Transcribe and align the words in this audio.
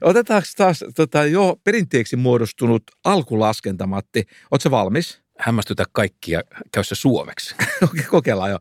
Otetaanko 0.00 0.48
taas 0.56 0.84
tota, 0.94 1.24
jo 1.24 1.56
perinteeksi 1.64 2.16
muodostunut 2.16 2.82
alkulaskenta, 3.04 3.86
Matti? 3.86 4.24
Oletko 4.50 4.70
valmis? 4.70 5.22
Hämmästytä 5.38 5.84
kaikkia, 5.92 6.42
käy 6.72 6.84
se 6.84 6.94
suomeksi. 6.94 7.54
Okei, 7.84 8.04
kokeillaan 8.04 8.50
jo. 8.50 8.58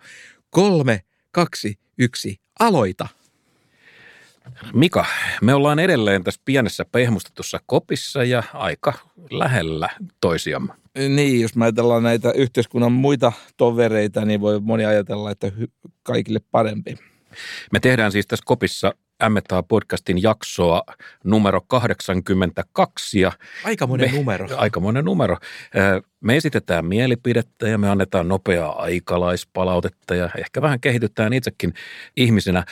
Kolme, 0.50 1.02
kaksi, 1.32 1.80
yksi, 1.98 2.42
aloita. 2.60 3.08
Mika, 4.74 5.06
me 5.42 5.54
ollaan 5.54 5.80
edelleen 5.80 6.24
tässä 6.24 6.42
pienessä 6.46 6.86
pehmustetussa 6.86 7.60
kopissa 7.66 8.24
ja 8.24 8.44
aika 8.54 8.94
lähellä 9.32 9.90
toisiamme. 10.22 10.74
Niin, 10.98 11.42
jos 11.42 11.56
mä 11.56 11.66
ajatellaan 11.66 12.04
näitä 12.04 12.32
yhteiskunnan 12.32 12.92
muita 12.92 13.32
tovereita, 13.58 14.26
niin 14.26 14.42
voi 14.42 14.60
moni 14.60 14.86
ajatella, 14.86 15.32
että 15.32 15.52
kaikille 16.04 16.40
parempi. 16.52 16.98
Me 17.72 17.80
tehdään 17.80 18.12
siis 18.12 18.28
tässä 18.28 18.44
kopissa 18.46 18.94
Ämmetaa 19.24 19.64
podcastin 19.64 20.24
jaksoa 20.24 20.84
numero 21.24 21.62
82 21.68 23.20
ja 23.20 23.32
Aikamoinen 23.64 24.12
me, 24.12 24.18
numero. 24.18 24.48
Aikamoinen 24.58 25.06
numero. 25.06 25.38
Me 26.22 26.36
esitetään 26.36 26.86
mielipidettä 26.86 27.68
ja 27.68 27.78
me 27.78 27.90
annetaan 27.90 28.28
nopeaa 28.28 28.82
aikalaispalautetta 28.82 30.16
ja 30.16 30.30
ehkä 30.38 30.62
vähän 30.62 30.80
kehitytään 30.80 31.34
itsekin 31.34 31.74
ihmisenä. 32.18 32.64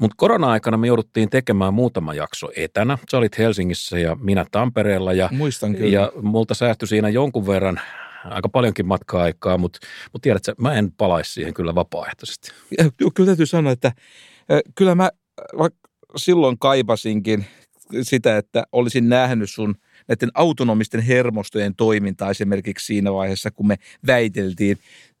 Mutta 0.00 0.14
korona-aikana 0.18 0.76
me 0.76 0.86
jouduttiin 0.86 1.30
tekemään 1.30 1.74
muutama 1.74 2.14
jakso 2.14 2.48
etänä. 2.56 2.98
Sä 3.10 3.18
olit 3.18 3.38
Helsingissä 3.38 3.98
ja 3.98 4.16
minä 4.20 4.46
Tampereella 4.50 5.12
ja, 5.12 5.28
Muistan 5.32 5.74
kyllä. 5.74 5.88
ja 5.88 6.12
multa 6.22 6.54
säästyi 6.54 6.88
siinä 6.88 7.08
jonkun 7.08 7.46
verran 7.46 7.80
aika 8.24 8.48
paljonkin 8.48 8.86
matka-aikaa, 8.86 9.58
mutta 9.58 9.78
mut 10.12 10.22
tiedätkö, 10.22 10.54
mä 10.58 10.74
en 10.74 10.92
palaisi 10.92 11.32
siihen 11.32 11.54
kyllä 11.54 11.74
vapaaehtoisesti. 11.74 12.50
Kyllä 13.14 13.26
täytyy 13.26 13.46
sanoa, 13.46 13.72
että 13.72 13.92
kyllä 14.74 14.94
mä 14.94 15.10
vaikka 15.58 15.78
silloin 16.16 16.58
kaipasinkin 16.58 17.46
sitä, 18.02 18.36
että 18.36 18.64
olisin 18.72 19.08
nähnyt 19.08 19.50
sun 19.50 19.74
näiden 20.08 20.30
autonomisten 20.34 21.00
hermostojen 21.00 21.74
toimintaa 21.76 22.30
esimerkiksi 22.30 22.86
siinä 22.86 23.12
vaiheessa, 23.12 23.50
kun 23.50 23.66
me 23.66 23.76
väiteltiin 24.06 24.78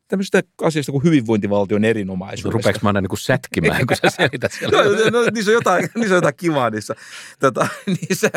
tämmöisestä 0.08 0.42
asiasta 0.62 0.92
kuin 0.92 1.04
hyvinvointivaltion 1.04 1.84
erinomaisuudesta. 1.84 2.58
Rupeeko 2.58 2.78
mä 2.82 2.88
aina 2.88 3.00
niin 3.00 3.08
kuin 3.08 3.20
sätkimään, 3.20 3.86
kun 3.86 3.96
sä 3.96 4.10
selität 4.16 4.52
siellä? 4.52 4.78
No, 5.10 5.20
no, 5.20 5.30
niissä, 5.32 5.50
on 5.50 5.54
jotain, 5.54 5.88
niissä 5.94 6.14
on 6.14 6.18
jotain 6.18 6.36
kivaa 6.36 6.70
niissä, 6.70 6.94
tota, 7.40 7.68
niissä 7.86 8.30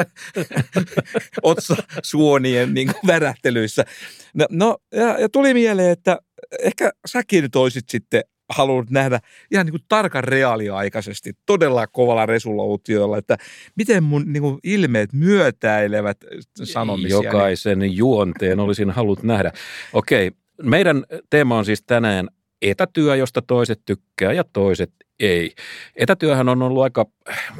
otsasuonien 1.43 2.73
niin 2.73 2.87
kuin 2.87 3.07
värähtelyissä. 3.07 3.85
No, 4.33 4.45
no 4.49 4.77
ja, 4.91 5.19
ja, 5.19 5.29
tuli 5.29 5.53
mieleen, 5.53 5.91
että 5.91 6.19
ehkä 6.63 6.91
säkin 7.07 7.41
nyt 7.41 7.55
olisit 7.55 7.89
sitten 7.89 8.21
halunnut 8.49 8.89
nähdä 8.89 9.19
ihan 9.51 9.65
niin 9.65 9.71
kuin 9.71 9.83
tarkan 9.89 10.23
reaaliaikaisesti, 10.23 11.33
todella 11.45 11.87
kovalla 11.87 12.25
resoluutiolla, 12.25 13.17
että 13.17 13.37
miten 13.75 14.03
mun 14.03 14.33
niin 14.33 14.43
kuin 14.43 14.59
ilmeet 14.63 15.13
myötäilevät 15.13 16.17
sanomisia. 16.63 17.09
Jokaisen 17.23 17.95
juonteen 17.97 18.59
olisin 18.59 18.91
halunnut 18.91 19.23
nähdä. 19.23 19.51
Okei, 19.93 20.31
meidän 20.63 21.03
teema 21.29 21.57
on 21.57 21.65
siis 21.65 21.83
tänään 21.83 22.27
etätyö, 22.61 23.15
josta 23.15 23.41
toiset 23.41 23.81
tykkää 23.85 24.33
ja 24.33 24.43
toiset 24.53 24.91
ei. 25.19 25.55
Etätyöhän 25.95 26.49
on 26.49 26.61
ollut 26.61 26.83
aika 26.83 27.05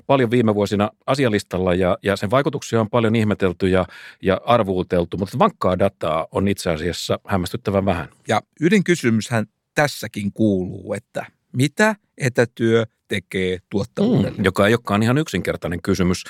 paljon 0.07 0.31
viime 0.31 0.55
vuosina 0.55 0.89
asialistalla 1.05 1.73
ja, 1.73 1.97
ja 2.03 2.15
sen 2.15 2.31
vaikutuksia 2.31 2.81
on 2.81 2.89
paljon 2.89 3.15
ihmetelty 3.15 3.67
ja, 3.67 3.85
ja 4.21 4.41
arvuuteltu, 4.45 5.17
mutta 5.17 5.39
vankkaa 5.39 5.79
dataa 5.79 6.27
on 6.31 6.47
itse 6.47 6.69
asiassa 6.69 7.19
hämmästyttävän 7.27 7.85
vähän. 7.85 8.09
Ja 8.27 8.41
ydinkysymyshän 8.61 9.45
tässäkin 9.77 10.33
kuuluu, 10.33 10.93
että 10.93 11.25
mitä 11.53 11.95
etätyö 12.17 12.85
tekee 13.07 13.59
tuottavuudelle? 13.69 14.37
Mm, 14.37 14.45
joka 14.45 14.67
ei 14.67 14.73
olekaan 14.73 15.03
ihan 15.03 15.17
yksinkertainen 15.17 15.81
kysymys. 15.81 16.23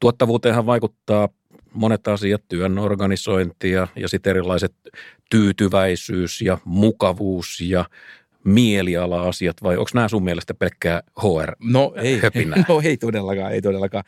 Tuottavuuteenhan 0.00 0.66
vaikuttaa 0.66 1.28
monet 1.72 2.08
asiat, 2.08 2.42
työn 2.48 2.78
organisointi 2.78 3.70
ja, 3.70 3.88
ja 3.96 4.08
sitten 4.08 4.30
erilaiset 4.30 4.74
tyytyväisyys 5.30 6.40
ja 6.40 6.58
mukavuus 6.64 7.60
ja 7.60 7.84
mieliala-asiat 8.44 9.56
vai 9.62 9.76
onko 9.76 9.90
nämä 9.94 10.08
sun 10.08 10.24
mielestä 10.24 10.54
pelkkää 10.54 11.02
HR? 11.18 11.52
No 11.64 11.92
ei, 11.96 12.18
höpinää? 12.18 12.64
no 12.68 12.80
ei 12.84 12.96
todellakaan, 12.96 13.52
ei 13.52 13.62
todellakaan. 13.62 14.04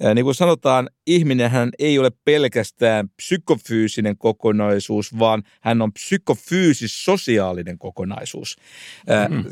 Ja 0.00 0.14
niin 0.14 0.24
kuin 0.24 0.34
sanotaan, 0.34 0.90
ihminenhän 1.06 1.70
ei 1.78 1.98
ole 1.98 2.10
pelkästään 2.24 3.08
psykofyysinen 3.08 4.18
kokonaisuus, 4.18 5.18
vaan 5.18 5.42
hän 5.60 5.82
on 5.82 5.92
psykofyysis-sosiaalinen 5.92 7.78
kokonaisuus. 7.78 8.56
Mm. 9.28 9.44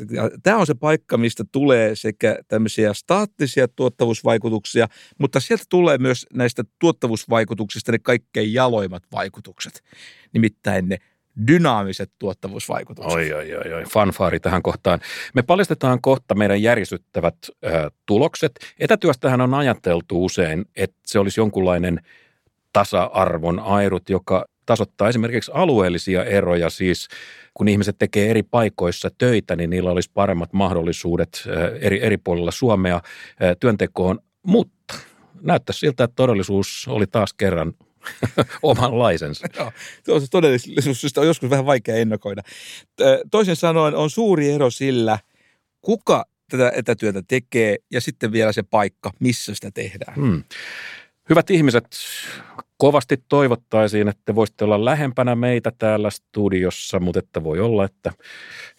Tämä 0.43 0.57
on 0.57 0.67
se 0.67 0.73
paikka, 0.73 1.17
mistä 1.17 1.43
tulee 1.51 1.95
sekä 1.95 2.39
tämmöisiä 2.47 2.93
staattisia 2.93 3.67
tuottavuusvaikutuksia, 3.67 4.87
mutta 5.19 5.39
sieltä 5.39 5.63
tulee 5.69 5.97
myös 5.97 6.25
näistä 6.33 6.63
tuottavuusvaikutuksista 6.79 7.91
ne 7.91 7.99
kaikkein 7.99 8.53
jaloimmat 8.53 9.03
vaikutukset, 9.11 9.83
nimittäin 10.33 10.89
ne 10.89 10.97
dynaamiset 11.47 12.11
tuottavuusvaikutukset. 12.19 13.13
Oi, 13.13 13.33
oi, 13.33 13.55
oi, 13.55 13.73
oi, 13.73 13.83
fanfaari 13.83 14.39
tähän 14.39 14.63
kohtaan. 14.63 14.99
Me 15.33 15.41
paljastetaan 15.41 16.01
kohta 16.01 16.35
meidän 16.35 16.61
järjestyttävät 16.61 17.35
ö, 17.65 17.91
tulokset. 18.05 18.51
Etätyöstähän 18.79 19.41
on 19.41 19.53
ajateltu 19.53 20.25
usein, 20.25 20.65
että 20.75 20.97
se 21.05 21.19
olisi 21.19 21.39
jonkunlainen 21.39 21.99
tasa-arvon 22.73 23.59
airut, 23.59 24.09
joka 24.09 24.45
tasoittaa 24.65 25.09
esimerkiksi 25.09 25.51
alueellisia 25.53 26.25
eroja, 26.25 26.69
siis 26.69 27.07
kun 27.53 27.67
ihmiset 27.67 27.95
tekee 27.99 28.29
eri 28.29 28.43
paikoissa 28.43 29.09
töitä, 29.17 29.55
niin 29.55 29.69
niillä 29.69 29.91
olisi 29.91 30.11
paremmat 30.13 30.53
mahdollisuudet 30.53 31.43
eri, 31.81 32.03
eri 32.03 32.17
puolilla 32.17 32.51
Suomea 32.51 33.01
työntekoon, 33.59 34.19
mutta 34.43 34.95
näyttää 35.41 35.73
siltä, 35.73 36.03
että 36.03 36.15
todellisuus 36.15 36.85
oli 36.89 37.07
taas 37.07 37.33
kerran 37.33 37.73
omanlaisensa. 38.63 39.47
Joo, 40.07 40.19
se 40.19 40.27
todellisuus 40.31 41.17
on 41.17 41.27
joskus 41.27 41.49
vähän 41.49 41.65
vaikea 41.65 41.95
ennakoida. 41.95 42.41
Toisin 43.31 43.55
sanoen 43.55 43.95
on 43.95 44.09
suuri 44.09 44.51
ero 44.51 44.69
sillä, 44.69 45.19
kuka 45.81 46.25
tätä 46.51 46.71
etätyötä 46.75 47.23
tekee 47.27 47.77
ja 47.91 48.01
sitten 48.01 48.31
vielä 48.31 48.51
se 48.51 48.63
paikka, 48.63 49.11
missä 49.19 49.55
sitä 49.55 49.71
tehdään. 49.71 50.15
Hmm. 50.15 50.43
Hyvät 51.29 51.49
ihmiset, 51.49 51.85
kovasti 52.77 53.17
toivottaisiin, 53.29 54.07
että 54.07 54.35
voisitte 54.35 54.65
olla 54.65 54.85
lähempänä 54.85 55.35
meitä 55.35 55.71
täällä 55.77 56.09
studiossa, 56.09 56.99
mutta 56.99 57.19
että 57.19 57.43
voi 57.43 57.59
olla, 57.59 57.85
että 57.85 58.11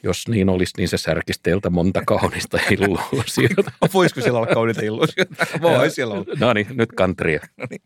jos 0.02 0.28
niin 0.28 0.48
olisi, 0.48 0.72
niin 0.76 0.88
se 0.88 0.98
särkisi 0.98 1.40
teiltä 1.42 1.70
monta 1.70 2.02
kaunista 2.06 2.58
illuusiota. 2.78 3.72
Voisiko 3.94 4.20
siellä 4.20 4.38
olla 4.38 4.54
kauniita 4.54 4.82
illuusioita? 4.82 5.46
Voi 5.60 5.90
siellä 5.90 6.14
olla. 6.14 6.24
No 6.40 6.52
niin, 6.52 6.66
nyt 6.70 6.92
kantria. 6.92 7.40
No 7.56 7.66
niin. 7.70 7.82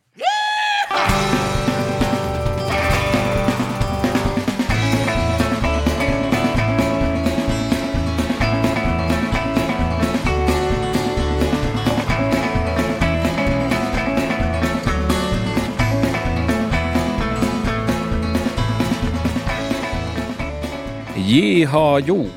Jihaa 21.17 22.01
juu. 22.01 22.31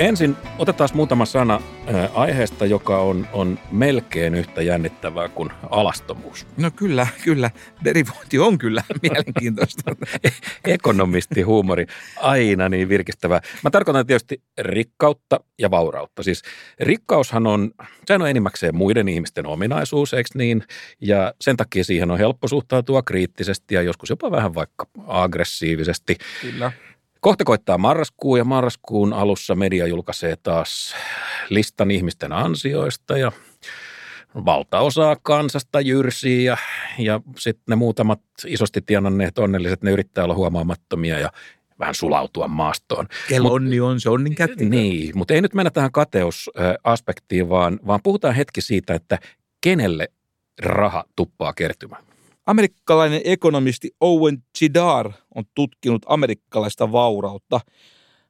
Ensin 0.00 0.36
otetaan 0.58 0.90
muutama 0.94 1.24
sana 1.24 1.60
aiheesta, 2.14 2.66
joka 2.66 2.98
on, 2.98 3.28
on 3.32 3.58
melkein 3.72 4.34
yhtä 4.34 4.62
jännittävää 4.62 5.28
kuin 5.28 5.50
alastomuus. 5.70 6.46
No 6.56 6.70
kyllä, 6.70 7.06
kyllä. 7.24 7.50
Derivointi 7.84 8.38
on 8.38 8.58
kyllä 8.58 8.82
mielenkiintoista. 9.02 9.96
Ekonomisti 10.64 11.42
huumori, 11.42 11.86
aina 12.16 12.68
niin 12.68 12.88
virkistävää. 12.88 13.40
Mä 13.64 13.70
tarkoitan 13.70 14.06
tietysti 14.06 14.42
rikkautta 14.58 15.40
ja 15.58 15.70
vaurautta. 15.70 16.22
Siis 16.22 16.42
rikkaushan 16.80 17.46
on, 17.46 17.70
sehän 18.06 18.22
on 18.22 18.28
enimmäkseen 18.28 18.76
muiden 18.76 19.08
ihmisten 19.08 19.46
ominaisuus, 19.46 20.14
eikö 20.14 20.30
niin? 20.34 20.62
Ja 21.00 21.34
sen 21.40 21.56
takia 21.56 21.84
siihen 21.84 22.10
on 22.10 22.18
helppo 22.18 22.48
suhtautua 22.48 23.02
kriittisesti 23.02 23.74
ja 23.74 23.82
joskus 23.82 24.10
jopa 24.10 24.30
vähän 24.30 24.54
vaikka 24.54 24.86
aggressiivisesti. 25.06 26.16
Kyllä. 26.40 26.72
Kohta 27.20 27.44
koittaa 27.44 27.78
marraskuu 27.78 28.36
ja 28.36 28.44
marraskuun 28.44 29.12
alussa 29.12 29.54
media 29.54 29.86
julkaisee 29.86 30.36
taas 30.36 30.94
listan 31.48 31.90
ihmisten 31.90 32.32
ansioista 32.32 33.18
ja 33.18 33.32
valtaosaa 34.34 35.16
kansasta 35.22 35.80
jyrsii 35.80 36.44
ja, 36.44 36.56
ja 36.98 37.20
sitten 37.38 37.64
ne 37.68 37.76
muutamat 37.76 38.20
isosti 38.46 38.80
tienanneet 38.80 39.38
onnelliset, 39.38 39.82
ne 39.82 39.90
yrittää 39.90 40.24
olla 40.24 40.34
huomaamattomia 40.34 41.18
ja 41.18 41.30
vähän 41.78 41.94
sulautua 41.94 42.48
maastoon. 42.48 43.06
Kello 43.28 43.52
onni 43.52 43.80
on 43.80 44.00
se 44.00 44.10
onnin 44.10 44.34
kätti. 44.34 44.68
Niin, 44.68 45.18
mutta 45.18 45.34
ei 45.34 45.40
nyt 45.40 45.54
mennä 45.54 45.70
tähän 45.70 45.92
kateusaspektiin, 45.92 47.48
vaan, 47.48 47.80
vaan 47.86 48.00
puhutaan 48.02 48.34
hetki 48.34 48.60
siitä, 48.60 48.94
että 48.94 49.18
kenelle 49.60 50.08
raha 50.62 51.04
tuppaa 51.16 51.52
kertymään. 51.52 52.09
Amerikkalainen 52.46 53.20
ekonomisti 53.24 53.90
Owen 54.00 54.42
Chidar 54.58 55.12
on 55.34 55.44
tutkinut 55.54 56.02
amerikkalaista 56.06 56.92
vaurautta. 56.92 57.60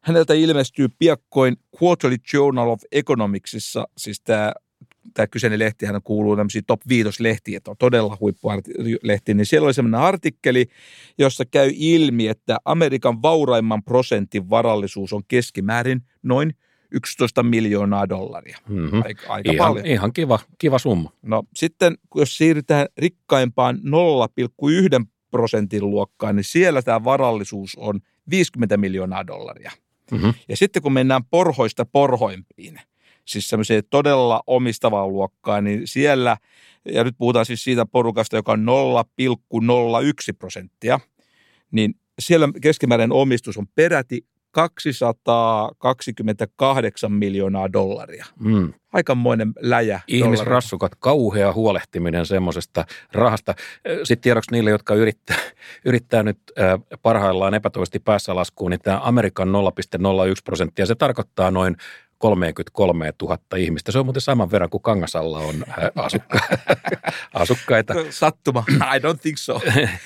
Häneltä 0.01 0.35
ilmestyy 0.35 0.89
piakkoin 0.99 1.57
Quarterly 1.83 2.17
Journal 2.33 2.69
of 2.69 2.83
Economicsissa, 2.93 3.89
siis 3.97 4.21
tämä 4.21 4.53
tämä 5.15 5.27
kyseinen 5.27 5.59
lehtihän 5.59 6.03
kuuluu 6.03 6.37
tämmöisiin 6.37 6.65
top 6.67 6.81
5 6.89 7.23
lehtiin, 7.23 7.57
että 7.57 7.71
on 7.71 7.77
todella 7.77 8.17
huippuartikkelilehti, 8.21 9.35
niin 9.35 9.47
siellä 9.47 9.67
oli 9.67 9.75
semmoinen 9.75 10.01
artikkeli, 10.01 10.67
jossa 11.19 11.45
käy 11.45 11.71
ilmi, 11.75 12.29
että 12.29 12.59
Amerikan 12.65 13.23
vauraimman 13.23 13.83
prosentin 13.83 14.51
varallisuus 14.51 15.13
on 15.13 15.23
keskimäärin 15.29 16.03
noin 16.23 16.55
11 16.93 17.43
miljoonaa 17.43 18.09
dollaria. 18.09 18.59
Mm-hmm. 18.69 19.03
Aika, 19.05 19.33
aika 19.33 19.53
Ihan, 19.53 19.69
paljon. 19.69 19.87
ihan 19.87 20.13
kiva, 20.13 20.39
kiva 20.59 20.79
summa. 20.79 21.13
No 21.23 21.43
sitten, 21.55 21.95
jos 22.15 22.37
siirrytään 22.37 22.87
rikkaimpaan 22.99 23.77
0,1 25.01 25.07
prosentin 25.31 25.91
luokkaan, 25.91 26.37
niin 26.37 26.45
siellä 26.45 26.83
tämä 26.83 27.05
varallisuus 27.05 27.77
on 27.77 28.01
50 28.31 28.77
miljoonaa 28.77 29.27
dollaria. 29.27 29.71
Mm-hmm. 30.11 30.35
Ja 30.49 30.57
sitten 30.57 30.83
kun 30.83 30.93
mennään 30.93 31.25
porhoista 31.25 31.85
porhoimpiin, 31.85 32.81
siis 33.25 33.49
semmoiseen 33.49 33.83
todella 33.91 34.43
omistavaa 34.47 35.09
luokkaa, 35.09 35.61
niin 35.61 35.83
siellä, 35.85 36.37
ja 36.85 37.05
nyt 37.05 37.15
puhutaan 37.19 37.47
siis 37.47 37.65
siitä 37.65 37.87
porukasta, 37.87 38.37
joka 38.37 38.53
on 38.53 38.67
0,01 39.53 40.37
prosenttia, 40.39 41.01
niin 41.71 41.95
siellä 42.19 42.49
keskimääräinen 42.63 43.13
omistus 43.13 43.59
on 43.59 43.67
peräti 43.75 44.27
228 44.51 47.13
miljoonaa 47.13 47.73
dollaria. 47.73 48.27
Mm. 48.39 48.73
Aikamoinen 48.93 49.53
läjä. 49.61 50.01
Ihmisrassukat, 50.09 50.93
kauhea 50.99 51.53
huolehtiminen 51.53 52.27
semmoisesta 52.27 52.85
rahasta. 53.13 53.55
Sitten 54.05 54.23
tiedoksi 54.23 54.53
niille, 54.53 54.71
jotka 54.71 54.95
yrittää, 54.95 55.37
yrittää 55.85 56.23
nyt 56.23 56.39
parhaillaan 57.03 57.55
epätoisesti 57.55 57.99
päässä 57.99 58.35
laskuun, 58.35 58.71
niin 58.71 58.81
tämä 58.81 59.01
Amerikan 59.03 59.49
0,01 59.49 59.55
prosenttia, 60.45 60.87
se 60.87 60.95
tarkoittaa 60.95 61.51
noin 61.51 61.77
33 62.21 63.13
000 63.23 63.39
ihmistä. 63.57 63.93
Se 63.93 63.99
on 63.99 64.07
muuten 64.07 64.23
saman 64.23 64.51
verran 64.51 64.71
kuin 64.71 64.83
Kangasalla 64.83 65.39
on 65.39 65.55
asukka- 66.07 66.59
asukkaita. 67.35 67.95
Sattuma. 68.11 68.65
I 68.71 68.99
don't 68.99 69.19
think 69.23 69.39
so. 69.39 69.61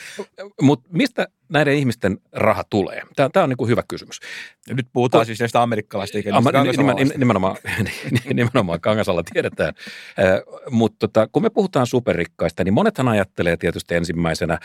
Mutta 0.62 0.88
mistä 0.92 1.26
näiden 1.48 1.74
ihmisten 1.74 2.18
raha 2.32 2.64
tulee? 2.70 3.02
Tämä, 3.16 3.28
tämä 3.32 3.44
on 3.44 3.48
niin 3.48 3.56
kuin 3.56 3.70
hyvä 3.70 3.82
kysymys. 3.88 4.20
Ja 4.68 4.74
nyt 4.74 4.86
puhutaan 4.92 5.22
Ko- 5.22 5.26
siis 5.26 5.40
näistä 5.40 5.62
amerikkalaisista 5.62 6.18
eikä 6.18 6.30
nimen, 6.76 7.10
nimenomaan, 7.16 7.56
nimenomaan 8.34 8.80
Kangasalla 8.80 9.22
tiedetään. 9.32 9.74
Äh, 10.18 10.40
mutta 10.70 10.96
tota, 10.98 11.28
kun 11.32 11.42
me 11.42 11.50
puhutaan 11.50 11.86
superrikkaista, 11.86 12.64
niin 12.64 12.74
monethan 12.74 13.08
ajattelee 13.08 13.56
tietysti 13.56 13.94
ensimmäisenä 13.94 14.58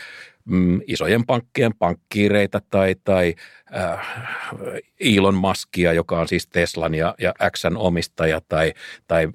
mm, 0.44 0.80
isojen 0.86 1.26
pankkien 1.26 1.72
pankkiireita 1.78 2.60
tai, 2.70 2.96
tai 3.04 3.34
äh, 3.76 3.98
Elon 5.00 5.34
Muskia, 5.34 5.92
joka 5.92 6.20
on 6.20 6.28
siis 6.28 6.46
Teslan 6.46 6.94
ja, 6.94 7.14
ja 7.18 7.34
Xn 7.56 7.76
omistaja, 7.76 8.40
tai, 8.48 8.72
tai 9.06 9.28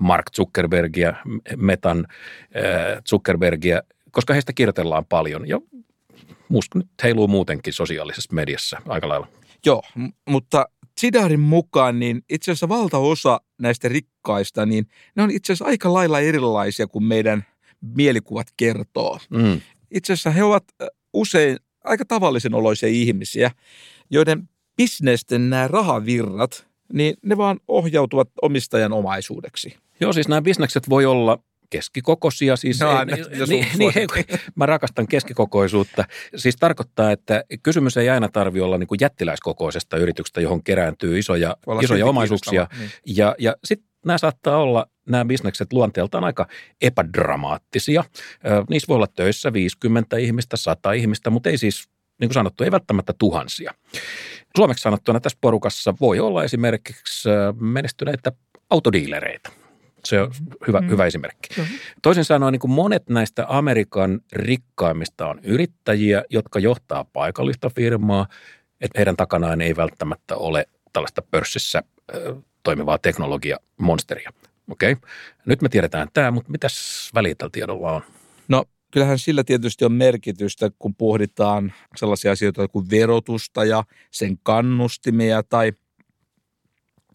Mark 0.00 0.26
Zuckerbergia, 0.36 1.14
Metan 1.56 2.06
äh, 2.56 3.02
Zuckerbergia, 3.08 3.82
koska 4.10 4.32
heistä 4.32 4.52
kirjoitellaan 4.52 5.04
paljon. 5.04 5.48
Ja 5.48 5.60
musta 6.50 6.78
nyt 6.78 6.88
heiluu 7.02 7.28
muutenkin 7.28 7.72
sosiaalisessa 7.72 8.34
mediassa 8.34 8.82
aika 8.88 9.08
lailla. 9.08 9.28
Joo, 9.66 9.82
m- 9.94 10.08
mutta 10.30 10.66
Sidarin 11.00 11.40
mukaan 11.40 11.98
niin 11.98 12.22
itse 12.30 12.50
asiassa 12.50 12.68
valtaosa 12.68 13.40
näistä 13.58 13.88
rikkaista, 13.88 14.66
niin 14.66 14.86
ne 15.16 15.22
on 15.22 15.30
itse 15.30 15.52
asiassa 15.52 15.64
aika 15.64 15.92
lailla 15.92 16.20
erilaisia 16.20 16.86
kuin 16.86 17.04
meidän 17.04 17.44
mielikuvat 17.80 18.46
kertoo. 18.56 19.18
Mm. 19.30 19.60
Itse 19.90 20.12
asiassa 20.12 20.30
he 20.30 20.44
ovat 20.44 20.64
usein 21.12 21.56
aika 21.84 22.04
tavallisen 22.04 22.54
oloisia 22.54 22.88
ihmisiä, 22.88 23.50
joiden 24.10 24.48
bisnesten 24.76 25.50
nämä 25.50 25.68
rahavirrat, 25.68 26.66
niin 26.92 27.14
ne 27.22 27.36
vaan 27.36 27.60
ohjautuvat 27.68 28.28
omistajan 28.42 28.92
omaisuudeksi. 28.92 29.76
Joo, 30.00 30.12
siis 30.12 30.28
nämä 30.28 30.42
bisnekset 30.42 30.88
voi 30.90 31.06
olla 31.06 31.38
keskikokoisia. 31.70 32.56
Siis, 32.56 32.80
No, 32.80 32.90
ei- 32.90 32.96
aina, 32.96 33.16
jos 33.16 33.48
niin, 33.48 33.66
niin, 33.78 34.08
mä 34.54 34.66
rakastan 34.66 35.06
keskikokoisuutta. 35.06 36.04
Siis 36.36 36.56
tarkoittaa, 36.56 37.10
että 37.12 37.44
kysymys 37.62 37.96
ei 37.96 38.10
aina 38.10 38.28
tarvitse 38.28 38.64
olla 38.64 38.78
niin 38.78 38.86
kuin 38.86 38.98
jättiläiskokoisesta 39.00 39.96
yrityksestä, 39.96 40.40
johon 40.40 40.62
kerääntyy 40.62 41.18
isoja, 41.18 41.56
isoja 41.82 42.06
omaisuuksia. 42.06 42.66
Niin. 42.78 42.90
Ja, 43.06 43.34
ja 43.38 43.56
sitten 43.64 43.90
nämä 44.04 44.18
saattaa 44.18 44.56
olla, 44.56 44.86
nämä 45.08 45.24
bisnekset 45.24 45.72
luonteeltaan 45.72 46.24
aika 46.24 46.48
epädramaattisia. 46.82 48.04
Niissä 48.70 48.88
voi 48.88 48.94
olla 48.96 49.06
töissä 49.06 49.52
50 49.52 50.16
ihmistä, 50.16 50.56
100 50.56 50.92
ihmistä, 50.92 51.30
mutta 51.30 51.48
ei 51.50 51.58
siis, 51.58 51.88
niin 52.20 52.28
kuin 52.28 52.34
sanottu, 52.34 52.64
ei 52.64 52.70
välttämättä 52.70 53.12
tuhansia. 53.18 53.74
Suomeksi 54.56 54.82
sanottuna 54.82 55.20
tässä 55.20 55.38
porukassa 55.40 55.94
voi 56.00 56.20
olla 56.20 56.44
esimerkiksi 56.44 57.28
menestyneitä 57.60 58.32
autodiilereitä. 58.70 59.50
Se 60.10 60.20
on 60.20 60.30
hyvä, 60.66 60.80
Mm. 60.80 60.88
hyvä 60.88 61.06
esimerkki. 61.06 61.48
Joo. 61.56 61.66
Toisin 62.02 62.24
sanoen 62.24 62.52
niin 62.52 62.60
kuin 62.60 62.70
monet 62.70 63.08
näistä 63.08 63.44
Amerikan 63.48 64.20
rikkaimmista 64.32 65.28
on 65.28 65.40
yrittäjiä, 65.42 66.22
jotka 66.30 66.58
johtaa 66.58 67.04
paikallista 67.04 67.70
firmaa, 67.76 68.26
että 68.80 68.98
heidän 68.98 69.16
takanaan 69.16 69.60
ei 69.60 69.76
välttämättä 69.76 70.36
ole 70.36 70.66
tällaista 70.92 71.22
pörssissä 71.30 71.82
ö, 72.14 72.36
toimivaa 72.62 72.98
teknologiamonsteria. 72.98 74.32
Okei, 74.70 74.96
nyt 75.46 75.62
me 75.62 75.68
tiedetään 75.68 76.08
tämä, 76.14 76.30
mutta 76.30 76.50
mitäs 76.50 77.10
väliä 77.14 77.34
tällä 77.34 77.50
tiedolla 77.52 77.92
on? 77.92 78.02
No 78.48 78.64
kyllähän 78.90 79.18
sillä 79.18 79.44
tietysti 79.44 79.84
on 79.84 79.92
merkitystä, 79.92 80.70
kun 80.78 80.94
pohditaan 80.94 81.72
sellaisia 81.96 82.32
asioita 82.32 82.68
kuin 82.68 82.90
verotusta 82.90 83.64
ja 83.64 83.84
sen 84.10 84.38
kannustimia 84.42 85.42
tai 85.42 85.72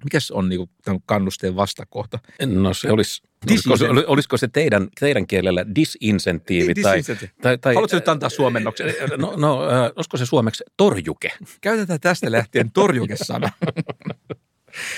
mikäs 0.06 0.32
on 0.32 0.50
niin 0.50 0.70
tämän 0.84 1.00
kannusteen 1.06 1.56
vastakohta? 1.56 2.20
No 2.46 2.74
se 2.74 2.92
olisi, 2.92 3.24
olisiko 3.50 3.78
se, 3.78 3.86
olisiko 4.08 4.38
se 4.38 4.48
teidän, 4.48 4.88
teidän 5.00 5.28
kielellä 5.28 5.66
disinsentiivi? 5.76 6.74
tai, 6.74 6.98
Disincentive. 6.98 7.32
tai, 7.42 7.58
tai, 7.58 7.74
Haluatko 7.74 7.98
nyt 7.98 8.10
antaa 8.10 8.30
suomennoksen? 8.30 8.94
No, 9.18 9.34
no 9.38 9.70
äh, 9.70 9.92
olisiko 9.96 10.18
se 10.18 10.26
suomeksi 10.26 10.64
torjuke? 10.78 11.32
Käytetään 11.62 12.00
tästä 12.00 12.32
lähtien 12.32 12.72
torjukesana. 12.72 13.50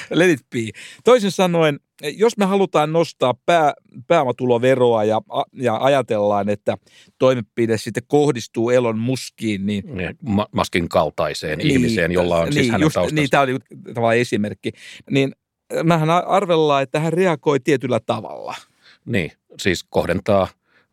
Let 0.09 0.29
it 0.29 0.39
be. 0.55 0.79
Toisin 1.03 1.31
sanoen, 1.31 1.79
jos 2.01 2.37
me 2.37 2.45
halutaan 2.45 2.93
nostaa 2.93 3.33
pää, 3.45 3.73
pääomatuloveroa 4.07 5.03
ja, 5.03 5.21
ja 5.53 5.77
ajatellaan, 5.77 6.49
että 6.49 6.77
toimenpide 7.19 7.77
sitten 7.77 8.03
kohdistuu 8.07 8.69
Elon 8.69 8.97
Muskiin, 8.97 9.65
niin 9.65 9.83
Ma- 10.21 10.47
Maskin 10.51 10.89
kaltaiseen 10.89 11.57
niin, 11.57 11.71
ihmiseen, 11.71 12.11
jolla 12.11 12.37
on 12.37 12.53
siis 12.53 12.55
niin, 12.55 12.71
hänen 12.71 12.85
just, 12.85 12.93
taustansa. 12.93 13.15
Niin, 13.15 13.29
tämä 13.29 13.43
oli 13.43 13.57
tavallaan 13.93 14.17
esimerkki. 14.17 14.71
Niin 15.11 15.31
mähän 15.83 16.09
arvellaan, 16.09 16.83
että 16.83 16.99
hän 16.99 17.13
reagoi 17.13 17.59
tietyllä 17.59 17.99
tavalla. 17.99 18.55
Niin, 19.05 19.31
siis 19.61 19.85
kohdentaa 19.89 20.47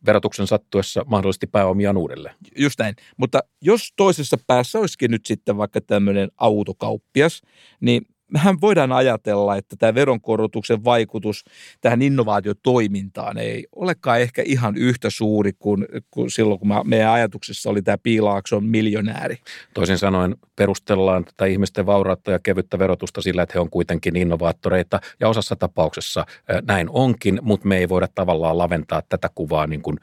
verotuksen 0.05 0.47
sattuessa 0.47 1.05
mahdollisesti 1.07 1.47
pääomiaan 1.47 1.97
uudelleen. 1.97 2.35
Just 2.57 2.79
näin. 2.79 2.95
Mutta 3.17 3.39
jos 3.61 3.93
toisessa 3.95 4.37
päässä 4.47 4.79
olisikin 4.79 5.11
nyt 5.11 5.25
sitten 5.25 5.57
vaikka 5.57 5.81
tämmöinen 5.81 6.29
autokauppias, 6.37 7.41
niin 7.81 8.01
mehän 8.31 8.61
voidaan 8.61 8.91
ajatella, 8.91 9.55
että 9.55 9.75
tämä 9.79 9.95
veronkorotuksen 9.95 10.83
vaikutus 10.83 11.45
tähän 11.81 12.01
innovaatiotoimintaan 12.01 13.37
ei 13.37 13.67
olekaan 13.75 14.21
ehkä 14.21 14.41
ihan 14.45 14.77
yhtä 14.77 15.09
suuri 15.09 15.53
kuin, 15.59 15.85
kuin 16.11 16.31
silloin, 16.31 16.59
kun 16.59 16.69
meidän 16.83 17.11
ajatuksessa 17.11 17.69
oli 17.69 17.81
tämä 17.81 17.97
Piilaakson 17.97 18.65
miljonääri. 18.65 19.37
Toisin 19.73 19.97
sanoen 19.97 20.35
perustellaan 20.55 21.25
tätä 21.25 21.45
ihmisten 21.45 21.85
vaurautta 21.85 22.31
ja 22.31 22.39
kevyttä 22.39 22.79
verotusta 22.79 23.21
sillä, 23.21 23.43
että 23.43 23.53
he 23.53 23.59
on 23.59 23.69
kuitenkin 23.69 24.15
innovaattoreita 24.15 24.99
ja 25.19 25.29
osassa 25.29 25.55
tapauksessa 25.55 26.25
näin 26.67 26.89
onkin, 26.89 27.39
mutta 27.41 27.67
me 27.67 27.77
ei 27.77 27.89
voida 27.89 28.07
tavallaan 28.15 28.57
laventaa 28.57 29.01
tätä 29.09 29.29
kuvaa 29.35 29.67
niin 29.67 29.81
kuin 29.81 29.97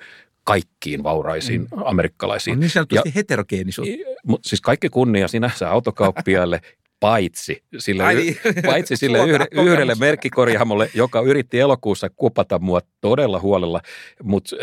kaikkiin 0.45 1.03
vauraisiin 1.03 1.61
mm. 1.61 1.83
amerikkalaisiin. 1.85 2.55
On 2.55 2.61
niin 2.61 2.71
sanotusti 2.71 3.09
ja, 3.09 3.13
heterogeenisuutta. 3.15 3.95
Mutta 4.27 4.49
siis 4.49 4.61
kaikki 4.61 4.89
kunnia 4.89 5.29
sinänsä 5.29 5.71
autokauppiaille, 5.71 6.61
paitsi 7.03 7.65
sille, 7.79 8.05
Ai 8.05 8.15
niin. 8.15 8.37
paitsi 8.67 8.97
sille 8.97 9.19
yhde, 9.27 9.47
yhdelle 9.53 9.95
merkkikorjaamolle, 9.95 10.91
joka 10.95 11.21
yritti 11.21 11.61
elokuussa 11.61 12.11
kupata 12.17 12.59
mua 12.59 12.81
todella 13.01 13.41
huolella, 13.41 13.81
mutta 14.23 14.57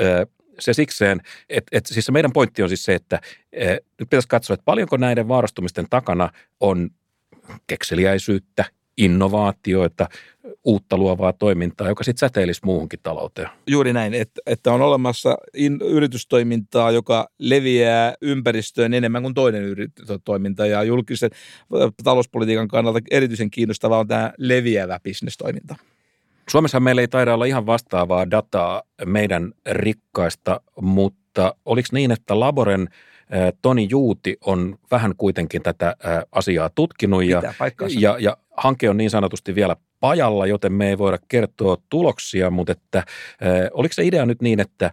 se 0.60 0.74
sikseen, 0.74 1.22
että 1.50 1.78
et, 1.78 1.86
siis 1.86 2.06
se 2.06 2.12
meidän 2.12 2.32
pointti 2.34 2.64
on 2.64 2.70
siis 2.70 2.84
se, 2.84 2.94
että 2.96 3.16
äh, 3.16 3.70
nyt 4.00 4.10
pitäisi 4.10 4.28
katsoa, 4.28 4.54
että 4.54 4.66
paljonko 4.66 4.98
näiden 4.98 5.28
vaarastumisten 5.28 5.86
takana 5.90 6.30
on 6.60 6.90
kekseliäisyyttä, 7.68 8.66
innovaatioita, 9.00 10.10
uutta 10.64 10.98
luovaa 10.98 11.34
toimintaa, 11.34 11.88
joka 11.88 12.04
sitten 12.04 12.20
säteilisi 12.20 12.62
muuhunkin 12.64 13.00
talouteen. 13.04 13.50
Juuri 13.68 13.94
näin, 13.94 14.14
että, 14.14 14.42
että 14.46 14.74
on 14.74 14.82
olemassa 14.82 15.38
in, 15.54 15.80
yritystoimintaa, 15.82 16.92
joka 16.92 17.28
leviää 17.40 18.14
ympäristöön 18.22 18.94
enemmän 18.94 19.22
kuin 19.22 19.34
toinen 19.34 19.64
yritystoiminta 19.64 20.66
ja 20.66 20.84
julkisen 20.84 21.30
talouspolitiikan 22.04 22.68
kannalta 22.68 23.00
erityisen 23.12 23.52
kiinnostavaa 23.52 24.00
on 24.00 24.08
tämä 24.08 24.34
leviävä 24.38 25.00
bisnestoiminta. 25.04 25.76
Suomessa 26.50 26.80
meillä 26.80 27.02
ei 27.02 27.08
taida 27.08 27.34
olla 27.34 27.46
ihan 27.46 27.66
vastaavaa 27.66 28.32
dataa 28.32 28.84
meidän 29.06 29.52
rikkaista, 29.72 30.62
mutta 30.82 31.56
oliko 31.66 31.88
niin, 31.92 32.12
että 32.12 32.40
Laboren 32.40 32.90
Toni 33.62 33.88
Juuti 33.90 34.38
on 34.42 34.78
vähän 34.92 35.14
kuitenkin 35.18 35.62
tätä 35.62 35.96
asiaa 36.32 36.70
tutkinut 36.70 37.24
ja, 37.24 37.42
ja, 38.00 38.18
ja 38.20 38.38
hanke 38.58 38.90
on 38.90 38.98
niin 38.98 39.10
sanotusti 39.10 39.56
vielä 39.56 39.76
pajalla, 40.00 40.48
joten 40.48 40.74
me 40.74 40.90
ei 40.90 40.98
voida 40.98 41.18
kertoa 41.28 41.78
tuloksia, 41.90 42.50
mutta 42.50 42.72
että, 42.72 43.04
oliko 43.72 43.94
se 43.94 44.06
idea 44.06 44.26
nyt 44.26 44.42
niin, 44.42 44.60
että 44.60 44.92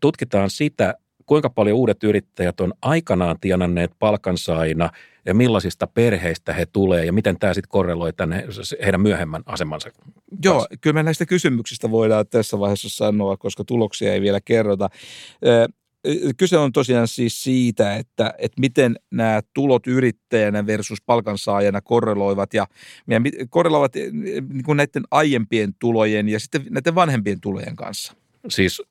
tutkitaan 0.00 0.50
sitä, 0.50 0.94
kuinka 1.26 1.50
paljon 1.50 1.76
uudet 1.76 2.04
yrittäjät 2.04 2.60
on 2.60 2.72
aikanaan 2.82 3.36
tienanneet 3.40 3.90
palkansaina 3.98 4.90
ja 5.26 5.34
millaisista 5.34 5.86
perheistä 5.86 6.52
he 6.52 6.66
tulee 6.66 7.04
ja 7.04 7.12
miten 7.12 7.38
tämä 7.38 7.54
sitten 7.54 7.70
korreloi 7.70 8.12
tänne 8.12 8.44
heidän 8.84 9.00
myöhemmän 9.00 9.42
asemansa 9.46 9.90
Joo, 10.44 10.66
kyllä 10.80 10.94
me 10.94 11.02
näistä 11.02 11.26
kysymyksistä 11.26 11.90
voidaan 11.90 12.26
tässä 12.26 12.58
vaiheessa 12.58 12.88
sanoa, 12.88 13.36
koska 13.36 13.64
tuloksia 13.64 14.12
ei 14.12 14.20
vielä 14.20 14.40
kerrota. 14.44 14.90
Kyse 16.36 16.58
on 16.58 16.72
tosiaan 16.72 17.08
siis 17.08 17.42
siitä, 17.42 17.96
että, 17.96 18.34
että 18.38 18.60
miten 18.60 18.96
nämä 19.10 19.40
tulot 19.54 19.86
yrittäjänä 19.86 20.66
versus 20.66 20.98
palkansaajana 21.06 21.80
korreloivat 21.80 22.54
ja, 22.54 22.66
ja 23.08 23.20
korreloivat 23.50 23.94
niin 24.52 24.64
kuin 24.64 24.76
näiden 24.76 25.02
aiempien 25.10 25.74
tulojen 25.78 26.28
ja 26.28 26.40
sitten 26.40 26.66
näiden 26.70 26.94
vanhempien 26.94 27.40
tulojen 27.40 27.76
kanssa. 27.76 28.14
Siis 28.48 28.82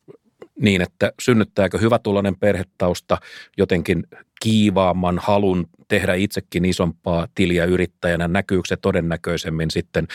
niin, 0.59 0.81
että 0.81 1.11
synnyttääkö 1.21 1.79
tulonen 2.03 2.35
perhetausta 2.35 3.17
jotenkin 3.57 4.03
kiivaamman 4.41 5.19
halun 5.19 5.67
tehdä 5.87 6.13
itsekin 6.13 6.65
isompaa 6.65 7.27
tiliä 7.35 7.65
yrittäjänä, 7.65 8.27
näkyykö 8.27 8.67
se 8.67 8.77
todennäköisemmin 8.77 9.71
sitten 9.71 10.07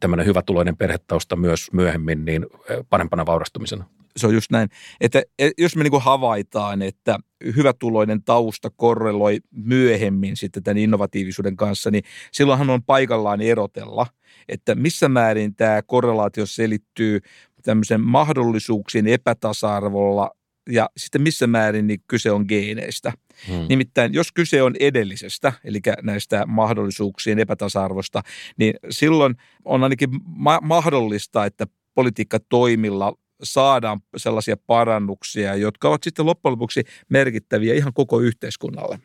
tämmöinen 0.00 0.26
tuloinen 0.46 0.76
perhetausta 0.76 1.36
myös 1.36 1.72
myöhemmin 1.72 2.24
niin 2.24 2.46
parempana 2.90 3.26
vaurastumisena? 3.26 3.84
Se 4.16 4.26
on 4.26 4.34
just 4.34 4.50
näin, 4.50 4.68
että 5.00 5.22
e, 5.38 5.50
jos 5.58 5.76
me 5.76 5.82
niin 5.82 6.00
havaitaan, 6.00 6.82
että 6.82 7.18
hyvätuloinen 7.56 8.22
tausta 8.22 8.70
korreloi 8.76 9.38
myöhemmin 9.50 10.36
sitten 10.36 10.62
tämän 10.62 10.78
innovatiivisuuden 10.78 11.56
kanssa, 11.56 11.90
niin 11.90 12.04
silloinhan 12.32 12.70
on 12.70 12.82
paikallaan 12.82 13.40
erotella, 13.40 14.06
että 14.48 14.74
missä 14.74 15.08
määrin 15.08 15.54
tämä 15.54 15.82
korrelaatio 15.82 16.46
selittyy 16.46 17.20
tämmöisen 17.62 18.00
mahdollisuuksien 18.00 19.06
epätasa-arvolla 19.06 20.30
ja 20.70 20.90
sitten 20.96 21.22
missä 21.22 21.46
määrin 21.46 21.86
niin 21.86 22.00
kyse 22.08 22.30
on 22.30 22.44
geeneistä. 22.48 23.12
Hmm. 23.48 23.66
Nimittäin 23.68 24.14
jos 24.14 24.32
kyse 24.32 24.62
on 24.62 24.74
edellisestä, 24.80 25.52
eli 25.64 25.80
näistä 26.02 26.46
mahdollisuuksien 26.46 27.38
epätasa-arvosta, 27.38 28.22
niin 28.56 28.74
silloin 28.90 29.34
on 29.64 29.82
ainakin 29.82 30.08
ma- 30.24 30.60
mahdollista, 30.62 31.44
että 31.44 31.66
politiikkatoimilla 31.94 33.14
saadaan 33.44 34.00
sellaisia 34.16 34.56
parannuksia, 34.66 35.54
jotka 35.54 35.88
ovat 35.88 36.02
sitten 36.02 36.26
loppujen 36.26 36.52
lopuksi 36.52 36.84
merkittäviä 37.08 37.74
ihan 37.74 37.92
koko 37.92 38.20
yhteiskunnalle. 38.20 38.98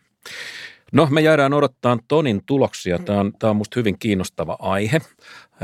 No, 0.91 1.08
me 1.12 1.22
jäädään 1.22 1.53
odottaa 1.53 1.98
Tonin 2.08 2.41
tuloksia. 2.46 3.00
Tämä 3.00 3.19
on, 3.19 3.34
tämä 3.39 3.50
on 3.50 3.55
minusta 3.55 3.79
hyvin 3.79 4.00
kiinnostava 4.00 4.58
aihe. 4.60 5.01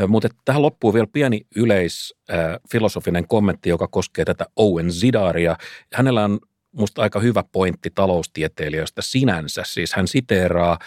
Mutta 0.08 0.30
tähän 0.46 0.62
loppuu 0.62 0.94
vielä 0.94 1.08
pieni 1.14 1.42
yleisfilosofinen 1.56 3.28
kommentti, 3.28 3.70
joka 3.70 3.88
koskee 3.88 4.26
tätä 4.26 4.46
Owen 4.56 4.92
Zidaria. 4.92 5.58
Hänellä 5.94 6.24
on 6.24 6.40
musta 6.72 7.02
aika 7.02 7.20
hyvä 7.20 7.44
pointti 7.52 7.90
taloustieteilijöistä 7.96 9.02
sinänsä. 9.02 9.64
Siis 9.66 9.94
hän 9.94 10.08
siteeraa 10.08 10.80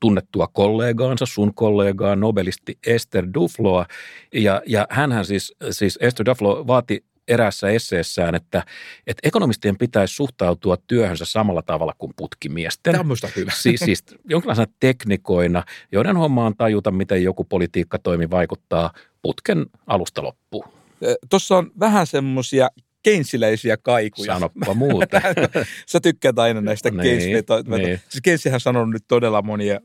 tunnettua 0.00 0.46
kollegaansa, 0.46 1.26
sun 1.26 1.54
kollegaa, 1.54 2.16
nobelisti 2.16 2.78
Esther 2.86 3.26
Dufloa. 3.34 3.86
Ja, 4.34 4.62
ja 4.66 4.86
hänhän 4.90 5.24
siis, 5.24 5.54
siis 5.70 5.98
Esther 6.00 6.26
Duflo 6.26 6.66
vaati 6.66 7.04
eräässä 7.28 7.70
esseessään, 7.70 8.34
että, 8.34 8.64
että 9.06 9.28
ekonomistien 9.28 9.78
pitäisi 9.78 10.14
suhtautua 10.14 10.76
työhönsä 10.86 11.24
samalla 11.24 11.62
tavalla 11.62 11.94
kuin 11.98 12.12
putkimiesten. 12.16 12.92
Tämä 12.92 13.04
on 13.10 13.30
hyvä. 13.36 13.52
Siis, 13.54 13.80
siis 13.80 14.04
jonkinlaisena 14.28 14.72
teknikoina, 14.80 15.64
joiden 15.92 16.16
homma 16.16 16.46
on 16.46 16.56
tajuta, 16.56 16.90
miten 16.90 17.22
joku 17.22 17.44
politiikkatoimi 17.44 18.30
vaikuttaa 18.30 18.92
putken 19.22 19.66
alusta 19.86 20.22
loppuun. 20.22 20.64
Tuossa 21.30 21.56
on 21.56 21.70
vähän 21.80 22.06
semmoisia 22.06 22.68
keinsiläisiä 23.02 23.76
kaikuja. 23.76 24.34
Sanoppa 24.34 24.74
muuta. 24.84 25.20
Sä 25.86 26.00
tykkäät 26.00 26.38
aina 26.38 26.60
näistä 26.60 26.90
niin. 26.90 27.18
Niin. 27.18 28.00
Siis 28.08 28.22
Keynesihän 28.22 28.60
sanonut 28.60 28.90
nyt 28.90 29.04
todella 29.08 29.42
monia 29.42 29.80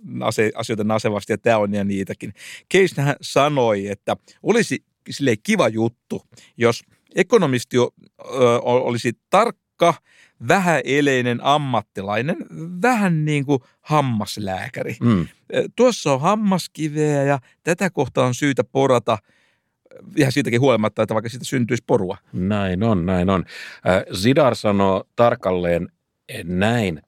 asioita 0.55 0.83
nasevasti, 0.83 1.33
ja 1.33 1.37
tämä 1.37 1.57
on 1.57 1.73
ja 1.73 1.83
niitäkin. 1.83 2.33
Keyneshän 2.69 3.15
sanoi, 3.21 3.87
että 3.87 4.15
olisi 4.43 4.83
sille 5.09 5.35
kiva 5.43 5.67
juttu, 5.67 6.25
jos– 6.57 6.83
ekonomisti 7.15 7.77
olisi 8.63 9.13
tarkka, 9.29 9.93
vähäeleinen 10.47 11.39
ammattilainen, 11.43 12.37
vähän 12.81 13.25
niin 13.25 13.45
kuin 13.45 13.59
hammaslääkäri. 13.81 14.95
Mm. 15.01 15.27
Tuossa 15.75 16.13
on 16.13 16.21
hammaskiveä 16.21 17.23
ja 17.23 17.39
tätä 17.63 17.89
kohtaa 17.89 18.25
on 18.25 18.35
syytä 18.35 18.63
porata 18.63 19.17
ihan 20.17 20.31
siitäkin 20.31 20.61
huolimatta, 20.61 21.03
että 21.03 21.13
vaikka 21.13 21.29
siitä 21.29 21.45
syntyisi 21.45 21.83
porua. 21.87 22.17
Näin 22.33 22.83
on, 22.83 23.05
näin 23.05 23.29
on. 23.29 23.45
Zidar 24.13 24.55
sanoo 24.55 25.03
tarkalleen 25.15 25.87
näin. 26.43 27.01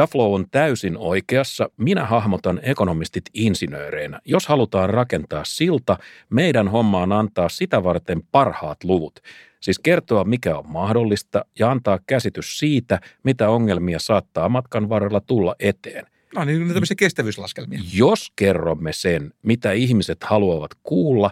Duflo 0.00 0.34
on 0.34 0.46
täysin 0.50 0.96
oikeassa. 0.96 1.70
Minä 1.76 2.04
hahmotan 2.04 2.60
ekonomistit 2.62 3.24
insinööreinä. 3.34 4.20
Jos 4.24 4.46
halutaan 4.46 4.90
rakentaa 4.90 5.44
silta, 5.44 5.98
meidän 6.30 6.68
homma 6.68 7.02
on 7.02 7.12
antaa 7.12 7.48
sitä 7.48 7.84
varten 7.84 8.22
parhaat 8.32 8.84
luvut. 8.84 9.20
Siis 9.60 9.78
kertoa, 9.78 10.24
mikä 10.24 10.58
on 10.58 10.68
mahdollista 10.68 11.44
ja 11.58 11.70
antaa 11.70 11.98
käsitys 12.06 12.58
siitä, 12.58 13.00
mitä 13.22 13.50
ongelmia 13.50 13.98
saattaa 13.98 14.48
matkan 14.48 14.88
varrella 14.88 15.20
tulla 15.20 15.54
eteen. 15.58 16.06
No 16.34 16.44
niin, 16.44 16.68
tämmöisiä 16.68 16.94
kestävyyslaskelmia. 16.98 17.80
Jos 17.94 18.32
kerromme 18.36 18.92
sen, 18.92 19.32
mitä 19.42 19.72
ihmiset 19.72 20.24
haluavat 20.24 20.70
kuulla, 20.82 21.30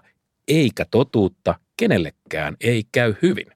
eikä 0.49 0.85
totuutta, 0.91 1.55
kenellekään 1.77 2.57
ei 2.61 2.85
käy 2.93 3.15
hyvin. 3.23 3.47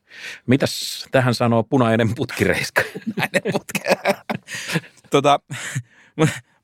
Mitäs 0.47 1.07
tähän 1.11 1.35
sanoo 1.35 1.63
punainen 1.63 2.15
putkireiska? 2.15 2.83
Punainen 3.15 3.43
putki. 3.53 3.81
tota, 5.11 5.41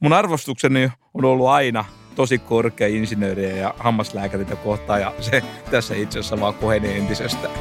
mun 0.01 0.13
arvostukseni 0.13 0.93
on 1.15 1.25
ollut 1.25 1.49
aina 1.49 1.85
tosi 2.15 2.39
korkea 2.39 2.89
insinööriä 2.89 3.57
ja 3.57 3.75
hammaslääkäriä 3.79 4.57
kohtaan 4.65 5.01
ja 5.01 5.15
se 5.21 5.43
tässä 5.71 5.95
itse 5.95 6.19
asiassa 6.19 6.41
vaan 6.41 6.55
kohenee 6.55 6.97
entisestään. 6.97 7.55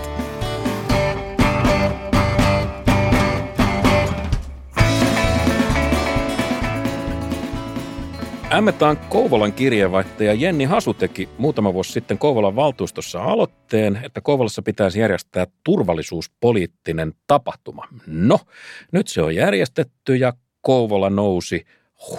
Ämmetään 8.53 8.97
Kouvolan 8.97 9.53
kirjeenvaihtaja 9.53 10.33
Jenni 10.33 10.63
Hasu 10.65 10.93
teki 10.93 11.29
muutama 11.37 11.73
vuosi 11.73 11.91
sitten 11.91 12.17
Kouvolan 12.17 12.55
valtuustossa 12.55 13.23
aloitteen, 13.23 13.99
että 14.03 14.21
Kouvolassa 14.21 14.61
pitäisi 14.61 14.99
järjestää 14.99 15.47
turvallisuuspoliittinen 15.63 17.13
tapahtuma. 17.27 17.87
No, 18.07 18.39
nyt 18.91 19.07
se 19.07 19.21
on 19.21 19.35
järjestetty 19.35 20.15
ja 20.15 20.33
Kouvola 20.61 21.09
nousi 21.09 21.65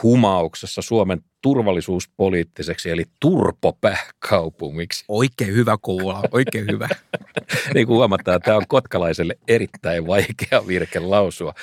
humauksessa 0.03 0.83
Suomen 0.83 1.21
turvallisuuspoliittiseksi, 1.43 2.91
eli 2.91 3.05
turpopääkaupungiksi. 3.21 5.05
Oikein 5.09 5.55
hyvä 5.55 5.77
Kouvola, 5.81 6.23
oikein 6.33 6.67
hyvä. 6.73 6.89
niin 7.75 7.87
kuin 7.87 7.97
huomataan, 7.97 8.41
tämä 8.41 8.57
on 8.57 8.69
kotkalaiselle 8.69 9.39
erittäin 9.49 10.07
vaikea 10.07 10.67
virke 10.67 11.01
lausua. 11.01 11.55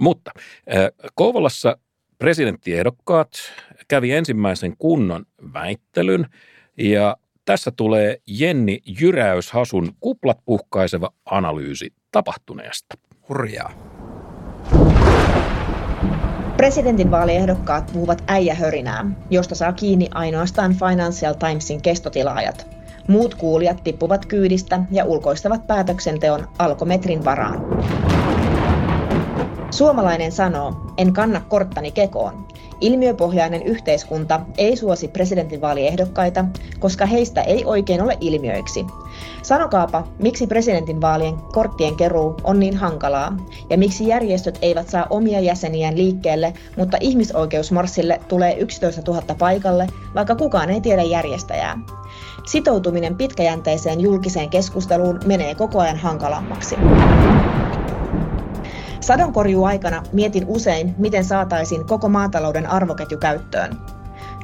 Mutta 0.00 0.30
Kouvolassa 1.14 1.76
presidenttiehdokkaat 2.20 3.30
kävi 3.88 4.12
ensimmäisen 4.12 4.76
kunnon 4.78 5.24
väittelyn 5.52 6.26
ja 6.78 7.16
tässä 7.44 7.70
tulee 7.70 8.18
Jenni 8.26 8.78
Jyräyshasun 9.00 9.92
kuplat 10.00 10.38
puhkaiseva 10.44 11.10
analyysi 11.24 11.92
tapahtuneesta. 12.12 12.94
Hurjaa. 13.28 13.72
Presidentinvaaliehdokkaat 16.56 17.90
puhuvat 17.92 18.24
äijähörinää, 18.26 19.06
josta 19.30 19.54
saa 19.54 19.72
kiinni 19.72 20.08
ainoastaan 20.14 20.74
Financial 20.74 21.34
Timesin 21.34 21.82
kestotilaajat. 21.82 22.66
Muut 23.08 23.34
kuulijat 23.34 23.84
tippuvat 23.84 24.26
kyydistä 24.26 24.80
ja 24.90 25.04
ulkoistavat 25.04 25.66
päätöksenteon 25.66 26.48
alkometrin 26.58 27.24
varaan. 27.24 27.60
Suomalainen 29.70 30.32
sanoo, 30.32 30.72
en 30.98 31.12
kanna 31.12 31.40
korttani 31.48 31.90
kekoon. 31.90 32.46
Ilmiöpohjainen 32.80 33.62
yhteiskunta 33.62 34.40
ei 34.58 34.76
suosi 34.76 35.08
presidentinvaaliehdokkaita, 35.08 36.44
koska 36.78 37.06
heistä 37.06 37.42
ei 37.42 37.64
oikein 37.64 38.02
ole 38.02 38.16
ilmiöiksi. 38.20 38.86
Sanokaapa, 39.42 40.06
miksi 40.18 40.46
presidentinvaalien 40.46 41.34
korttien 41.52 41.96
keruu 41.96 42.36
on 42.44 42.60
niin 42.60 42.76
hankalaa 42.76 43.36
ja 43.70 43.78
miksi 43.78 44.08
järjestöt 44.08 44.58
eivät 44.62 44.88
saa 44.88 45.06
omia 45.10 45.40
jäseniään 45.40 45.96
liikkeelle, 45.96 46.52
mutta 46.76 46.96
ihmisoikeusmarssille 47.00 48.20
tulee 48.28 48.56
11 48.58 49.02
000 49.06 49.22
paikalle, 49.38 49.86
vaikka 50.14 50.34
kukaan 50.34 50.70
ei 50.70 50.80
tiedä 50.80 51.02
järjestäjää. 51.02 51.78
Sitoutuminen 52.46 53.16
pitkäjänteiseen 53.16 54.00
julkiseen 54.00 54.50
keskusteluun 54.50 55.20
menee 55.26 55.54
koko 55.54 55.80
ajan 55.80 55.96
hankalammaksi. 55.96 56.76
Sadonkorjuaikana 59.00 60.02
mietin 60.12 60.44
usein, 60.46 60.94
miten 60.98 61.24
saataisiin 61.24 61.86
koko 61.86 62.08
maatalouden 62.08 62.70
arvoketju 62.70 63.18
käyttöön. 63.18 63.76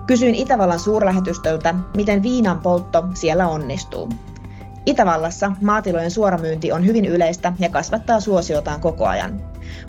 Kysyin 0.06 0.34
Itävallan 0.34 0.78
suurlähetystöltä, 0.78 1.74
miten 1.96 2.22
viinan 2.22 2.58
poltto 2.60 3.04
siellä 3.14 3.48
onnistuu. 3.48 4.08
Itävallassa 4.86 5.52
maatilojen 5.62 6.10
suoramyynti 6.10 6.72
on 6.72 6.86
hyvin 6.86 7.04
yleistä 7.04 7.52
ja 7.58 7.68
kasvattaa 7.68 8.20
suosiotaan 8.20 8.80
koko 8.80 9.06
ajan. 9.06 9.40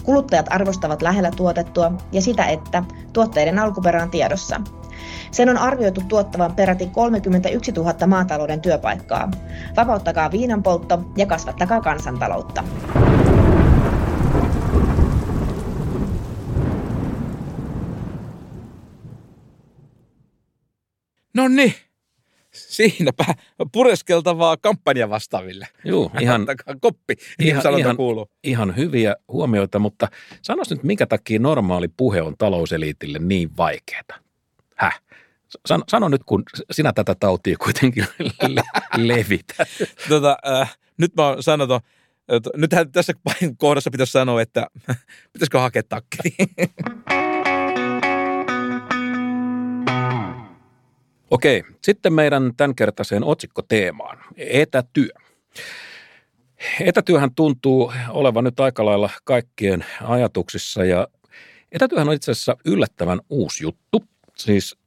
Kuluttajat 0.03 0.45
arvostavat 0.49 1.01
lähellä 1.01 1.31
tuotettua 1.35 1.91
ja 2.11 2.21
sitä, 2.21 2.45
että 2.45 2.83
tuotteiden 3.13 3.59
alkuperä 3.59 4.03
on 4.03 4.11
tiedossa. 4.11 4.61
Sen 5.31 5.49
on 5.49 5.57
arvioitu 5.57 6.01
tuottavan 6.07 6.55
peräti 6.55 6.87
31 6.87 7.71
000 7.71 8.07
maatalouden 8.07 8.61
työpaikkaa. 8.61 9.31
Vapauttakaa 9.77 10.31
viinan 10.31 10.63
poltto 10.63 10.99
ja 11.17 11.25
kasvattakaa 11.25 11.81
kansantaloutta. 11.81 12.63
No 21.33 21.47
niin, 21.47 21.73
siinäpä 22.51 23.25
pureskeltavaa 23.71 24.57
kampanja 24.57 25.09
vastaaville. 25.09 25.67
Joo, 25.83 26.11
ihan, 26.21 26.45
koppi, 26.81 27.15
niin 27.39 27.47
ihan- 27.47 27.79
ihan- 27.79 27.97
kuuluu. 27.97 28.29
ihan 28.43 28.75
hyviä 28.75 29.15
huomioita, 29.27 29.79
mutta 29.79 30.07
sanois 30.41 30.69
nyt, 30.69 30.83
minkä 30.83 31.05
takia 31.05 31.39
normaali 31.39 31.87
puhe 31.87 32.21
on 32.21 32.35
talouseliitille 32.37 33.19
niin 33.19 33.57
vaikeaa? 33.57 34.01
Häh? 34.75 35.01
Sano, 35.65 35.83
sano 35.87 36.09
nyt, 36.09 36.23
kun 36.23 36.43
sinä 36.71 36.93
tätä 36.93 37.15
tautia 37.15 37.57
kuitenkin 37.57 38.05
le- 38.47 38.63
levität. 38.97 39.67
Tota, 40.09 40.37
äh, 40.61 40.77
nyt 40.97 41.15
mä 41.15 41.27
oon 41.27 41.37
että 41.37 41.81
nythän 42.55 42.91
tässä 42.91 43.13
kohdassa 43.57 43.91
pitäisi 43.91 44.11
sanoa, 44.11 44.41
että 44.41 44.67
pitäisikö 45.33 45.59
hakea 45.59 45.83
takkeli. 45.89 46.35
Okei, 51.31 51.63
sitten 51.83 52.13
meidän 52.13 52.51
tämänkertaiseen 52.57 53.23
otsikkoteemaan, 53.23 54.17
etätyö. 54.37 55.09
Etätyöhän 56.79 57.35
tuntuu 57.35 57.93
olevan 58.09 58.43
nyt 58.43 58.59
aika 58.59 58.85
lailla 58.85 59.09
kaikkien 59.23 59.85
ajatuksissa 60.03 60.85
ja 60.85 61.07
etätyöhän 61.71 62.07
on 62.07 62.13
itse 62.13 62.31
asiassa 62.31 62.57
yllättävän 62.65 63.19
uusi 63.29 63.63
juttu. 63.63 64.03
Siis 64.35 64.77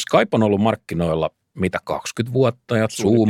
Skype 0.00 0.28
on 0.32 0.42
ollut 0.42 0.60
markkinoilla 0.60 1.30
mitä 1.54 1.78
20 1.84 2.32
vuotta 2.32 2.76
ja 2.76 2.88
Zoom. 2.88 3.28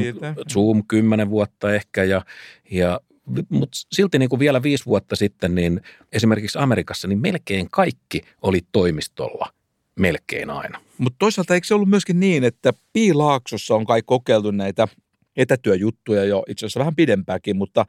Zoom 0.53 0.83
10 0.89 1.31
vuotta 1.31 1.75
ehkä 1.75 2.05
ja, 2.05 2.25
ja 2.71 3.01
mutta 3.49 3.79
silti 3.93 4.19
niin 4.19 4.29
kuin 4.29 4.41
vielä 4.41 4.63
viisi 4.63 4.87
vuotta 4.87 5.17
sitten, 5.17 5.55
niin 5.55 5.81
esimerkiksi 6.13 6.59
Amerikassa, 6.59 7.09
niin 7.09 7.21
melkein 7.21 7.69
kaikki 7.71 8.23
oli 8.43 8.61
toimistolla 8.73 9.53
melkein 9.99 10.51
aina. 10.51 10.81
Mutta 10.99 11.17
toisaalta 11.19 11.55
eikö 11.55 11.67
se 11.67 11.75
ollut 11.75 11.89
myöskin 11.89 12.21
niin, 12.21 12.45
että 12.45 12.73
Piilaaksossa 12.93 13.75
on 13.75 13.87
kai 13.87 14.03
kokeiltu 14.03 14.51
näitä 14.51 14.89
etätyöjuttuja 15.37 16.25
jo 16.25 16.45
itse 16.49 16.67
asiassa 16.67 16.81
vähän 16.81 16.97
pidempääkin, 16.97 17.57
mutta 17.57 17.87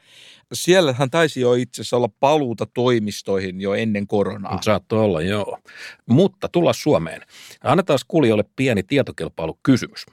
siellähän 0.53 1.09
taisi 1.09 1.41
jo 1.41 1.53
itse 1.53 1.81
asiassa 1.81 1.97
olla 1.97 2.09
paluuta 2.19 2.65
toimistoihin 2.73 3.61
jo 3.61 3.73
ennen 3.73 4.07
koronaa. 4.07 4.61
Saattoi 4.61 4.99
olla, 4.99 5.21
joo. 5.21 5.59
Mutta 6.05 6.49
tulla 6.49 6.73
Suomeen. 6.73 7.21
Annetaan 7.63 7.99
kuulijoille 8.07 8.45
pieni 8.55 8.83
tietokilpailukysymys. 8.83 10.05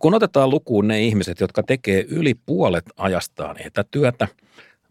Kun 0.00 0.14
otetaan 0.14 0.50
lukuun 0.50 0.88
ne 0.88 1.02
ihmiset, 1.02 1.40
jotka 1.40 1.62
tekee 1.62 2.04
yli 2.08 2.34
puolet 2.34 2.84
ajastaan 2.96 3.56
etätyötä, 3.66 4.28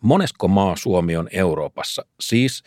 monesko 0.02 0.48
maa 0.48 0.76
Suomi 0.76 1.16
on 1.16 1.30
Euroopassa? 1.32 2.06
Siis 2.20 2.64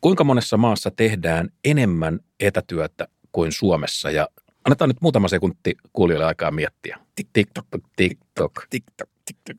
kuinka 0.00 0.24
monessa 0.24 0.56
maassa 0.56 0.90
tehdään 0.90 1.48
enemmän 1.64 2.20
etätyötä 2.40 3.08
kuin 3.32 3.52
Suomessa? 3.52 4.10
Ja 4.10 4.28
annetaan 4.64 4.88
nyt 4.88 5.00
muutama 5.00 5.28
sekunti 5.28 5.76
kuulijoille 5.92 6.26
aikaa 6.26 6.50
miettiä. 6.50 6.98
TikTok, 7.32 7.66
TikTok. 7.96 8.66
TikTok, 8.70 9.08
TikTok. 9.24 9.56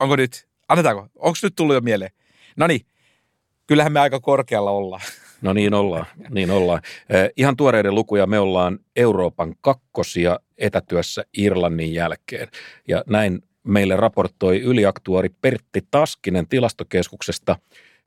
Onko 0.00 0.16
nyt? 0.16 0.48
Annetaanko? 0.68 1.02
Onko 1.02 1.38
nyt 1.42 1.54
tullut 1.56 1.74
jo 1.74 1.80
mieleen? 1.80 2.10
No 2.56 2.66
niin, 2.66 2.80
kyllähän 3.66 3.92
me 3.92 4.00
aika 4.00 4.20
korkealla 4.20 4.70
ollaan. 4.70 5.02
No 5.42 5.52
niin 5.52 5.74
ollaan, 5.74 6.06
niin 6.30 6.50
ollaan. 6.50 6.82
Ihan 7.36 7.56
tuoreiden 7.56 7.94
lukuja 7.94 8.26
me 8.26 8.38
ollaan 8.38 8.78
Euroopan 8.96 9.54
kakkosia 9.60 10.40
etätyössä 10.58 11.24
Irlannin 11.38 11.94
jälkeen. 11.94 12.48
Ja 12.88 13.04
näin 13.06 13.42
meille 13.64 13.96
raportoi 13.96 14.60
yliaktuari 14.60 15.28
Pertti 15.40 15.80
Taskinen 15.90 16.48
tilastokeskuksesta. 16.48 17.56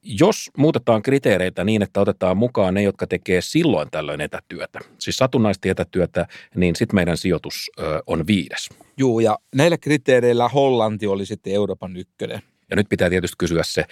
Jos 0.06 0.52
muutetaan 0.58 1.02
kriteereitä 1.02 1.64
niin, 1.64 1.82
että 1.82 2.02
otetaan 2.02 2.38
mukaan 2.38 2.74
ne, 2.74 2.82
jotka 2.82 3.08
tekee 3.08 3.42
silloin 3.42 3.88
tällöin 3.92 4.22
etätyötä, 4.22 4.80
siis 4.98 5.18
satunnaisesti 5.18 5.70
etätyötä, 5.70 6.28
niin 6.56 6.76
sitten 6.76 6.96
meidän 6.96 7.18
sijoitus 7.18 7.72
on 8.08 8.28
viides. 8.28 8.70
Juu, 8.98 9.20
ja 9.20 9.38
näillä 9.56 9.78
kriteereillä 9.78 10.50
Hollanti 10.50 11.08
oli 11.08 11.26
sitten 11.26 11.54
Euroopan 11.54 11.98
ykkönen. 11.98 12.42
Ja 12.70 12.76
nyt 12.76 12.90
pitää 12.90 13.10
tietysti 13.10 13.36
kysyä 13.38 13.62
se, 13.66 13.86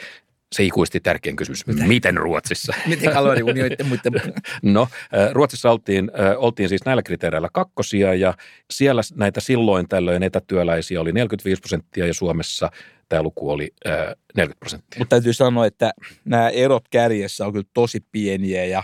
se 0.56 0.64
ikuisesti 0.64 1.00
tärkein 1.00 1.36
kysymys. 1.36 1.66
Miten 1.68 2.18
Ruotsissa? 2.18 2.74
Miten 2.88 3.14
kaloriunioiden 3.14 3.88
muiden? 3.88 4.34
No, 4.62 4.88
äh, 5.18 5.32
Ruotsissa 5.32 5.72
oltiin, 5.72 6.12
äh, 6.20 6.36
oltiin 6.38 6.70
siis 6.70 6.86
näillä 6.86 7.04
kriteereillä 7.04 7.50
kakkosia 7.54 8.14
ja 8.14 8.34
siellä 8.72 9.02
näitä 9.16 9.40
silloin 9.40 9.88
tällöin 9.88 10.24
etätyöläisiä 10.24 11.02
oli 11.02 11.12
45 11.12 11.62
prosenttia 11.62 12.08
ja 12.08 12.14
Suomessa 12.14 12.72
tämä 13.10 13.24
luku 13.24 13.50
oli 13.50 13.70
äh, 13.88 13.94
40 14.36 14.60
prosenttia. 14.60 15.00
Mutta 15.00 15.16
täytyy 15.16 15.34
sanoa, 15.34 15.66
että 15.66 15.92
nämä 16.26 16.50
erot 16.50 16.84
kärjessä 16.90 17.46
on 17.46 17.54
kyllä 17.54 17.68
tosi 17.74 18.00
pieniä 18.12 18.66
ja 18.66 18.84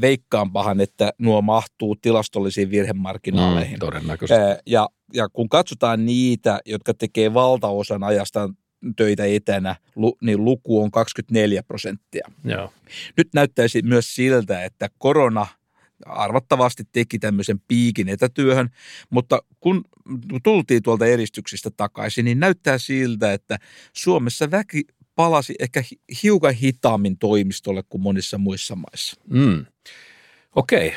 veikkaanpahan, 0.00 0.80
että 0.80 1.12
nuo 1.18 1.42
mahtuu 1.42 1.96
tilastollisiin 1.96 2.70
virhemarginaaleihin. 2.70 3.76
Mm, 3.76 3.80
todennäköisesti. 3.80 4.44
Ja, 4.66 4.88
ja 5.14 5.28
kun 5.28 5.48
katsotaan 5.48 6.06
niitä, 6.06 6.60
jotka 6.66 6.94
tekee 6.94 7.34
valtaosan 7.34 8.04
ajastaan 8.04 8.56
töitä 8.96 9.24
etänä, 9.24 9.76
niin 10.20 10.44
luku 10.44 10.82
on 10.82 10.90
24 10.90 11.62
prosenttia. 11.62 12.28
Joo. 12.44 12.72
Nyt 13.16 13.28
näyttäisi 13.34 13.82
myös 13.82 14.14
siltä, 14.14 14.64
että 14.64 14.88
korona 14.98 15.46
arvattavasti 16.06 16.82
teki 16.92 17.18
tämmöisen 17.18 17.60
piikin 17.68 18.08
etätyöhön, 18.08 18.68
mutta 19.10 19.42
kun 19.60 19.84
tultiin 20.42 20.82
tuolta 20.82 21.06
eristyksistä 21.06 21.70
takaisin, 21.76 22.24
niin 22.24 22.40
näyttää 22.40 22.78
siltä, 22.78 23.32
että 23.32 23.58
Suomessa 23.92 24.50
väki 24.50 24.84
palasi 25.14 25.54
ehkä 25.58 25.82
hi- 25.90 26.00
hiukan 26.22 26.54
hitaammin 26.54 27.18
toimistolle 27.18 27.82
kuin 27.88 28.00
monissa 28.00 28.38
muissa 28.38 28.76
maissa. 28.76 29.20
Mm. 29.30 29.66
Okei, 30.56 30.88
äh, 30.88 30.96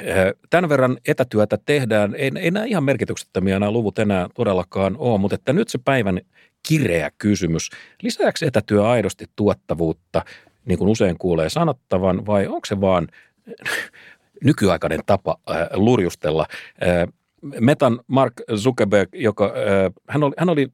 tämän 0.50 0.69
verran 0.69 0.97
etätyötä 1.08 1.58
tehdään. 1.65 2.15
Ei, 2.15 2.32
ei 2.39 2.52
nämä 2.52 2.65
ihan 2.65 2.84
merkityksettömiä 2.84 3.60
nämä 3.60 3.71
luvut 3.71 4.00
enää 4.00 4.28
todellakaan 4.36 4.95
ole, 4.97 5.19
mutta 5.19 5.36
että 5.36 5.54
nyt 5.54 5.69
se 5.69 5.78
päivän 5.86 6.21
kireä 6.67 7.12
kysymys. 7.17 7.69
Lisääkö 8.01 8.45
etätyö 8.45 8.88
aidosti 8.88 9.25
tuottavuutta, 9.36 10.25
niin 10.65 10.77
kuin 10.77 10.89
usein 10.89 11.17
kuulee 11.17 11.49
sanottavan, 11.49 12.25
vai 12.25 12.47
onko 12.47 12.65
se 12.65 12.82
vaan 12.82 13.08
nykyaikainen 14.43 14.99
tapa 15.06 15.38
äh, 15.49 15.67
lurjustella? 15.73 16.45
Äh, 16.88 17.13
Metan 17.60 17.99
Mark 18.08 18.34
Zuckerberg, 18.56 19.10
joka, 19.13 19.45
äh, 19.45 19.93
hän, 20.08 20.23
oli, 20.23 20.34
hän 20.38 20.49
oli 20.49 20.67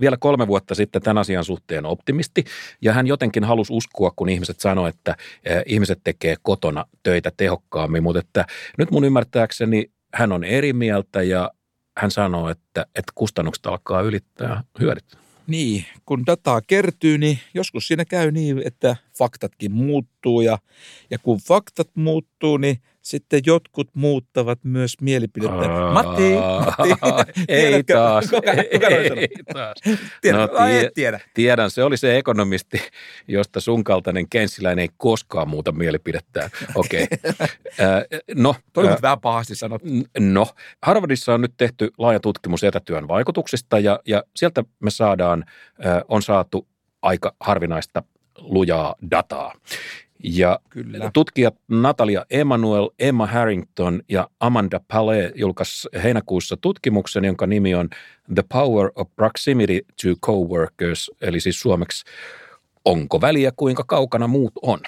vielä 0.00 0.16
kolme 0.16 0.46
vuotta 0.46 0.74
sitten 0.74 1.02
tämän 1.02 1.18
asian 1.18 1.44
suhteen 1.44 1.86
optimisti, 1.86 2.44
ja 2.82 2.92
hän 2.92 3.06
jotenkin 3.06 3.44
halusi 3.44 3.72
uskoa, 3.72 4.12
kun 4.16 4.28
ihmiset 4.28 4.60
sanoivat, 4.60 4.94
että 4.94 5.16
eh, 5.44 5.62
ihmiset 5.66 6.00
tekee 6.04 6.36
kotona 6.42 6.84
töitä 7.02 7.32
tehokkaammin, 7.36 8.02
mutta 8.02 8.18
että 8.18 8.46
nyt 8.78 8.90
mun 8.90 9.04
ymmärtääkseni 9.04 9.90
hän 10.14 10.32
on 10.32 10.44
eri 10.44 10.72
mieltä, 10.72 11.22
ja 11.22 11.50
hän 11.98 12.10
sanoo, 12.10 12.48
että, 12.48 12.86
että 12.94 13.12
kustannukset 13.14 13.66
alkaa 13.66 14.00
ylittää 14.00 14.62
hyödyt. 14.80 15.23
Niin, 15.46 15.84
kun 16.06 16.26
dataa 16.26 16.60
kertyy, 16.60 17.18
niin 17.18 17.38
joskus 17.54 17.86
siinä 17.86 18.04
käy 18.04 18.30
niin, 18.30 18.62
että 18.64 18.96
faktatkin 19.18 19.72
muuttuu 19.72 20.40
ja, 20.40 20.58
ja 21.10 21.18
kun 21.18 21.38
faktat 21.38 21.88
muuttuu, 21.94 22.56
niin 22.56 22.78
sitten 23.04 23.40
jotkut 23.46 23.88
muuttavat 23.94 24.58
myös 24.64 24.94
mielipidettä. 25.00 25.56
Matti, 25.92 26.34
Matti, 26.34 27.32
ei 27.48 27.70
tiedätkö, 27.70 27.94
taas, 27.94 28.24
kuka, 28.30 28.50
kuka 28.72 28.90
noin 28.90 29.08
sanoo? 29.08 29.20
ei 29.20 29.28
taas. 29.52 29.74
Tiedä, 30.20 30.38
No, 30.38 30.48
ai, 30.54 30.70
tie- 30.72 30.90
tiedä. 30.94 31.20
Tiedän, 31.34 31.70
se 31.70 31.84
oli 31.84 31.96
se 31.96 32.18
ekonomisti, 32.18 32.80
josta 33.28 33.60
sun 33.60 33.84
kaltainen 33.84 34.28
kenssiläinen 34.28 34.82
ei 34.82 34.88
koskaan 34.96 35.48
muuta 35.48 35.72
mielipidettään. 35.72 36.50
Okei. 36.74 37.06
Okay. 37.74 38.20
no, 38.34 38.54
Toi 38.72 38.96
vähän 39.02 39.20
pahasti 39.20 39.54
sanottu. 39.54 39.88
no, 40.18 40.46
Harvardissa 40.82 41.34
on 41.34 41.40
nyt 41.40 41.54
tehty 41.56 41.90
laaja 41.98 42.20
tutkimus 42.20 42.64
etätyön 42.64 43.08
vaikutuksista 43.08 43.78
ja, 43.78 44.00
ja 44.06 44.22
sieltä 44.36 44.64
me 44.80 44.90
saadaan, 44.90 45.44
on 46.08 46.22
saatu 46.22 46.66
aika 47.02 47.34
harvinaista 47.40 48.02
lujaa 48.38 48.94
dataa. 49.10 49.52
Ja 50.24 50.58
Kyllä. 50.70 51.10
Tutkijat 51.12 51.54
Natalia 51.68 52.26
Emanuel, 52.30 52.90
Emma 52.98 53.26
Harrington 53.26 54.02
ja 54.08 54.28
Amanda 54.40 54.80
Palais 54.88 55.32
julkaisi 55.34 55.88
heinäkuussa 56.02 56.56
tutkimuksen, 56.56 57.24
jonka 57.24 57.46
nimi 57.46 57.74
on 57.74 57.88
The 58.34 58.44
Power 58.52 58.90
of 58.94 59.08
Proximity 59.16 59.80
to 60.02 60.08
Coworkers, 60.26 61.10
eli 61.20 61.40
siis 61.40 61.60
suomeksi 61.60 62.04
onko 62.84 63.20
väliä 63.20 63.52
kuinka 63.56 63.84
kaukana 63.86 64.26
muut 64.26 64.52
on. 64.62 64.80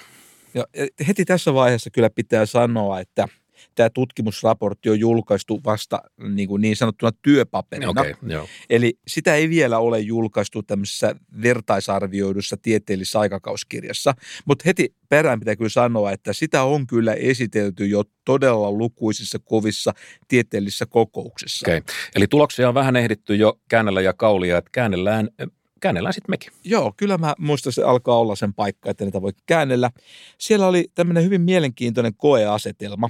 Ja 0.53 0.65
heti 1.07 1.25
tässä 1.25 1.53
vaiheessa 1.53 1.89
kyllä 1.89 2.09
pitää 2.09 2.45
sanoa, 2.45 2.99
että 2.99 3.27
tämä 3.75 3.89
tutkimusraportti 3.89 4.89
on 4.89 4.99
julkaistu 4.99 5.61
vasta 5.65 6.01
niin, 6.29 6.47
kuin 6.47 6.61
niin 6.61 6.75
sanottuna 6.75 7.11
työpaperina. 7.21 7.89
Okay, 7.89 8.13
joo. 8.27 8.47
Eli 8.69 8.99
sitä 9.07 9.35
ei 9.35 9.49
vielä 9.49 9.79
ole 9.79 9.99
julkaistu 9.99 10.63
tämmöisessä 10.63 11.15
vertaisarvioidussa 11.41 12.57
tieteellisessä 12.57 13.19
aikakauskirjassa, 13.19 14.13
mutta 14.45 14.63
heti 14.65 14.95
perään 15.09 15.39
pitää 15.39 15.55
kyllä 15.55 15.69
sanoa, 15.69 16.11
että 16.11 16.33
sitä 16.33 16.63
on 16.63 16.87
kyllä 16.87 17.13
esitelty 17.13 17.85
jo 17.85 18.03
todella 18.25 18.71
lukuisissa 18.71 19.39
kovissa 19.39 19.93
tieteellisissä 20.27 20.85
kokouksissa. 20.85 21.65
Okay. 21.67 21.81
Eli 22.15 22.27
tuloksia 22.27 22.67
on 22.67 22.73
vähän 22.73 22.95
ehditty 22.95 23.35
jo 23.35 23.59
käännellä 23.69 24.01
ja 24.01 24.13
kaulia, 24.13 24.57
että 24.57 24.69
käännellään 24.73 25.29
käännellään 25.79 26.13
sitten 26.13 26.33
mekin. 26.33 26.51
Joo, 26.63 26.93
kyllä 26.97 27.17
mä 27.17 27.35
muistan, 27.37 27.73
se 27.73 27.83
alkaa 27.83 28.19
olla 28.19 28.35
sen 28.35 28.53
paikka, 28.53 28.89
että 28.89 29.05
niitä 29.05 29.21
voi 29.21 29.31
käännellä. 29.45 29.91
Siellä 30.37 30.67
oli 30.67 30.91
tämmöinen 30.95 31.23
hyvin 31.23 31.41
mielenkiintoinen 31.41 32.15
koeasetelma. 32.17 33.09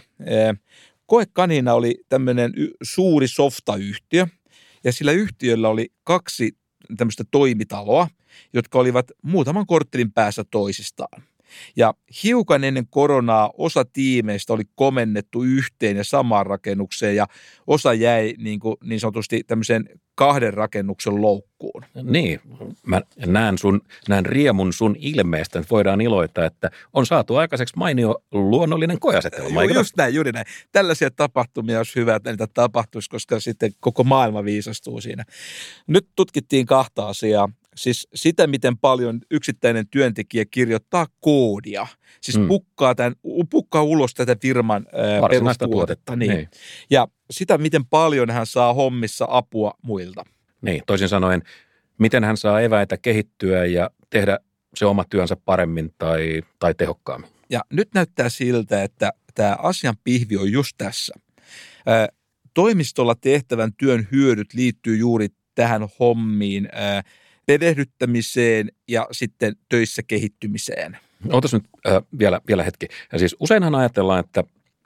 Koekanina 1.05 1.73
oli 1.73 1.95
tämmöinen 2.09 2.53
suuri 2.83 3.27
softayhtiö, 3.27 4.27
ja 4.83 4.93
sillä 4.93 5.11
yhtiöllä 5.11 5.69
oli 5.69 5.89
kaksi 6.03 6.57
tämmöistä 6.97 7.23
toimitaloa, 7.31 8.07
jotka 8.53 8.79
olivat 8.79 9.11
muutaman 9.21 9.65
korttelin 9.65 10.11
päässä 10.11 10.43
toisistaan. 10.51 11.23
Ja 11.75 11.93
hiukan 12.23 12.63
ennen 12.63 12.87
koronaa 12.89 13.51
osa 13.57 13.85
tiimeistä 13.85 14.53
oli 14.53 14.63
komennettu 14.75 15.43
yhteen 15.43 15.97
ja 15.97 16.03
samaan 16.03 16.45
rakennukseen 16.45 17.15
ja 17.15 17.27
osa 17.67 17.93
jäi 17.93 18.33
niin, 18.37 18.59
kuin, 18.59 18.75
niin 18.83 18.99
sanotusti 18.99 19.43
tämmöiseen 19.47 19.89
kahden 20.15 20.53
rakennuksen 20.53 21.21
loukkuun. 21.21 21.83
Niin, 22.03 22.41
mä 22.85 23.01
näen, 23.25 23.57
sun, 23.57 23.81
näen 24.09 24.25
riemun 24.25 24.73
sun 24.73 24.95
ilmeestä, 24.99 25.59
että 25.59 25.69
voidaan 25.71 26.01
iloita, 26.01 26.45
että 26.45 26.71
on 26.93 27.05
saatu 27.05 27.35
aikaiseksi 27.35 27.77
mainio 27.77 28.15
luonnollinen 28.31 28.99
kojasetelma. 28.99 29.63
Joo, 29.63 29.73
just 29.73 29.97
näin, 29.97 30.15
juuri 30.15 30.31
näin. 30.31 30.45
Tällaisia 30.71 31.11
tapahtumia 31.11 31.77
olisi 31.77 31.95
hyvä, 31.95 32.15
että 32.15 32.29
niitä 32.29 32.47
tapahtuisi, 32.53 33.09
koska 33.09 33.39
sitten 33.39 33.71
koko 33.79 34.03
maailma 34.03 34.43
viisastuu 34.43 35.01
siinä. 35.01 35.25
Nyt 35.87 36.07
tutkittiin 36.15 36.65
kahta 36.65 37.07
asiaa. 37.07 37.49
Siis 37.77 38.07
sitä, 38.15 38.47
miten 38.47 38.77
paljon 38.77 39.21
yksittäinen 39.31 39.87
työntekijä 39.87 40.45
kirjoittaa 40.45 41.07
koodia. 41.19 41.87
Siis 42.21 42.37
mm. 42.37 42.47
pukkaa, 42.47 42.95
tämän, 42.95 43.15
pukkaa 43.49 43.83
ulos 43.83 44.13
tätä 44.13 44.35
firman 44.41 44.85
ää, 44.93 45.29
perustuotetta. 45.29 46.15
Niin. 46.15 46.31
niin. 46.31 46.49
Ja 46.89 47.07
sitä, 47.31 47.57
miten 47.57 47.85
paljon 47.85 48.29
hän 48.29 48.45
saa 48.45 48.73
hommissa 48.73 49.25
apua 49.29 49.73
muilta. 49.81 50.23
Niin, 50.61 50.83
toisin 50.87 51.09
sanoen, 51.09 51.43
miten 51.97 52.23
hän 52.23 52.37
saa 52.37 52.61
eväitä 52.61 52.97
kehittyä 52.97 53.65
ja 53.65 53.89
tehdä 54.09 54.39
se 54.75 54.85
oma 54.85 55.03
työnsä 55.09 55.35
paremmin 55.45 55.93
tai, 55.97 56.41
tai 56.59 56.73
tehokkaammin. 56.73 57.29
Ja 57.49 57.61
nyt 57.69 57.89
näyttää 57.93 58.29
siltä, 58.29 58.83
että 58.83 59.11
tämä 59.35 59.57
asian 59.59 59.95
pihvi 60.03 60.37
on 60.37 60.51
just 60.51 60.71
tässä. 60.77 61.13
toimistolla 62.53 63.15
tehtävän 63.15 63.73
työn 63.73 64.07
hyödyt 64.11 64.53
liittyy 64.53 64.97
juuri 64.97 65.27
tähän 65.55 65.87
hommiin 65.99 66.69
perehdyttämiseen 67.47 68.71
ja 68.87 69.07
sitten 69.11 69.55
töissä 69.69 70.03
kehittymiseen. 70.03 70.97
Otas 71.29 71.53
nyt 71.53 71.63
äh, 71.87 71.93
vielä, 72.19 72.41
vielä 72.47 72.63
hetki. 72.63 72.87
Ja 73.11 73.19
siis 73.19 73.35
useinhan 73.39 73.75
ajatellaan, 73.75 74.19
että 74.19 74.43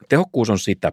tehokkuus 0.10 0.50
on 0.50 0.60
sitä, 0.60 0.91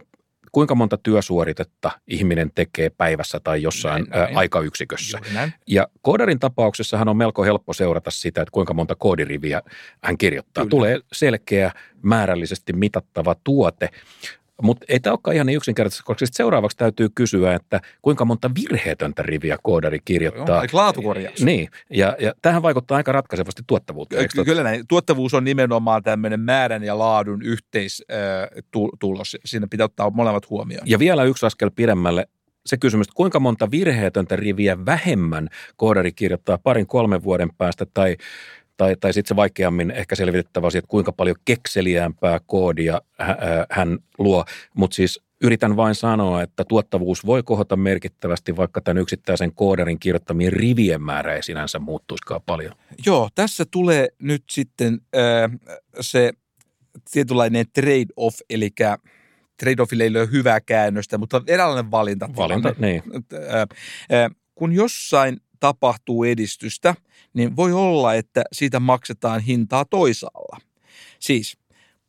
kuinka 0.52 0.74
monta 0.74 0.98
työsuoritetta 1.02 1.90
ihminen 2.06 2.50
tekee 2.54 2.90
päivässä 2.90 3.40
tai 3.40 3.62
jossain 3.62 4.06
näin, 4.10 4.22
näin. 4.22 4.36
aikayksikössä. 4.36 5.20
Ja 5.66 5.88
koodarin 6.02 6.38
tapauksessahan 6.38 7.08
on 7.08 7.16
melko 7.16 7.44
helppo 7.44 7.72
seurata 7.72 8.10
sitä, 8.10 8.42
että 8.42 8.52
kuinka 8.52 8.74
monta 8.74 8.94
koodiriviä 8.94 9.62
hän 10.04 10.18
kirjoittaa. 10.18 10.64
Kyllä. 10.64 10.70
Tulee 10.70 11.00
selkeä, 11.12 11.72
määrällisesti 12.02 12.72
mitattava 12.72 13.36
tuote. 13.44 13.90
Mutta 14.62 14.86
ei 14.88 15.00
tämä 15.00 15.12
olekaan 15.12 15.34
ihan 15.34 15.46
niin 15.46 15.56
yksinkertaisesti, 15.56 16.04
koska 16.06 16.26
seuraavaksi 16.32 16.76
täytyy 16.76 17.08
kysyä, 17.14 17.54
että 17.54 17.80
kuinka 18.02 18.24
monta 18.24 18.50
virheetöntä 18.54 19.22
riviä 19.22 19.58
koodari 19.62 19.98
kirjoittaa. 20.04 20.56
Joo, 20.56 20.66
laatukorjaus. 20.72 21.44
Niin, 21.44 21.68
ja, 21.90 22.16
ja 22.20 22.32
tähän 22.42 22.62
vaikuttaa 22.62 22.96
aika 22.96 23.12
ratkaisevasti 23.12 23.62
tuottavuuteen. 23.66 24.28
Ky- 24.34 24.44
kyllä 24.44 24.62
näin. 24.62 24.86
Tuottavuus 24.88 25.34
on 25.34 25.44
nimenomaan 25.44 26.02
tämmöinen 26.02 26.40
määrän 26.40 26.84
ja 26.84 26.98
laadun 26.98 27.42
yhteistulos. 27.42 29.36
Siinä 29.44 29.66
pitää 29.70 29.84
ottaa 29.84 30.10
molemmat 30.10 30.50
huomioon. 30.50 30.88
Ja 30.90 30.98
vielä 30.98 31.24
yksi 31.24 31.46
askel 31.46 31.70
pidemmälle 31.76 32.28
se 32.66 32.76
kysymys, 32.76 33.06
että 33.06 33.16
kuinka 33.16 33.40
monta 33.40 33.70
virheetöntä 33.70 34.36
riviä 34.36 34.86
vähemmän 34.86 35.48
koodari 35.76 36.12
kirjoittaa 36.12 36.58
parin 36.58 36.86
kolmen 36.86 37.22
vuoden 37.24 37.48
päästä 37.58 37.86
tai 37.94 38.16
tai, 38.78 38.96
tai 39.00 39.12
sitten 39.12 39.28
se 39.28 39.36
vaikeammin 39.36 39.90
ehkä 39.90 40.14
selvitettävä 40.14 40.66
asia, 40.66 40.78
että 40.78 40.88
kuinka 40.88 41.12
paljon 41.12 41.36
kekseliäämpää 41.44 42.40
koodia 42.46 43.00
hän 43.70 43.98
luo. 44.18 44.44
Mutta 44.74 44.94
siis 44.94 45.20
yritän 45.42 45.76
vain 45.76 45.94
sanoa, 45.94 46.42
että 46.42 46.64
tuottavuus 46.64 47.26
voi 47.26 47.42
kohota 47.42 47.76
merkittävästi, 47.76 48.56
vaikka 48.56 48.80
tämän 48.80 49.02
yksittäisen 49.02 49.52
koodarin 49.54 49.98
kirjoittamien 49.98 50.52
rivien 50.52 51.02
määrä 51.02 51.34
ei 51.34 51.42
sinänsä 51.42 51.78
muuttuisikaan 51.78 52.40
paljon. 52.46 52.72
Joo, 53.06 53.28
tässä 53.34 53.64
tulee 53.70 54.08
nyt 54.18 54.44
sitten 54.50 55.00
äh, 55.16 55.76
se 56.00 56.32
tietynlainen 57.10 57.66
trade-off, 57.78 58.40
eli 58.50 58.70
trade-offille 59.62 60.02
ei 60.02 60.08
ole 60.08 60.30
hyvää 60.30 60.60
käännöstä, 60.60 61.18
mutta 61.18 61.42
eräänlainen 61.46 61.90
valinta. 61.90 62.28
Valinta, 62.36 62.74
niin. 62.78 63.02
Äh, 63.34 63.60
äh, 63.60 64.30
kun 64.54 64.72
jossain 64.72 65.40
tapahtuu 65.60 66.24
edistystä, 66.24 66.94
niin 67.38 67.56
voi 67.56 67.72
olla, 67.72 68.14
että 68.14 68.44
siitä 68.52 68.80
maksetaan 68.80 69.40
hintaa 69.40 69.84
toisaalla. 69.84 70.58
Siis 71.20 71.58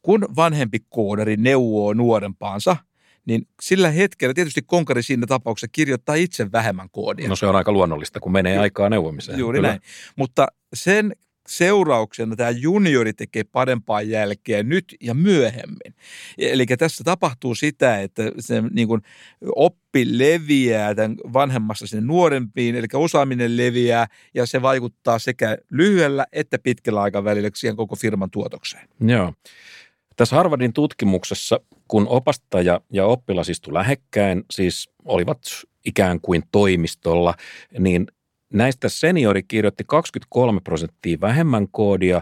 kun 0.01 0.27
vanhempi 0.35 0.79
koodari 0.89 1.37
neuvoo 1.37 1.93
nuorempaansa, 1.93 2.75
niin 3.25 3.47
sillä 3.61 3.89
hetkellä 3.89 4.33
tietysti 4.33 4.61
konkari 4.61 5.03
siinä 5.03 5.27
tapauksessa 5.27 5.67
kirjoittaa 5.71 6.15
itse 6.15 6.51
vähemmän 6.51 6.89
koodia. 6.91 7.29
No 7.29 7.35
se 7.35 7.45
on 7.45 7.55
aika 7.55 7.71
luonnollista, 7.71 8.19
kun 8.19 8.31
menee 8.31 8.57
aikaa 8.57 8.89
neuvomiseen. 8.89 9.39
Juuri 9.39 9.57
Kyllä. 9.57 9.67
näin. 9.67 9.81
Mutta 10.15 10.47
sen 10.73 11.15
seurauksena 11.49 12.35
tämä 12.35 12.49
juniori 12.49 13.13
tekee 13.13 13.43
parempaa 13.43 14.01
jälkeä 14.01 14.63
nyt 14.63 14.95
ja 15.01 15.13
myöhemmin. 15.13 15.95
Eli 16.37 16.65
tässä 16.65 17.03
tapahtuu 17.03 17.55
sitä, 17.55 18.01
että 18.01 18.31
se 18.39 18.63
niin 18.71 18.87
kuin 18.87 19.01
oppi 19.55 20.05
leviää 20.17 20.95
tämän 20.95 21.17
vanhemmassa 21.33 21.87
sinne 21.87 22.05
nuorempiin, 22.05 22.75
eli 22.75 22.87
osaaminen 22.93 23.57
leviää 23.57 24.07
ja 24.33 24.45
se 24.45 24.61
vaikuttaa 24.61 25.19
sekä 25.19 25.57
lyhyellä 25.71 26.25
että 26.31 26.59
pitkällä 26.59 27.01
aikavälillä 27.01 27.49
siihen 27.55 27.75
koko 27.75 27.95
firman 27.95 28.31
tuotokseen. 28.31 28.89
Joo. 29.01 29.33
Tässä 30.15 30.35
Harvardin 30.35 30.73
tutkimuksessa, 30.73 31.59
kun 31.87 32.07
opastaja 32.07 32.81
ja 32.93 33.05
oppilas 33.05 33.49
istu 33.49 33.73
lähekkäin, 33.73 34.43
siis 34.51 34.89
olivat 35.05 35.39
ikään 35.85 36.21
kuin 36.21 36.43
toimistolla, 36.51 37.33
niin 37.79 38.07
näistä 38.53 38.89
seniori 38.89 39.43
kirjoitti 39.43 39.83
23 39.87 40.61
prosenttia 40.61 41.17
vähemmän 41.21 41.67
koodia 41.71 42.21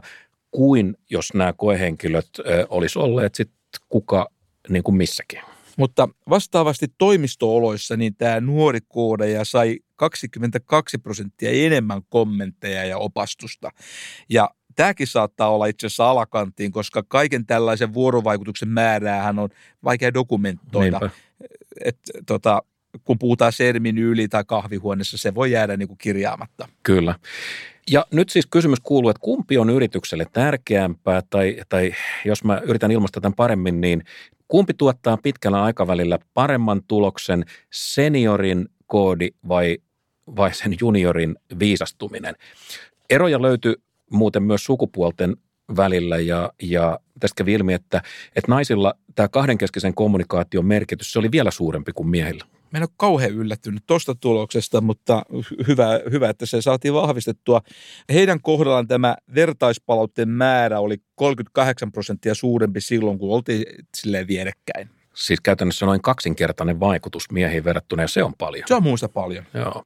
kuin 0.51 0.97
jos 1.09 1.33
nämä 1.33 1.53
koehenkilöt 1.53 2.29
olisi 2.69 2.99
olleet 2.99 3.35
sitten 3.35 3.57
kuka 3.89 4.27
niin 4.69 4.83
kuin 4.83 4.95
missäkin. 4.95 5.41
Mutta 5.77 6.09
vastaavasti 6.29 6.87
toimistooloissa 6.97 7.97
niin 7.97 8.15
tämä 8.15 8.41
nuori 8.41 8.79
koodaja 8.87 9.45
sai 9.45 9.79
22 9.95 10.97
prosenttia 10.97 11.49
enemmän 11.51 12.01
kommentteja 12.09 12.85
ja 12.85 12.97
opastusta. 12.97 13.69
Ja 14.29 14.49
tämäkin 14.75 15.07
saattaa 15.07 15.49
olla 15.49 15.65
itse 15.65 15.87
asiassa 15.87 16.09
alakanttiin, 16.09 16.71
koska 16.71 17.03
kaiken 17.07 17.45
tällaisen 17.45 17.93
vuorovaikutuksen 17.93 18.69
määräähän 18.69 19.39
on 19.39 19.49
vaikea 19.83 20.13
dokumentoida. 20.13 20.99
Et, 21.85 21.99
tota, 22.25 22.61
kun 23.03 23.19
puhutaan 23.19 23.51
sermin 23.51 23.97
yli 23.97 24.27
tai 24.27 24.43
kahvihuoneessa, 24.47 25.17
se 25.17 25.35
voi 25.35 25.51
jäädä 25.51 25.77
niin 25.77 25.87
kuin 25.87 25.97
kirjaamatta. 25.97 26.69
Kyllä. 26.83 27.15
Ja 27.91 28.05
nyt 28.11 28.29
siis 28.29 28.47
kysymys 28.51 28.79
kuuluu, 28.79 29.09
että 29.09 29.21
kumpi 29.21 29.57
on 29.57 29.69
yritykselle 29.69 30.25
tärkeämpää, 30.33 31.21
tai, 31.29 31.57
tai 31.69 31.93
jos 32.25 32.43
mä 32.43 32.61
yritän 32.63 32.91
ilmaista 32.91 33.21
tämän 33.21 33.35
paremmin, 33.35 33.81
niin 33.81 34.03
kumpi 34.47 34.73
tuottaa 34.73 35.17
pitkällä 35.23 35.63
aikavälillä 35.63 36.19
paremman 36.33 36.81
tuloksen, 36.87 37.45
seniorin 37.73 38.69
koodi 38.85 39.29
vai, 39.47 39.77
vai 40.35 40.53
sen 40.53 40.75
juniorin 40.81 41.35
viisastuminen? 41.59 42.35
Eroja 43.09 43.41
löytyy 43.41 43.75
muuten 44.11 44.43
myös 44.43 44.65
sukupuolten 44.65 45.37
välillä 45.75 46.17
ja, 46.17 46.53
ja 46.61 46.99
tästä 47.19 47.35
kävi 47.35 47.53
ilmi, 47.53 47.73
että, 47.73 48.01
että 48.35 48.51
naisilla 48.51 48.93
tämä 49.15 49.27
kahdenkeskisen 49.27 49.93
kommunikaation 49.93 50.65
merkitys 50.65 51.11
se 51.11 51.19
oli 51.19 51.31
vielä 51.31 51.51
suurempi 51.51 51.91
kuin 51.93 52.09
miehillä. 52.09 52.45
Mä 52.71 52.77
en 52.77 52.83
ole 52.83 52.89
kauhean 52.97 53.31
yllättynyt 53.31 53.83
tuosta 53.87 54.15
tuloksesta, 54.15 54.81
mutta 54.81 55.23
hyvä, 55.67 55.99
hyvä, 56.11 56.29
että 56.29 56.45
se 56.45 56.61
saatiin 56.61 56.93
vahvistettua. 56.93 57.61
Heidän 58.13 58.41
kohdallaan 58.41 58.87
tämä 58.87 59.15
vertaispalautteen 59.35 60.29
määrä 60.29 60.79
oli 60.79 60.97
38 61.15 61.91
prosenttia 61.91 62.35
suurempi 62.35 62.81
silloin, 62.81 63.19
kun 63.19 63.35
oltiin 63.35 63.65
silleen 63.97 64.27
vierekkäin. 64.27 64.89
Siis 65.15 65.41
käytännössä 65.41 65.85
noin 65.85 66.01
kaksinkertainen 66.01 66.79
vaikutus 66.79 67.31
miehiin 67.31 67.63
verrattuna, 67.63 68.03
ja 68.03 68.07
se 68.07 68.23
on 68.23 68.33
paljon. 68.37 68.63
Se 68.67 68.75
on 68.75 68.83
muusta 68.83 69.09
paljon. 69.09 69.45
Joo. 69.53 69.83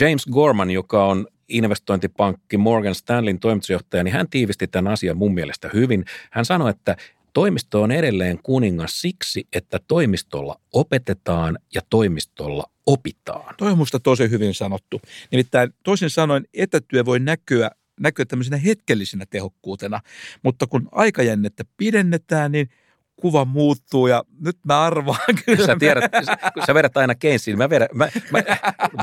James 0.00 0.26
Gorman, 0.26 0.70
joka 0.70 1.06
on 1.06 1.26
investointipankki 1.48 2.56
Morgan 2.56 2.94
Stanleyn 2.94 3.38
toimitusjohtaja, 3.38 4.04
niin 4.04 4.14
hän 4.14 4.30
tiivisti 4.30 4.66
tämän 4.66 4.92
asian 4.92 5.16
mun 5.16 5.34
mielestä 5.34 5.70
hyvin. 5.74 6.04
Hän 6.30 6.44
sanoi, 6.44 6.70
että 6.70 6.96
toimisto 7.36 7.82
on 7.82 7.92
edelleen 7.92 8.38
kuningas 8.42 9.00
siksi, 9.00 9.46
että 9.52 9.80
toimistolla 9.88 10.60
opetetaan 10.72 11.58
ja 11.74 11.80
toimistolla 11.90 12.64
opitaan. 12.86 13.54
Toi 13.58 13.70
on 13.72 13.78
musta 13.78 14.00
tosi 14.00 14.30
hyvin 14.30 14.54
sanottu. 14.54 15.00
Nimittäin 15.30 15.74
toisin 15.82 16.10
sanoen 16.10 16.44
etätyö 16.54 17.04
voi 17.04 17.20
näkyä, 17.20 17.70
näkyä 18.00 18.24
tämmöisenä 18.24 18.56
hetkellisenä 18.56 19.24
tehokkuutena, 19.30 20.00
mutta 20.42 20.66
kun 20.66 20.88
aikajännettä 20.92 21.64
pidennetään, 21.76 22.52
niin– 22.52 22.68
kuva 23.16 23.44
muuttuu 23.44 24.06
ja 24.06 24.24
nyt 24.40 24.56
mä 24.64 24.80
arvaan 24.80 25.34
kyllä. 25.44 25.66
Sä 25.66 25.76
tiedät, 25.78 26.12
kun 26.54 26.62
sä 26.66 26.74
vedät 26.74 26.96
aina 26.96 27.14
Keynesiin, 27.14 27.58
mä 27.58 27.70
vedän, 27.70 27.88
mä, 27.94 28.08
mä 28.30 28.42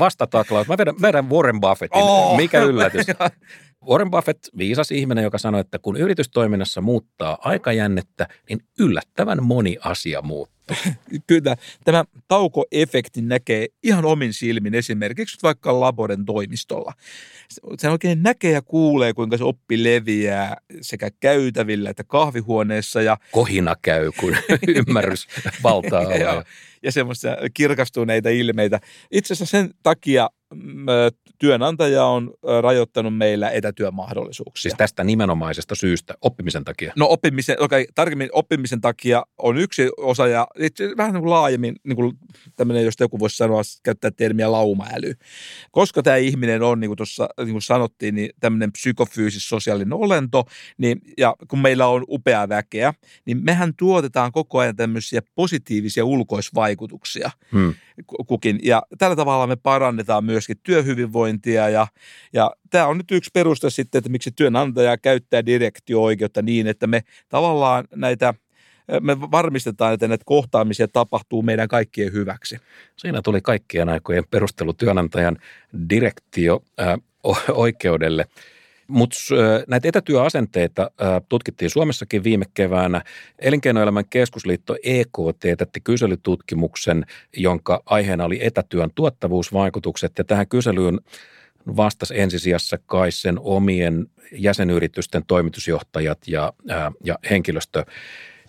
vastataklaus, 0.00 0.68
mä 0.68 0.78
vedän, 0.78 0.94
vedän 1.02 1.30
Warren 1.30 1.60
Buffettin, 1.60 2.02
oh. 2.02 2.36
mikä 2.36 2.62
yllätys. 2.62 3.06
Warren 3.88 4.10
Buffett, 4.10 4.44
viisas 4.58 4.90
ihminen, 4.90 5.24
joka 5.24 5.38
sanoi, 5.38 5.60
että 5.60 5.78
kun 5.78 5.96
yritystoiminnassa 5.96 6.80
muuttaa 6.80 7.38
aikajännettä, 7.40 8.28
niin 8.48 8.60
yllättävän 8.78 9.42
moni 9.42 9.76
asia 9.80 10.22
muuttuu. 10.22 10.53
Kyllä, 11.26 11.56
tämä 11.84 12.04
taukoefekti 12.28 13.22
näkee 13.22 13.68
ihan 13.82 14.04
omin 14.04 14.32
silmin 14.32 14.74
esimerkiksi 14.74 15.38
vaikka 15.42 15.80
Laboren 15.80 16.24
toimistolla. 16.24 16.92
Se 17.78 17.90
oikein 17.90 18.22
näkee 18.22 18.52
ja 18.52 18.62
kuulee, 18.62 19.12
kuinka 19.12 19.36
se 19.36 19.44
oppi 19.44 19.84
leviää 19.84 20.56
sekä 20.80 21.10
käytävillä 21.20 21.90
että 21.90 22.04
kahvihuoneessa. 22.04 23.02
Ja... 23.02 23.16
Kohina 23.32 23.74
käy, 23.82 24.10
kun 24.20 24.36
ymmärrys 24.86 25.26
valtaa 25.62 26.02
ja, 26.02 26.44
ja 26.82 26.92
semmoisia 26.92 27.36
kirkastuneita 27.54 28.28
ilmeitä. 28.28 28.80
Itse 29.10 29.34
asiassa 29.34 29.58
sen 29.58 29.70
takia 29.82 30.28
työnantaja 31.38 32.04
on 32.04 32.34
rajoittanut 32.60 33.16
meillä 33.16 33.50
etätyömahdollisuuksia. 33.50 34.62
Siis 34.62 34.74
tästä 34.78 35.04
nimenomaisesta 35.04 35.74
syystä, 35.74 36.14
oppimisen 36.20 36.64
takia? 36.64 36.92
No 36.96 37.06
oppimisen, 37.08 37.56
okay, 37.60 37.86
tarkemmin 37.94 38.28
oppimisen 38.32 38.80
takia 38.80 39.22
on 39.38 39.56
yksi 39.56 39.90
osa 39.96 40.26
ja 40.26 40.46
vähän 40.96 41.12
niin 41.12 41.22
kuin 41.22 41.30
laajemmin, 41.30 41.76
niin 41.84 41.96
kuin 41.96 42.12
tämmöinen, 42.56 42.84
jos 42.84 42.94
joku 43.00 43.18
voisi 43.18 43.36
sanoa, 43.36 43.62
käyttää 43.82 44.10
termiä 44.10 44.52
laumaäly. 44.52 45.14
Koska 45.70 46.02
tämä 46.02 46.16
ihminen 46.16 46.62
on, 46.62 46.80
niin 46.80 46.88
kuin 46.88 46.96
tuossa 46.96 47.28
niin 47.38 47.50
kuin 47.50 47.62
sanottiin, 47.62 48.14
niin 48.14 48.30
tämmöinen 48.40 48.72
psykofyysis 48.72 49.48
sosiaalinen 49.48 49.92
olento, 49.92 50.44
niin, 50.78 51.00
ja 51.18 51.36
kun 51.48 51.58
meillä 51.58 51.86
on 51.86 52.04
upea 52.08 52.48
väkeä, 52.48 52.94
niin 53.26 53.44
mehän 53.44 53.72
tuotetaan 53.76 54.32
koko 54.32 54.58
ajan 54.58 54.76
tämmöisiä 54.76 55.22
positiivisia 55.34 56.04
ulkoisvaikutuksia 56.04 57.30
hmm. 57.52 57.74
kukin. 58.26 58.60
Ja 58.62 58.82
tällä 58.98 59.16
tavalla 59.16 59.46
me 59.46 59.56
parannetaan 59.56 60.24
myöskin 60.24 60.56
työhyvinvointia 60.62 61.68
ja, 61.68 61.86
ja 62.32 62.50
tämä 62.70 62.86
on 62.86 62.98
nyt 62.98 63.10
yksi 63.10 63.30
peruste 63.32 63.70
sitten, 63.70 63.98
että 63.98 64.10
miksi 64.10 64.30
työnantaja 64.36 64.98
käyttää 64.98 65.46
direktio-oikeutta 65.46 66.42
niin, 66.42 66.66
että 66.66 66.86
me 66.86 67.02
tavallaan 67.28 67.84
näitä 67.94 68.34
me 69.00 69.20
varmistetaan, 69.20 69.94
että 69.94 70.08
näitä 70.08 70.24
kohtaamisia 70.26 70.88
tapahtuu 70.88 71.42
meidän 71.42 71.68
kaikkien 71.68 72.12
hyväksi. 72.12 72.58
Siinä 72.96 73.22
tuli 73.22 73.40
kaikkien 73.40 73.88
aikojen 73.88 74.24
perustelu 74.30 74.72
työnantajan 74.72 75.38
direktio-oikeudelle. 75.90 78.24
Mutta 78.88 79.16
näitä 79.68 79.88
etätyöasenteita 79.88 80.90
tutkittiin 81.28 81.70
Suomessakin 81.70 82.24
viime 82.24 82.44
keväänä. 82.54 83.02
Elinkeinoelämän 83.38 84.04
keskusliitto 84.10 84.76
EKT 84.82 85.40
teetätti 85.40 85.80
kyselytutkimuksen, 85.80 87.06
jonka 87.36 87.82
aiheena 87.86 88.24
oli 88.24 88.46
etätyön 88.46 88.90
tuottavuusvaikutukset. 88.94 90.12
Ja 90.18 90.24
tähän 90.24 90.48
kyselyyn 90.48 91.00
vastasi 91.76 92.20
ensisijassa 92.20 92.78
kai 92.86 93.12
sen 93.12 93.38
omien 93.40 94.06
jäsenyritysten 94.32 95.22
toimitusjohtajat 95.26 96.18
ja, 96.26 96.52
ja 97.04 97.18
henkilöstö 97.30 97.84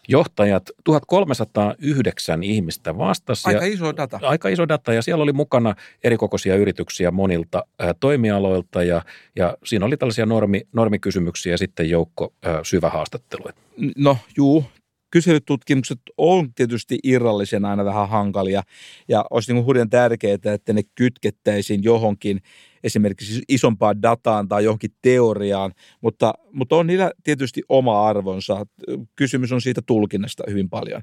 johtajat, 0.07 0.63
1309 0.83 2.43
ihmistä 2.43 2.97
vastasi. 2.97 3.47
Aika 3.47 3.65
iso 3.65 3.97
data. 3.97 4.19
Aika 4.21 4.49
iso 4.49 4.67
data 4.67 4.93
ja 4.93 5.01
siellä 5.01 5.23
oli 5.23 5.33
mukana 5.33 5.75
erikokoisia 6.03 6.55
yrityksiä 6.55 7.11
monilta 7.11 7.63
ä, 7.83 7.93
toimialoilta 7.99 8.83
ja, 8.83 9.01
ja 9.35 9.57
siinä 9.65 9.85
oli 9.85 9.97
tällaisia 9.97 10.25
normi, 10.25 10.61
normikysymyksiä 10.73 11.53
ja 11.53 11.57
sitten 11.57 11.89
joukko 11.89 12.33
ä, 12.45 12.59
syvähaastatteluja. 12.63 13.53
No 13.97 14.17
juu, 14.37 14.63
kyselytutkimukset 15.11 15.99
on 16.17 16.53
tietysti 16.53 16.99
irrallisen 17.03 17.65
aina 17.65 17.85
vähän 17.85 18.09
hankalia 18.09 18.63
ja 19.07 19.25
olisi 19.29 19.53
niin 19.53 19.65
hurjan 19.65 19.89
tärkeää, 19.89 20.37
että 20.53 20.73
ne 20.73 20.81
kytkettäisiin 20.95 21.83
johonkin 21.83 22.41
esimerkiksi 22.85 23.41
isompaan 23.49 24.01
dataan 24.01 24.47
tai 24.47 24.63
johonkin 24.63 24.91
teoriaan, 25.01 25.71
mutta, 26.01 26.33
mutta 26.51 26.75
on 26.75 26.87
niillä 26.87 27.11
tietysti 27.23 27.61
oma 27.69 28.07
arvonsa. 28.07 28.65
Kysymys 29.15 29.51
on 29.51 29.61
siitä 29.61 29.81
tulkinnasta 29.85 30.43
hyvin 30.49 30.69
paljon. 30.69 31.01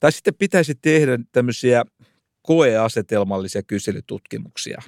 Tai 0.00 0.12
sitten 0.12 0.34
pitäisi 0.38 0.74
tehdä 0.74 1.18
tämmöisiä 1.32 1.84
koeasetelmallisia 2.42 3.62
kyselytutkimuksia. 3.62 4.82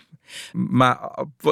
Mä, 0.54 0.96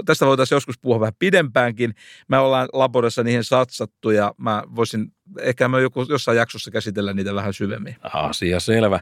tästä 0.05 0.27
voitaisiin 0.27 0.57
joskus 0.57 0.79
puhua 0.79 1.01
vähän 1.01 1.15
pidempäänkin. 1.19 1.95
Mä 2.29 2.41
ollaan 2.41 2.69
laborissa 2.73 3.23
niihin 3.23 3.45
satsattu 3.45 4.11
ja 4.11 4.35
mä 4.39 4.63
voisin, 4.77 5.13
ehkä 5.41 5.69
mä 5.69 5.81
joku, 5.81 6.07
jossain 6.09 6.39
jaksossa 6.39 6.71
käsitellä 6.71 7.13
niitä 7.13 7.35
vähän 7.35 7.55
syvemmin. 7.55 7.97
Asia 8.03 8.61
selvä. 8.61 9.01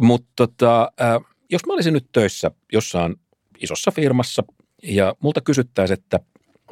Mutta 0.00 0.32
tota, 0.36 0.92
äh, 1.00 1.36
jos 1.50 1.66
mä 1.66 1.72
olisin 1.72 1.94
nyt 1.94 2.06
töissä 2.12 2.50
jossain 2.72 3.16
isossa 3.60 3.90
firmassa 3.90 4.42
ja 4.82 5.14
multa 5.20 5.40
kysyttäisiin, 5.40 5.98
että 5.98 6.20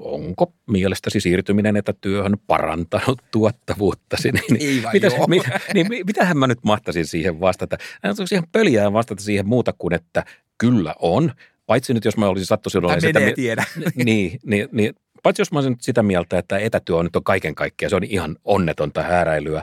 onko 0.00 0.52
mielestäsi 0.66 1.20
siirtyminen 1.20 1.76
etätyöhön 1.76 2.36
parantanut 2.46 3.22
tuottavuuttasi? 3.30 4.32
Niin, 4.32 4.58
niin, 4.58 4.84
mitä, 4.92 5.08
mit, 5.28 5.42
niin, 5.74 5.86
mitähän 6.06 6.38
mä 6.38 6.46
nyt 6.46 6.58
mahtaisin 6.62 7.06
siihen 7.06 7.40
vastata? 7.40 7.76
Onko 8.04 8.22
ihan 8.32 8.48
pöliää 8.52 8.92
vastata 8.92 9.22
siihen 9.22 9.48
muuta 9.48 9.74
kuin, 9.78 9.94
että 9.94 10.24
kyllä 10.58 10.94
on. 10.98 11.32
Paitsi 11.66 11.94
nyt, 11.94 12.04
jos 12.04 12.16
mä 12.16 12.28
olisin 12.28 12.46
sattuisin 12.46 12.84
olla 12.84 13.00
sitä... 13.00 13.20
Menee 13.20 13.34
tiedä. 13.34 13.64
Niin, 14.04 14.38
niin, 14.46 14.68
niin, 14.72 14.94
paitsi 15.22 15.40
jos 15.42 15.52
mä 15.52 15.58
olisin 15.58 15.76
sitä 15.80 16.02
mieltä, 16.02 16.38
että 16.38 16.58
etätyö 16.58 16.96
on 16.96 17.04
nyt 17.04 17.16
on 17.16 17.24
kaiken 17.24 17.54
kaikkiaan, 17.54 17.90
se 17.90 17.96
on 17.96 18.04
ihan 18.04 18.36
onnetonta 18.44 19.02
hääräilyä. 19.02 19.62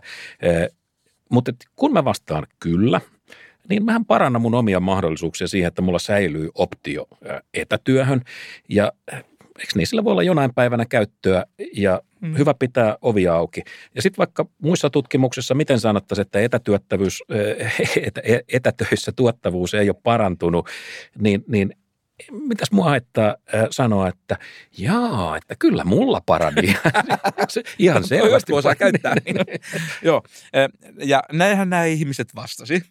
mutta 1.30 1.52
kun 1.76 1.94
mä 1.94 2.06
vastaan 2.06 2.48
kyllä, 2.60 3.02
niin 3.70 3.86
mähän 3.86 4.06
parannan 4.06 4.42
mun 4.42 4.56
omia 4.56 4.80
mahdollisuuksia 4.80 5.48
siihen, 5.48 5.68
että 5.68 5.82
mulla 5.82 6.00
säilyy 6.00 6.50
optio 6.56 7.08
etätyöhön. 7.54 8.22
Ja 8.70 8.92
eikö 9.60 9.72
niin, 9.76 9.88
sillä 9.88 10.04
voi 10.04 10.12
olla 10.12 10.24
jonain 10.24 10.54
päivänä 10.54 10.86
käyttöä 10.86 11.46
ja 11.74 12.02
mm. 12.22 12.38
hyvä 12.38 12.54
pitää 12.54 12.98
ovi 13.02 13.28
auki. 13.28 13.62
Ja 13.96 14.02
sitten 14.02 14.18
vaikka 14.18 14.46
muissa 14.62 14.90
tutkimuksissa, 14.90 15.56
miten 15.56 15.80
sanottaisiin, 15.80 16.26
että 16.26 16.40
etätyöttävyys, 16.42 17.24
etä, 18.08 18.22
etätöissä 18.54 19.12
tuottavuus 19.12 19.74
ei 19.74 19.90
ole 19.90 19.98
parantunut, 20.04 20.70
niin, 21.20 21.44
niin 21.48 21.76
mitäs 22.32 22.72
mua 22.72 22.86
haittaa 22.86 23.36
sanoa, 23.72 24.08
että 24.08 24.38
jaa, 24.78 25.38
että 25.38 25.56
kyllä 25.60 25.84
mulla 25.84 26.22
parani. 26.26 26.62
Ihan 27.80 28.04
selvästi. 28.04 28.54
osaa 28.54 28.76
käyttää. 28.76 29.16
Joo, 30.04 30.24
ja 31.04 31.24
näinhän 31.32 31.70
nämä 31.70 31.86
ihmiset 31.86 32.36
vastasi. 32.36 32.82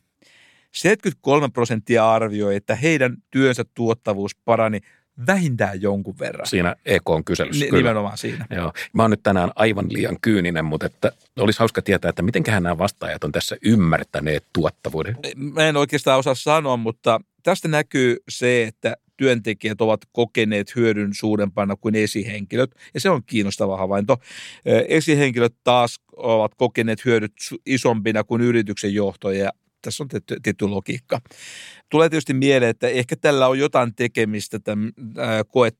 73 0.74 1.48
prosenttia 1.48 2.10
arvioi, 2.10 2.56
että 2.56 2.74
heidän 2.74 3.16
työnsä 3.30 3.64
tuottavuus 3.74 4.36
parani 4.44 4.80
vähintään 5.26 5.82
jonkun 5.82 6.18
verran. 6.18 6.46
Siinä 6.46 6.76
EK-kyselyssä, 6.86 7.64
N- 7.64 7.68
kyllä. 7.68 7.82
Nimenomaan 7.82 8.18
siinä. 8.18 8.46
Joo. 8.50 8.72
Mä 8.92 9.02
oon 9.02 9.10
nyt 9.10 9.22
tänään 9.22 9.50
aivan 9.56 9.86
liian 9.88 10.16
kyyninen, 10.20 10.64
mutta 10.64 10.86
että 10.86 11.12
olisi 11.38 11.58
hauska 11.58 11.82
tietää, 11.82 12.08
että 12.08 12.22
mitenköhän 12.22 12.62
nämä 12.62 12.78
vastaajat 12.78 13.24
on 13.24 13.32
tässä 13.32 13.56
ymmärtäneet 13.62 14.44
tuottavuuden. 14.52 15.16
Mä 15.36 15.68
en 15.68 15.76
oikeastaan 15.76 16.18
osaa 16.18 16.34
sanoa, 16.34 16.76
mutta 16.76 17.20
tästä 17.42 17.68
näkyy 17.68 18.16
se, 18.28 18.62
että 18.62 18.96
työntekijät 19.16 19.80
ovat 19.80 20.00
kokeneet 20.12 20.76
hyödyn 20.76 21.14
suurempana 21.14 21.76
kuin 21.76 21.94
esihenkilöt, 21.94 22.70
ja 22.94 23.00
se 23.00 23.10
on 23.10 23.22
kiinnostava 23.26 23.76
havainto. 23.76 24.16
Esihenkilöt 24.88 25.54
taas 25.64 26.00
ovat 26.16 26.54
kokeneet 26.54 27.04
hyödyt 27.04 27.32
isompina 27.66 28.24
kuin 28.24 28.42
yrityksen 28.42 28.94
johtoja, 28.94 29.50
tässä 29.84 30.04
on 30.04 30.08
tietty, 30.08 30.36
tietty 30.42 30.68
logiikka. 30.68 31.20
Tulee 31.90 32.08
tietysti 32.08 32.34
mieleen, 32.34 32.70
että 32.70 32.88
ehkä 32.88 33.16
tällä 33.16 33.48
on 33.48 33.58
jotain 33.58 33.94
tekemistä 33.94 34.58
tämän 34.58 34.92
koet, 35.48 35.78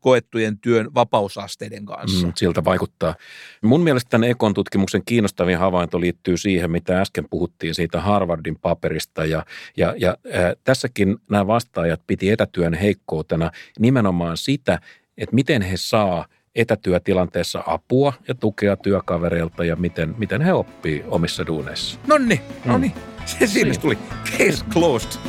koettujen 0.00 0.58
työn 0.58 0.94
vapausasteiden 0.94 1.86
kanssa. 1.86 2.26
Mm, 2.26 2.32
siltä 2.36 2.64
vaikuttaa. 2.64 3.14
Mun 3.62 3.80
mielestä 3.80 4.08
tämän 4.10 4.30
Ekon 4.30 4.54
tutkimuksen 4.54 5.02
kiinnostavin 5.04 5.58
havainto 5.58 6.00
liittyy 6.00 6.36
siihen, 6.36 6.70
mitä 6.70 7.00
äsken 7.00 7.26
puhuttiin 7.30 7.74
siitä 7.74 8.00
Harvardin 8.00 8.58
paperista. 8.58 9.24
Ja, 9.24 9.44
ja, 9.76 9.94
ja 9.98 10.16
äh, 10.34 10.52
tässäkin 10.64 11.16
nämä 11.30 11.46
vastaajat 11.46 12.00
piti 12.06 12.30
etätyön 12.30 12.74
heikkoutena 12.74 13.50
nimenomaan 13.78 14.36
sitä, 14.36 14.80
että 15.18 15.34
miten 15.34 15.62
he 15.62 15.76
saa 15.76 16.26
etätyötilanteessa 16.54 17.62
apua 17.66 18.12
ja 18.28 18.34
tukea 18.34 18.76
työkavereilta 18.76 19.64
ja 19.64 19.76
miten, 19.76 20.14
miten 20.18 20.42
he 20.42 20.52
oppii 20.52 21.04
omissa 21.08 21.46
duuneissa. 21.46 21.98
Nonni, 22.06 22.40
nonni. 22.64 22.88
Mm. 22.88 23.26
Se 23.26 23.46
siinä 23.46 23.74
tuli. 23.80 23.98
Case 24.38 24.64
closed. 24.72 25.20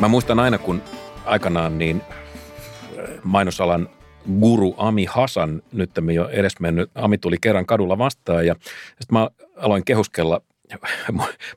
Mä 0.00 0.08
muistan 0.08 0.38
aina, 0.38 0.58
kun 0.58 0.82
aikanaan 1.24 1.78
niin 1.78 2.02
mainosalan 3.22 3.88
guru 4.40 4.74
Ami 4.76 5.04
Hasan, 5.04 5.62
nyt 5.72 5.90
jo 6.14 6.28
edesmennyt, 6.28 6.90
Ami 6.94 7.18
tuli 7.18 7.36
kerran 7.40 7.66
kadulla 7.66 7.98
vastaan 7.98 8.46
ja 8.46 8.54
sitten 9.00 9.18
mä 9.18 9.28
aloin 9.56 9.84
kehuskella 9.84 10.40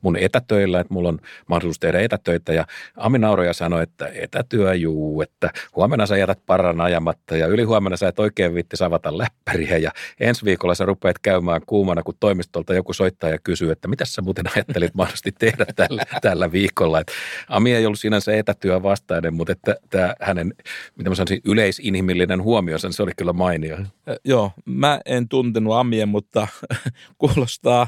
mun 0.02 0.18
etätöillä, 0.18 0.80
että 0.80 0.94
mulla 0.94 1.10
on 1.10 1.20
mahdollisuus 1.48 1.80
tehdä 1.80 2.00
etätöitä. 2.00 2.54
Ja 2.54 2.66
Ami 2.98 3.18
Nauroja 3.18 3.54
sanoi, 3.54 3.84
että 3.84 4.10
etätyö 4.14 4.74
juu, 4.74 5.22
että 5.22 5.50
huomenna 5.76 6.06
sä 6.06 6.18
jätät 6.18 6.40
paran 6.46 6.82
ajamatta 6.82 7.38
ja 7.38 7.48
yli 7.48 7.64
huomenna 7.64 7.98
sä 7.98 8.08
et 8.08 8.20
oikein 8.20 8.54
vitti 8.54 8.78
savata 8.78 9.18
läppäriä. 9.18 9.78
Ja 9.78 9.92
ensi 10.20 10.46
viikolla 10.46 10.76
sä 10.76 10.86
rupeat 10.86 11.20
käymään 11.20 11.62
kuumana, 11.66 12.04
kun 12.04 12.16
toimistolta 12.20 12.74
joku 12.74 12.94
soittaa 12.94 13.30
ja 13.30 13.38
kysyy, 13.44 13.72
että 13.72 13.88
mitä 13.88 14.06
sä 14.06 14.22
muuten 14.22 14.46
ajattelit 14.56 14.96
mahdollisesti 14.96 15.32
tehdä 15.40 15.66
tällä, 15.76 16.04
tällä 16.22 16.52
viikolla. 16.52 17.00
Et 17.00 17.12
Ami 17.48 17.74
ei 17.74 17.86
ollut 17.86 18.00
sinänsä 18.00 18.36
etätyö 18.36 18.84
vastainen, 18.84 19.34
mutta 19.34 19.52
että 19.52 19.76
tämä 19.90 20.16
hänen, 20.22 20.54
mitä 20.98 21.10
mä 21.10 21.16
sanoisin, 21.16 21.42
yleisinhimillinen 21.46 22.44
huomionsa, 22.44 22.92
se 22.92 23.04
oli 23.04 23.12
kyllä 23.18 23.34
mainio. 23.34 23.78
Joo, 24.26 24.52
mä 24.66 25.00
en 25.06 25.28
tuntenut 25.28 25.74
Amia, 25.74 26.06
mutta 26.06 26.48
kuulostaa 27.18 27.88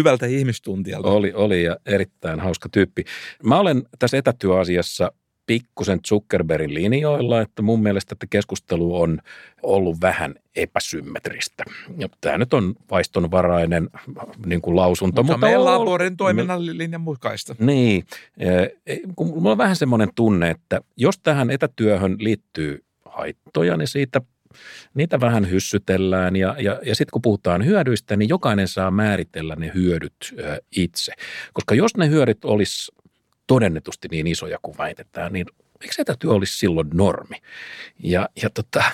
hyvältä 0.00 0.26
ihmistuntijalta. 0.26 1.10
Oli, 1.10 1.32
oli 1.32 1.62
ja 1.62 1.76
erittäin 1.86 2.40
hauska 2.40 2.68
tyyppi. 2.68 3.04
Mä 3.42 3.58
olen 3.58 3.82
tässä 3.98 4.16
etätyöasiassa 4.16 5.12
pikkusen 5.46 6.00
Zuckerbergin 6.08 6.74
linjoilla, 6.74 7.40
että 7.40 7.62
mun 7.62 7.82
mielestä 7.82 8.12
että 8.12 8.26
keskustelu 8.30 9.00
on 9.00 9.18
ollut 9.62 10.00
vähän 10.00 10.34
epäsymmetristä. 10.56 11.64
Ja 11.98 12.08
tämä 12.20 12.38
nyt 12.38 12.54
on 12.54 12.74
vaistonvarainen 12.90 13.88
niin 14.46 14.60
kuin 14.60 14.76
lausunto. 14.76 15.22
Mutta, 15.22 15.32
mutta 15.32 15.46
meillä 15.46 15.74
on 15.74 15.80
Laborin 15.80 16.16
toiminnan 16.16 16.66
linjan 16.66 17.00
mukaista. 17.00 17.54
Niin, 17.58 18.04
kun 19.16 19.26
mulla 19.26 19.50
on 19.50 19.58
vähän 19.58 19.76
semmoinen 19.76 20.08
tunne, 20.14 20.50
että 20.50 20.80
jos 20.96 21.18
tähän 21.18 21.50
etätyöhön 21.50 22.16
liittyy 22.18 22.84
haittoja, 23.04 23.76
niin 23.76 23.88
siitä 23.88 24.20
niitä 24.94 25.20
vähän 25.20 25.50
hyssytellään 25.50 26.36
ja, 26.36 26.56
ja, 26.58 26.80
ja 26.84 26.94
sitten 26.94 27.12
kun 27.12 27.22
puhutaan 27.22 27.64
hyödyistä, 27.64 28.16
niin 28.16 28.28
jokainen 28.28 28.68
saa 28.68 28.90
määritellä 28.90 29.56
ne 29.56 29.70
hyödyt 29.74 30.34
itse. 30.76 31.12
Koska 31.52 31.74
jos 31.74 31.96
ne 31.96 32.08
hyödyt 32.08 32.44
olisi 32.44 32.92
todennetusti 33.46 34.08
niin 34.10 34.26
isoja 34.26 34.58
kuin 34.62 34.78
väitetään, 34.78 35.32
niin 35.32 35.46
eikö 35.80 35.94
etätyö 35.98 36.30
olisi 36.30 36.58
silloin 36.58 36.88
normi? 36.94 37.36
Ja, 38.02 38.28
ja 38.42 38.50
tota, 38.50 38.84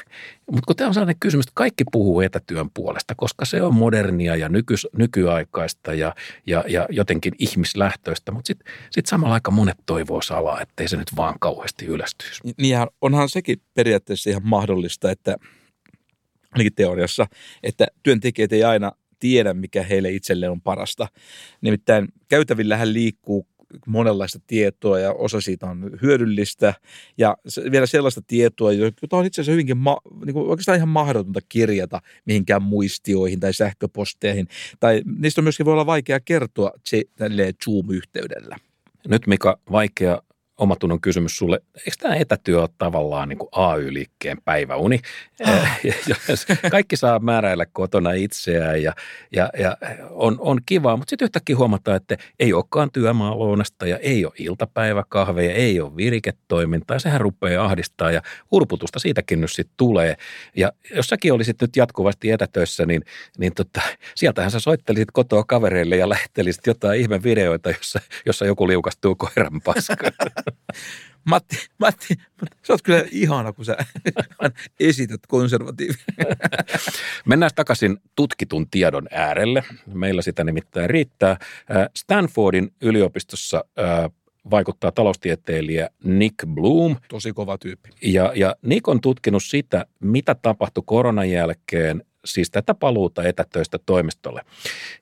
mutta 0.50 0.66
kun 0.66 0.76
tämä 0.76 0.88
on 0.88 0.94
sellainen 0.94 1.20
kysymys, 1.20 1.46
että 1.46 1.52
kaikki 1.54 1.84
puhuu 1.92 2.20
etätyön 2.20 2.70
puolesta, 2.74 3.14
koska 3.14 3.44
se 3.44 3.62
on 3.62 3.74
modernia 3.74 4.36
ja 4.36 4.48
nyky, 4.48 4.74
nykyaikaista 4.98 5.94
ja, 5.94 6.14
ja, 6.46 6.64
ja 6.68 6.86
jotenkin 6.90 7.32
ihmislähtöistä, 7.38 8.32
mutta 8.32 8.46
sitten 8.46 8.72
sit 8.90 9.06
samalla 9.06 9.34
aika 9.34 9.50
monet 9.50 9.78
toivoo 9.86 10.22
salaa, 10.22 10.60
ettei 10.60 10.88
se 10.88 10.96
nyt 10.96 11.16
vaan 11.16 11.34
kauheasti 11.40 11.86
yleistyisi. 11.86 12.40
Niin 12.58 12.78
onhan 13.00 13.28
sekin 13.28 13.62
periaatteessa 13.74 14.30
ihan 14.30 14.42
mahdollista, 14.44 15.10
että 15.10 15.36
ainakin 16.52 16.74
teoriassa, 16.74 17.26
että 17.62 17.86
työntekijät 18.02 18.52
ei 18.52 18.64
aina 18.64 18.92
tiedä, 19.18 19.54
mikä 19.54 19.82
heille 19.82 20.10
itselleen 20.10 20.52
on 20.52 20.60
parasta. 20.60 21.08
Nimittäin 21.60 22.08
käytävillähän 22.28 22.92
liikkuu 22.92 23.46
monenlaista 23.86 24.38
tietoa 24.46 24.98
ja 24.98 25.12
osa 25.12 25.40
siitä 25.40 25.66
on 25.66 25.90
hyödyllistä 26.02 26.74
ja 27.18 27.36
vielä 27.70 27.86
sellaista 27.86 28.22
tietoa, 28.26 28.72
jota 28.72 29.16
on 29.16 29.26
itse 29.26 29.40
asiassa 29.40 29.52
hyvinkin 29.52 29.76
ma- 29.76 30.00
niin 30.24 30.34
kuin 30.34 30.48
oikeastaan 30.48 30.76
ihan 30.76 30.88
mahdotonta 30.88 31.40
kirjata 31.48 32.00
mihinkään 32.24 32.62
muistioihin 32.62 33.40
tai 33.40 33.52
sähköposteihin 33.54 34.48
tai 34.80 35.02
niistä 35.18 35.42
myöskin 35.42 35.66
voi 35.66 35.72
olla 35.72 35.86
vaikea 35.86 36.20
kertoa 36.20 36.70
Zoom-yhteydellä. 37.64 38.56
Nyt 39.08 39.26
Mika, 39.26 39.58
vaikea 39.70 40.22
omatunnon 40.58 41.00
kysymys 41.00 41.38
sulle. 41.38 41.60
Eikö 41.76 41.90
tämä 41.98 42.14
etätyö 42.14 42.60
ole 42.60 42.68
tavallaan 42.78 43.28
niin 43.28 43.38
kuin 43.38 43.48
AY-liikkeen 43.52 44.38
päiväuni? 44.44 45.00
Ah. 45.44 45.80
Kaikki 46.70 46.96
saa 46.96 47.18
määräillä 47.18 47.66
kotona 47.66 48.12
itseään 48.12 48.82
ja, 48.82 48.92
ja, 49.32 49.50
ja 49.58 49.76
on, 50.10 50.36
on 50.38 50.60
kivaa, 50.66 50.96
mutta 50.96 51.10
sitten 51.10 51.26
yhtäkkiä 51.26 51.56
huomataan, 51.56 51.96
että 51.96 52.16
ei 52.38 52.52
olekaan 52.52 52.90
työmaalounasta 52.92 53.86
ja 53.86 53.98
ei 53.98 54.24
ole 54.24 54.32
iltapäiväkahveja, 54.38 55.54
ei 55.54 55.80
ole 55.80 55.96
viriketoimintaa. 55.96 56.98
Sehän 56.98 57.20
rupeaa 57.20 57.64
ahdistaa 57.64 58.10
ja 58.10 58.22
urputusta 58.50 58.98
siitäkin 58.98 59.40
nyt 59.40 59.52
sitten 59.52 59.76
tulee. 59.76 60.16
Ja 60.56 60.72
jos 60.94 61.06
säkin 61.06 61.32
olisit 61.32 61.60
nyt 61.60 61.76
jatkuvasti 61.76 62.30
etätöissä, 62.30 62.86
niin, 62.86 63.02
niin 63.38 63.54
tota, 63.54 63.80
sieltähän 64.14 64.50
sä 64.50 64.60
soittelisit 64.60 65.10
kotoa 65.12 65.44
kavereille 65.44 65.96
ja 65.96 66.08
lähettelisit 66.08 66.66
jotain 66.66 67.00
ihme 67.00 67.22
videoita, 67.22 67.70
jossa, 67.70 68.00
jossa 68.26 68.46
joku 68.46 68.68
liukastuu 68.68 69.14
koiran 69.14 69.60
paskaan. 69.64 70.12
Matti, 71.30 71.56
Matti, 71.78 72.14
sä 72.62 72.72
oot 72.72 72.82
kyllä 72.82 73.04
ihana, 73.10 73.52
kun 73.52 73.64
sä 73.64 73.76
esität 74.80 75.20
konservatiivia. 75.28 76.04
Mennään 77.26 77.50
takaisin 77.54 77.98
tutkitun 78.16 78.70
tiedon 78.70 79.08
äärelle. 79.10 79.64
Meillä 79.86 80.22
sitä 80.22 80.44
nimittäin 80.44 80.90
riittää. 80.90 81.36
Stanfordin 81.94 82.72
yliopistossa 82.82 83.64
vaikuttaa 84.50 84.92
taloustieteilijä 84.92 85.90
Nick 86.04 86.34
Bloom. 86.46 86.96
Tosi 87.08 87.32
kova 87.32 87.58
tyyppi. 87.58 87.90
Ja, 88.02 88.32
ja 88.34 88.56
Nick 88.62 88.88
on 88.88 89.00
tutkinut 89.00 89.44
sitä, 89.44 89.86
mitä 90.00 90.34
tapahtui 90.34 90.82
koronan 90.86 91.30
jälkeen, 91.30 92.02
siis 92.24 92.50
tätä 92.50 92.74
paluuta 92.74 93.24
etätöistä 93.24 93.78
toimistolle. 93.86 94.42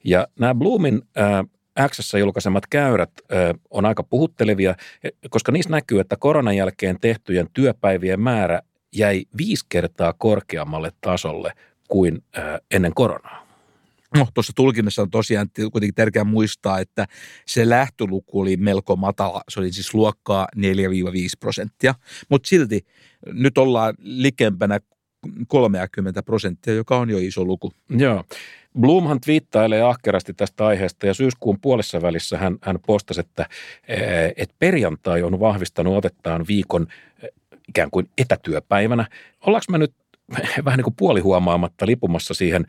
Ja 0.05 0.29
nämä 0.39 0.55
Bloomin 0.55 1.03
äh, 1.19 1.45
X 1.89 2.15
julkaisemat 2.15 2.67
käyrät 2.67 3.11
ö, 3.33 3.55
on 3.71 3.85
aika 3.85 4.03
puhuttelevia, 4.03 4.75
e, 5.05 5.09
koska 5.31 5.53
niissä 5.53 5.71
näkyy, 5.71 6.01
että 6.01 6.17
koronan 6.17 6.57
jälkeen 6.57 7.01
tehtyjen 7.01 7.47
työpäivien 7.53 8.21
määrä 8.21 8.61
jäi 8.97 9.25
viisi 9.37 9.67
kertaa 9.69 10.13
korkeammalle 10.13 10.93
tasolle 11.01 11.53
kuin 11.89 12.23
ö, 12.39 12.61
ennen 12.71 12.95
koronaa. 12.95 13.45
No, 14.19 14.29
tuossa 14.35 14.53
tulkinnassa 14.57 15.03
on 15.03 15.11
tosiaan 15.11 15.51
kuitenkin 15.73 15.95
tärkeää 15.95 16.25
muistaa, 16.25 16.79
että 16.79 17.07
se 17.47 17.69
lähtöluku 17.69 18.41
oli 18.41 18.57
melko 18.57 18.97
matala. 18.97 19.43
Se 19.49 19.61
oli 19.61 19.73
siis 19.73 19.95
luokkaa 19.95 20.49
4-5 20.57 20.61
prosenttia, 21.41 21.95
mutta 22.29 22.49
silti 22.49 22.87
nyt 23.27 23.59
ollaan 23.59 23.95
likempänä 23.99 24.81
30 25.47 26.23
prosenttia, 26.23 26.75
joka 26.75 26.99
on 26.99 27.11
jo 27.11 27.19
iso 27.19 27.45
luku. 27.45 27.73
Joo. 27.91 28.25
Blumhan 28.81 29.21
twiittailee 29.21 29.83
ahkerasti 29.83 30.35
tästä 30.35 30.67
aiheesta 30.67 31.07
ja 31.07 31.15
syyskuun 31.15 31.61
puolessa 31.61 32.03
välissä 32.03 32.39
hän, 32.39 32.59
hän 32.63 32.79
postasi, 32.87 33.21
että, 33.21 33.47
eh, 33.89 34.35
että 34.37 34.55
perjantai 34.59 35.23
on 35.23 35.41
vahvistanut 35.41 35.97
otettaan 35.97 36.45
viikon 36.49 36.87
eh, 37.23 37.29
ikään 37.69 37.91
kuin 37.91 38.09
etätyöpäivänä. 38.19 39.07
Ollaanko 39.47 39.65
me 39.71 39.79
nyt 39.79 39.95
vähän 40.65 40.77
niin 40.77 40.85
kuin 40.85 40.95
puolihuomaamatta 40.97 41.87
lipumassa 41.87 42.35
siihen 42.35 42.67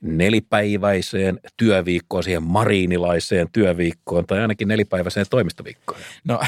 nelipäiväiseen 0.00 1.40
työviikkoon, 1.56 2.22
siihen 2.22 2.42
mariinilaiseen 2.42 3.48
työviikkoon 3.52 4.26
tai 4.26 4.40
ainakin 4.40 4.68
nelipäiväiseen 4.68 5.26
toimistoviikkoon? 5.30 6.00
No 6.24 6.40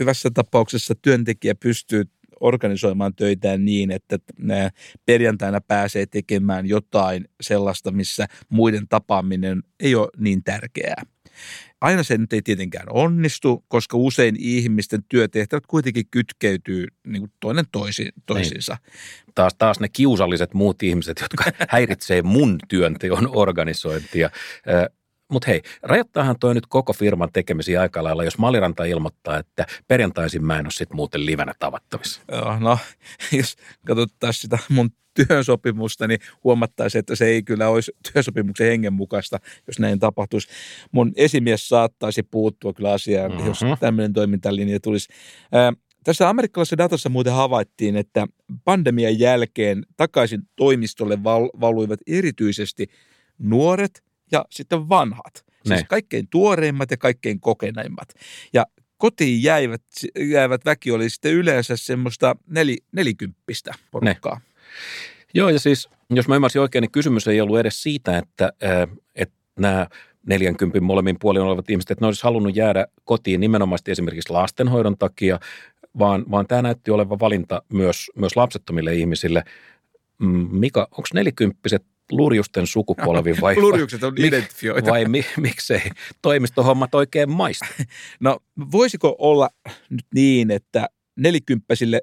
hyvässä 0.00 0.30
tapauksessa 0.34 0.94
työntekijä 1.02 1.54
pystyy 1.54 2.04
organisoimaan 2.40 3.14
töitään 3.14 3.64
niin, 3.64 3.90
että 3.90 4.18
perjantaina 5.06 5.60
pääsee 5.60 6.06
tekemään 6.06 6.66
jotain 6.66 7.24
sellaista, 7.40 7.90
missä 7.90 8.26
muiden 8.48 8.88
tapaaminen 8.88 9.62
ei 9.80 9.94
ole 9.94 10.08
niin 10.16 10.44
tärkeää. 10.44 11.02
Aina 11.80 12.02
se 12.02 12.18
nyt 12.18 12.32
ei 12.32 12.42
tietenkään 12.42 12.86
onnistu, 12.90 13.64
koska 13.68 13.96
usein 13.96 14.36
ihmisten 14.38 15.04
työtehtävät 15.08 15.66
kuitenkin 15.66 16.04
kytkeytyy 16.10 16.86
niin 17.06 17.22
kuin 17.22 17.32
toinen 17.40 17.64
toisi, 17.72 18.08
toisiinsa. 18.26 18.76
Niin. 18.86 19.34
Taas, 19.34 19.54
taas 19.58 19.80
ne 19.80 19.88
kiusalliset 19.88 20.54
muut 20.54 20.82
ihmiset, 20.82 21.20
jotka 21.20 21.44
häiritsee 21.68 22.22
mun 22.22 22.58
työnteon 22.68 23.28
organisointia. 23.36 24.30
Mutta 25.32 25.46
hei, 25.50 25.62
rajoittaahan 25.82 26.36
toi 26.40 26.54
nyt 26.54 26.66
koko 26.66 26.92
firman 26.92 27.28
tekemisiä 27.32 27.80
aika 27.80 28.04
lailla, 28.04 28.24
jos 28.24 28.38
Maliranta 28.38 28.84
ilmoittaa, 28.84 29.38
että 29.38 29.66
perjantaisin 29.88 30.44
mä 30.44 30.58
en 30.58 30.66
ole 30.66 30.70
sitten 30.70 30.96
muuten 30.96 31.26
livenä 31.26 31.52
tavattavissa. 31.58 32.20
Joo, 32.32 32.58
no 32.58 32.78
jos 33.38 33.56
katsottaisiin 33.86 34.42
sitä 34.42 34.58
mun 34.68 34.90
työsopimusta, 35.14 36.08
niin 36.08 36.20
huomattaisiin, 36.44 37.00
että 37.00 37.14
se 37.14 37.26
ei 37.26 37.42
kyllä 37.42 37.68
olisi 37.68 37.92
työsopimuksen 38.12 38.66
hengen 38.66 38.92
mukaista, 38.92 39.38
jos 39.66 39.78
näin 39.78 39.98
tapahtuisi. 39.98 40.48
Mun 40.92 41.12
esimies 41.16 41.68
saattaisi 41.68 42.22
puuttua 42.22 42.72
kyllä 42.72 42.92
asiaan, 42.92 43.30
mm-hmm. 43.32 43.46
jos 43.46 43.60
tämmöinen 43.80 44.12
toimintalinja 44.12 44.80
tulisi. 44.80 45.08
Ää, 45.52 45.72
tässä 46.04 46.28
amerikkalaisessa 46.28 46.78
datassa 46.78 47.08
muuten 47.08 47.32
havaittiin, 47.32 47.96
että 47.96 48.26
pandemian 48.64 49.18
jälkeen 49.18 49.86
takaisin 49.96 50.42
toimistolle 50.56 51.24
val- 51.24 51.50
valuivat 51.60 52.00
erityisesti 52.06 52.86
nuoret 53.38 54.07
ja 54.32 54.44
sitten 54.50 54.88
vanhat. 54.88 55.44
Ne. 55.68 55.76
Siis 55.76 55.88
kaikkein 55.88 56.28
tuoreimmat 56.30 56.90
ja 56.90 56.96
kaikkein 56.96 57.40
kokeneimmat. 57.40 58.08
Ja 58.52 58.66
kotiin 58.96 59.42
jäivät, 59.42 59.82
jäivät 60.18 60.64
väki 60.64 60.90
oli 60.90 61.10
sitten 61.10 61.32
yleensä 61.32 61.76
semmoista 61.76 62.36
neli, 62.46 62.76
nelikymppistä 62.92 63.74
porukkaa. 63.90 64.34
Ne. 64.34 64.40
Joo, 65.34 65.48
ja 65.48 65.58
siis 65.58 65.88
jos 66.10 66.28
mä 66.28 66.34
ymmärsin 66.34 66.62
oikein, 66.62 66.82
niin 66.82 66.90
kysymys 66.90 67.28
ei 67.28 67.40
ollut 67.40 67.58
edes 67.58 67.82
siitä, 67.82 68.18
että, 68.18 68.52
että 69.14 69.34
nämä 69.58 69.86
40 70.26 70.80
molemmin 70.80 71.16
puolin 71.20 71.42
olevat 71.42 71.70
ihmiset, 71.70 71.90
että 71.90 72.02
ne 72.02 72.06
olisi 72.06 72.24
halunnut 72.24 72.56
jäädä 72.56 72.86
kotiin 73.04 73.40
nimenomaan 73.40 73.78
esimerkiksi 73.88 74.32
lastenhoidon 74.32 74.98
takia, 74.98 75.40
vaan, 75.98 76.24
vaan 76.30 76.46
tämä 76.46 76.62
näytti 76.62 76.90
olevan 76.90 77.20
valinta 77.20 77.62
myös, 77.72 78.10
myös 78.16 78.36
lapsettomille 78.36 78.94
ihmisille. 78.94 79.44
Mm, 80.18 80.48
Mika, 80.50 80.88
onko 80.90 81.08
nelikymppiset 81.14 81.84
lurjusten 82.12 82.66
sukupolvi 82.66 83.34
vai, 83.40 83.56
Lurjukset 83.60 84.04
on 84.04 84.14
identifioita. 84.18 84.90
vai 84.90 85.04
mi, 85.04 85.24
miksei 85.36 85.90
toimistohommat 86.22 86.94
oikein 86.94 87.30
maista? 87.30 87.66
No 88.20 88.38
voisiko 88.72 89.16
olla 89.18 89.50
nyt 89.90 90.06
niin, 90.14 90.50
että 90.50 90.88
nelikymppäisille 91.16 92.02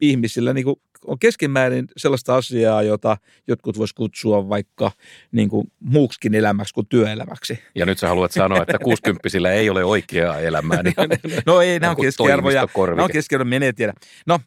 ihmisillä 0.00 0.52
niin 0.52 0.64
kuin 0.64 0.76
on 1.06 1.18
keskimäärin 1.18 1.84
sellaista 1.96 2.36
asiaa, 2.36 2.82
jota 2.82 3.16
jotkut 3.48 3.78
vois 3.78 3.92
kutsua 3.92 4.48
vaikka 4.48 4.90
niin 5.32 5.48
kuin 5.48 5.72
muuksikin 5.80 6.34
elämäksi 6.34 6.74
kuin 6.74 6.86
työelämäksi. 6.86 7.58
Ja 7.74 7.86
nyt 7.86 7.98
sä 7.98 8.08
haluat 8.08 8.32
sanoa, 8.32 8.62
että 8.62 8.78
60 8.78 9.28
ei 9.52 9.70
ole 9.70 9.84
oikeaa 9.84 10.40
elämää. 10.40 10.82
Niin 10.82 10.94
no 11.46 11.60
ei, 11.60 11.80
nämä 11.80 11.90
on 11.90 11.96
keskiarvoja. 11.96 12.66
Nämä 12.88 13.04
on 13.04 13.10
keskiarvoja, 13.10 13.48
menee 13.50 13.72
tiedä. 13.72 13.92
No, 14.26 14.40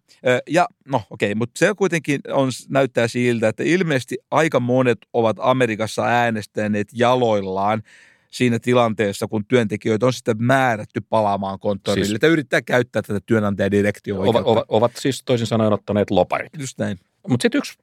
ja, 0.50 0.68
no 0.88 1.02
okei, 1.10 1.36
mutta 1.36 1.60
se 1.60 1.74
kuitenkin 1.78 2.22
on, 2.32 2.50
näyttää 2.70 3.08
siltä, 3.08 3.48
että 3.48 3.64
ilmeisesti 3.64 4.18
aika 4.32 4.60
monet 4.60 4.98
ovat 5.14 5.38
Amerikassa 5.40 6.06
äänestäneet 6.06 6.88
jaloillaan 6.94 7.84
siinä 8.36 8.60
tilanteessa, 8.60 9.28
kun 9.28 9.46
työntekijöitä 9.46 10.06
on 10.06 10.14
sitten 10.14 10.36
määrätty 10.40 11.02
palaamaan 11.10 11.60
konttorille, 11.60 12.06
Siis- 12.06 12.16
että 12.16 12.28
yrittää 12.28 12.62
käyttää 12.62 13.02
tätä 13.02 13.20
työnantajadirektio 13.26 14.22
ovat, 14.22 14.46
ovat, 14.46 14.66
ovat 14.68 14.92
siis 14.96 15.24
toisin 15.26 15.48
sanoen 15.48 15.74
ottaneet 15.74 16.12
loparit. 16.12 16.52
Just 16.60 16.80
näin. 16.80 17.00
Mutta 17.28 17.44
sitten 17.44 17.60
yksi, 17.60 17.74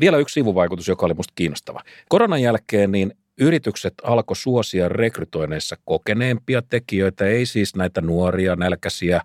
vielä 0.00 0.18
yksi 0.18 0.32
sivuvaikutus, 0.32 0.88
joka 0.88 1.06
oli 1.06 1.14
musta 1.14 1.32
kiinnostava. 1.34 1.80
Koronan 2.08 2.42
jälkeen 2.42 2.92
niin 2.92 3.12
yritykset 3.40 3.94
alkoi 4.02 4.36
suosia 4.36 4.88
rekrytoineissa 4.88 5.76
kokeneempia 5.84 6.62
tekijöitä, 6.62 7.26
ei 7.26 7.46
siis 7.46 7.76
näitä 7.76 8.00
nuoria, 8.00 8.56
nälkäisiä 8.56 9.20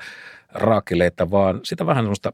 raakeleita, 0.50 1.32
vaan 1.32 1.60
sitä 1.64 1.86
vähän 1.86 2.04
semmoista 2.04 2.34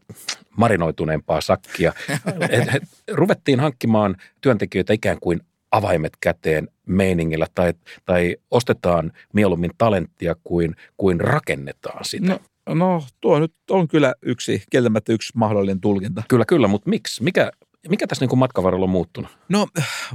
marinoituneempaa 0.57 1.41
sakkia. 1.41 1.93
Et, 2.49 2.75
et, 2.75 2.83
ruvettiin 3.11 3.59
hankkimaan 3.59 4.15
työntekijöitä 4.41 4.93
ikään 4.93 5.17
kuin 5.19 5.41
avaimet 5.73 6.13
käteen 6.21 6.67
meiningillä 6.87 7.47
tai, 7.55 7.73
tai 8.05 8.37
ostetaan 8.51 9.11
mieluummin 9.33 9.71
talenttia 9.77 10.35
kuin, 10.43 10.75
kuin 10.97 11.19
rakennetaan 11.19 12.05
sitä. 12.05 12.39
No, 12.67 12.73
no 12.73 13.03
tuo 13.21 13.39
nyt 13.39 13.53
on 13.69 13.87
kyllä 13.87 14.13
yksi, 14.21 14.63
kieltämättä 14.69 15.13
yksi 15.13 15.33
mahdollinen 15.35 15.81
tulkinta. 15.81 16.23
Kyllä, 16.29 16.45
kyllä, 16.45 16.67
mutta 16.67 16.89
miksi? 16.89 17.23
Mikä, 17.23 17.51
mikä 17.89 18.07
tässä 18.07 18.25
niin 18.25 18.39
matkan 18.39 18.63
varrella 18.63 18.83
on 18.83 18.89
muuttunut? 18.89 19.31
No 19.49 19.67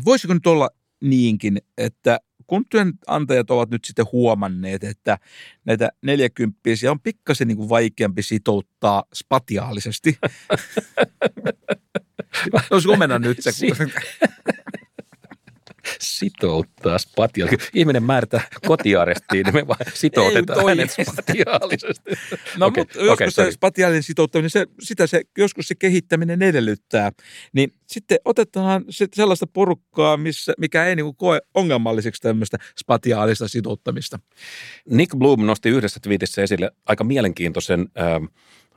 voisiko 0.05 0.35
nyt 0.35 0.47
olla 0.47 0.71
niinkin, 1.01 1.59
että 1.79 2.19
kun 2.47 2.65
työnantajat 2.71 3.51
ovat 3.51 3.71
nyt 3.71 3.85
sitten 3.85 4.07
huomanneet, 4.13 4.85
että 4.85 5.19
näitä 5.65 5.89
neljäkymppisiä 6.03 6.91
on 6.91 7.01
pikkasen 7.01 7.49
niin 7.49 7.59
kuin 7.59 7.69
vaikeampi 7.69 8.23
sitouttaa 8.23 9.05
spatiaalisesti. 9.15 10.19
Olisi 12.71 12.89
omena 12.89 13.19
nyt 13.19 13.39
se. 13.41 13.51
Si- 16.01 16.29
Sitouttaa 16.29 16.99
spatiaalisesti. 16.99 17.71
Ihminen 17.75 18.03
määrätää 18.03 18.41
kotiarestiin, 18.67 19.45
niin 19.45 19.55
me 19.55 19.67
vaan 19.69 19.79
sitoutetaan 19.95 20.61
Ei 20.61 20.67
hänet 20.67 20.91
spatiaalisesti. 20.91 22.11
No 22.57 22.67
Okei, 22.67 22.83
mutta 22.83 22.99
joskus 22.99 23.13
okei, 23.13 23.31
se 23.31 23.53
spatiaalinen 23.53 24.03
sitouttaminen, 24.03 24.51
se, 24.51 24.67
sitä 24.81 25.07
se, 25.07 25.23
joskus 25.39 25.69
se 25.69 25.75
kehittäminen 25.75 26.43
edellyttää. 26.43 27.13
Niin 27.53 27.73
sitten 27.89 28.19
otetaan 28.25 28.85
sit 28.91 29.15
sellaista 29.15 29.47
porukkaa, 29.47 30.17
missä, 30.17 30.53
mikä 30.59 30.85
ei 30.85 30.97
niinku 30.97 31.13
koe 31.13 31.41
ongelmalliseksi 31.55 32.23
tämmöistä 32.23 32.59
spatiaalista 32.79 33.49
sitouttamista. 33.49 34.19
Nick 34.91 35.17
Bloom 35.17 35.47
nosti 35.47 35.69
yhdessä 35.69 36.01
twiitissä 36.03 36.43
esille 36.43 36.71
aika 36.87 37.05
mielenkiintoisen 37.05 37.89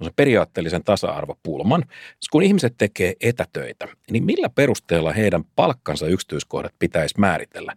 semmoisen 0.02 0.16
periaatteellisen 0.16 0.84
tasa-arvopulman. 0.84 1.86
Kun 2.32 2.44
ihmiset 2.44 2.74
tekee 2.78 3.14
etätöitä, 3.22 3.88
niin 4.12 4.24
millä 4.24 4.50
perusteella 4.50 5.14
heidän 5.14 5.44
palkkansa 5.56 6.08
yksityiskohdat 6.08 6.74
pitäisi 6.80 7.20
määritellä? 7.20 7.76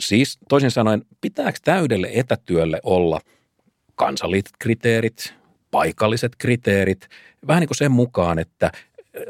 Siis 0.00 0.38
toisin 0.48 0.70
sanoen, 0.70 1.02
pitääkö 1.20 1.58
täydelle 1.64 2.10
etätyölle 2.14 2.80
olla 2.82 3.20
kansalliset 3.94 4.50
kriteerit, 4.58 5.34
paikalliset 5.70 6.36
kriteerit, 6.38 7.08
vähän 7.46 7.60
niin 7.60 7.68
kuin 7.68 7.76
sen 7.76 7.92
mukaan, 7.92 8.38
että 8.38 8.72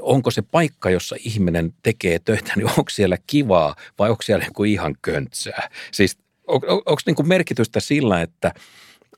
onko 0.01 0.31
se 0.31 0.43
paikka, 0.43 0.91
jossa 0.91 1.17
ihminen 1.19 1.75
tekee 1.83 2.19
töitä, 2.19 2.53
niin 2.57 2.67
onko 2.67 2.91
siellä 2.91 3.17
kivaa 3.27 3.77
vai 3.99 4.11
onko 4.11 4.23
siellä 4.23 4.45
joku 4.45 4.65
ihan 4.65 4.95
köntsää? 5.03 5.71
Siis 5.93 6.19
on, 6.47 6.61
on, 6.67 6.83
onko 6.87 7.01
niin 7.07 7.17
kuin 7.17 7.29
merkitystä 7.29 7.81
sillä, 7.81 8.23
että 8.23 8.53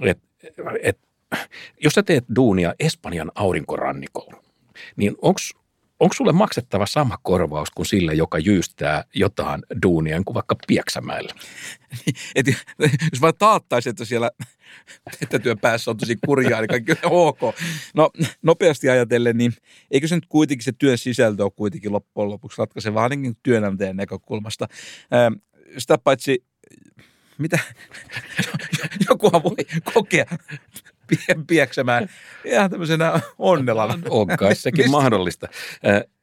et, 0.00 0.18
et, 0.82 0.98
jos 1.80 1.92
sä 1.92 2.02
teet 2.02 2.24
duunia 2.36 2.74
Espanjan 2.80 3.32
aurinkorannikolla, 3.34 4.42
niin 4.96 5.14
onko 5.22 5.40
onko 6.00 6.14
sulle 6.14 6.32
maksettava 6.32 6.86
sama 6.86 7.18
korvaus 7.22 7.70
kuin 7.70 7.86
sille, 7.86 8.14
joka 8.14 8.38
jyystää 8.38 9.04
jotain 9.14 9.62
duunia 9.82 10.22
kuin 10.24 10.34
vaikka 10.34 10.56
Pieksämäellä? 10.66 11.34
Et, 12.34 12.46
jos 13.12 13.20
vaan 13.20 13.34
taattaisi, 13.38 13.88
että 13.88 14.04
siellä 14.04 14.30
etätyön 15.22 15.58
päässä 15.58 15.90
on 15.90 15.96
tosi 15.96 16.16
kurjaa, 16.26 16.60
niin 16.60 16.68
kaikki 16.68 16.92
on 16.92 16.98
ok. 17.12 17.40
No 17.94 18.10
nopeasti 18.42 18.88
ajatellen, 18.88 19.38
niin 19.38 19.52
eikö 19.90 20.08
se 20.08 20.14
nyt 20.14 20.26
kuitenkin 20.28 20.64
se 20.64 20.72
työn 20.78 20.98
sisältö 20.98 21.42
ole 21.42 21.52
kuitenkin 21.56 21.92
loppujen 21.92 22.30
lopuksi 22.30 22.58
ratkaiseva 22.58 23.02
ainakin 23.02 23.36
työnantajan 23.42 23.96
näkökulmasta. 23.96 24.68
Ähm, 25.14 25.34
Sitä 25.78 25.98
paitsi, 25.98 26.44
mitä, 27.38 27.58
jokuhan 29.08 29.42
voi 29.42 29.56
kokea 29.94 30.26
pieksämään 31.46 32.08
ihan 32.44 32.70
tämmöisenä 32.70 33.20
onnelana. 33.38 33.98
On 34.08 34.26
kai 34.26 34.54
sekin 34.54 34.90
mahdollista. 34.90 35.48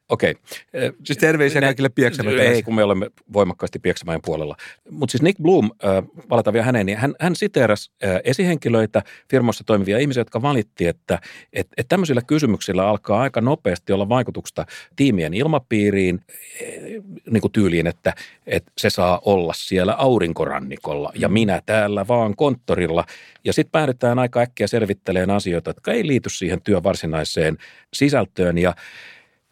Okei. 0.10 0.36
Äh, 0.51 0.93
Siis 1.03 1.18
terveisiä 1.18 1.62
Nä- 1.62 1.68
kaikille 1.68 1.89
pieksämäläisille. 1.89 2.55
Ei, 2.55 2.64
kun 2.64 2.76
me 2.76 2.84
olemme 2.84 3.10
voimakkaasti 3.34 3.80
Pieksämäen 3.80 4.20
puolella. 4.26 4.55
Mutta 4.91 5.12
siis 5.12 5.22
Nick 5.22 5.41
Bloom, 5.41 5.66
äh, 5.86 6.03
palataan 6.28 6.53
vielä 6.53 6.66
häneen, 6.66 6.86
niin 6.86 6.97
hän, 6.97 7.16
hän 7.20 7.36
siteerasi 7.36 7.91
äh, 8.03 8.20
esihenkilöitä, 8.24 9.01
firmoissa 9.30 9.64
toimivia 9.64 9.97
ihmisiä, 9.97 10.22
jotka 10.22 10.41
valitti, 10.41 10.88
että 10.88 11.20
et, 11.53 11.68
et 11.78 11.86
tämmöisillä 11.89 12.22
kysymyksillä 12.22 12.88
alkaa 12.88 13.22
aika 13.22 13.41
nopeasti 13.41 13.93
olla 13.93 14.10
vaikutusta 14.10 14.66
tiimien 14.95 15.34
ilmapiiriin, 15.34 16.20
eh, 16.62 16.82
niin 17.30 17.41
kuin 17.41 17.51
tyyliin, 17.51 17.88
että, 17.88 18.14
että 18.47 18.72
se 18.78 18.89
saa 18.89 19.22
olla 19.26 19.53
siellä 19.55 19.93
aurinkorannikolla 19.93 21.12
ja 21.16 21.30
minä 21.30 21.62
täällä 21.66 22.08
vaan 22.08 22.36
konttorilla. 22.36 23.05
Ja 23.43 23.53
sitten 23.53 23.72
päädytään 23.72 24.20
aika 24.20 24.39
äkkiä 24.39 24.68
selvittelemään 24.68 25.38
asioita, 25.38 25.70
jotka 25.70 25.91
ei 25.91 26.08
liity 26.08 26.30
siihen 26.30 26.62
työn 26.62 26.84
varsinaiseen 26.84 27.58
sisältöön. 27.93 28.58
Ja 28.58 28.74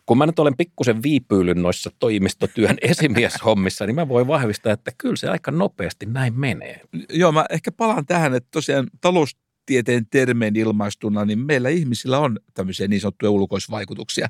kun 0.06 0.18
mä 0.18 0.26
nyt 0.26 0.40
olen 0.40 0.58
pikkusen 0.58 1.04
viipyillyt 1.04 1.58
noissa 1.58 1.92
toimistotyön 2.00 2.78
esimieshommissa, 2.92 3.86
niin 3.86 3.96
mä 3.96 4.08
voin 4.08 4.28
vahvistaa, 4.28 4.74
että 4.74 4.92
kyllä 4.98 5.16
se 5.16 5.30
aika 5.30 5.52
nopeasti 5.52 6.06
näin 6.06 6.40
menee. 6.40 6.82
Joo, 7.10 7.32
mä 7.32 7.46
ehkä 7.50 7.72
palaan 7.72 8.06
tähän, 8.06 8.36
että 8.36 8.50
tosiaan 8.52 8.88
taloustieteen 9.02 10.06
termeen 10.12 10.56
ilmaistuna, 10.56 11.26
niin 11.26 11.40
meillä 11.40 11.70
ihmisillä 11.70 12.20
on 12.20 12.40
tämmöisiä 12.54 12.88
niin 12.88 13.02
sanottuja 13.02 13.30
ulkoisvaikutuksia. 13.30 14.28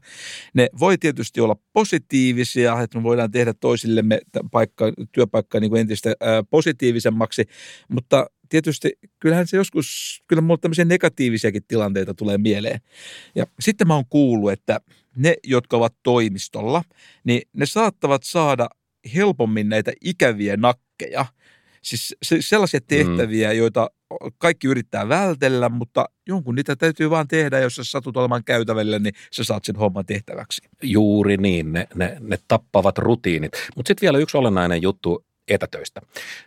Ne 0.53 0.69
voi 0.80 0.97
tietysti 0.97 1.41
olla 1.41 1.55
positiivisia, 1.73 2.82
että 2.82 2.97
me 2.97 3.03
voidaan 3.03 3.32
tehdä 3.32 3.53
toisillemme 3.53 4.19
paikka, 4.51 4.86
työpaikkaa 5.11 5.61
niin 5.61 5.69
kuin 5.69 5.82
entistä 5.82 6.13
ää, 6.19 6.43
positiivisemmaksi, 6.43 7.45
mutta 7.89 8.28
tietysti 8.49 8.91
kyllähän 9.19 9.47
se 9.47 9.57
joskus, 9.57 10.19
kyllä 10.27 10.41
mulla 10.41 10.57
tämmöisiä 10.57 10.85
negatiivisiakin 10.85 11.63
tilanteita 11.67 12.13
tulee 12.13 12.37
mieleen. 12.37 12.79
Ja 13.35 13.45
sitten 13.59 13.87
mä 13.87 13.95
oon 13.95 14.05
kuullut, 14.09 14.51
että 14.51 14.79
ne, 15.15 15.35
jotka 15.43 15.77
ovat 15.77 15.95
toimistolla, 16.03 16.83
niin 17.23 17.41
ne 17.53 17.65
saattavat 17.65 18.23
saada 18.23 18.69
helpommin 19.15 19.69
näitä 19.69 19.91
ikäviä 20.01 20.57
nakkeja. 20.57 21.25
Siis 21.81 22.15
se- 22.23 22.37
sellaisia 22.39 22.79
tehtäviä, 22.87 23.51
mm. 23.51 23.57
joita 23.57 23.89
kaikki 24.37 24.67
yrittää 24.67 25.09
vältellä, 25.09 25.69
mutta 25.69 26.05
jonkun 26.27 26.55
niitä 26.55 26.75
täytyy 26.75 27.09
vaan 27.09 27.27
tehdä. 27.27 27.59
Jos 27.59 27.75
sä 27.75 27.83
satut 27.83 28.17
olemaan 28.17 28.43
käytävällä, 28.43 28.99
niin 28.99 29.13
sä 29.31 29.43
saat 29.43 29.65
sen 29.65 29.75
homman 29.75 30.05
tehtäväksi. 30.05 30.61
Juuri 30.83 31.37
niin, 31.37 31.73
ne, 31.73 31.87
ne, 31.95 32.17
ne 32.19 32.37
tappavat 32.47 32.97
rutiinit. 32.97 33.51
Mutta 33.75 33.87
sitten 33.87 34.01
vielä 34.01 34.17
yksi 34.17 34.37
olennainen 34.37 34.81
juttu 34.81 35.25
etätöistä. 35.47 36.01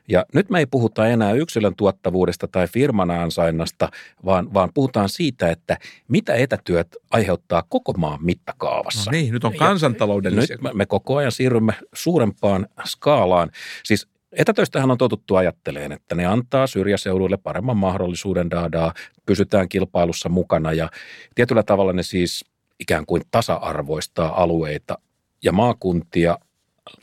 Ja 0.09 0.24
nyt 0.34 0.51
me 0.51 0.59
ei 0.59 0.66
puhuta 0.66 1.07
enää 1.07 1.32
yksilön 1.32 1.74
tuottavuudesta 1.76 2.49
tai 2.49 2.66
firman 2.68 3.11
ansainnasta, 3.11 3.88
vaan, 4.24 4.55
vaan 4.55 4.70
puhutaan 4.74 5.09
siitä, 5.09 5.51
että 5.51 5.78
mitä 6.09 6.34
etätyöt 6.34 6.96
aiheuttaa 7.11 7.62
koko 7.68 7.92
maan 7.92 8.24
mittakaavassa. 8.24 9.11
No 9.11 9.18
niin, 9.18 9.34
nyt 9.34 9.44
on 9.44 9.57
kansantaloudellisia. 9.57 10.57
Nyt 10.57 10.62
me, 10.62 10.70
me 10.74 10.86
koko 10.86 11.16
ajan 11.16 11.32
siirrymme 11.32 11.74
suurempaan 11.94 12.66
skaalaan. 12.84 13.51
Siis 13.84 14.09
etätöistähän 14.32 14.90
on 14.90 14.99
totuttu 14.99 15.36
ajatteleen, 15.36 15.92
että 15.92 16.14
ne 16.14 16.26
antaa 16.26 16.66
syrjäseuduille 16.66 17.36
paremman 17.36 17.76
mahdollisuuden 17.76 18.51
daadaa, 18.51 18.94
pysytään 19.26 19.68
kilpailussa 19.68 20.28
mukana 20.28 20.72
ja 20.72 20.90
tietyllä 21.34 21.62
tavalla 21.62 21.92
ne 21.92 22.03
siis 22.03 22.44
ikään 22.80 23.07
kuin 23.07 23.22
tasa-arvoistaa 23.30 24.42
alueita 24.42 24.99
ja 25.42 25.53
maakuntia, 25.53 26.38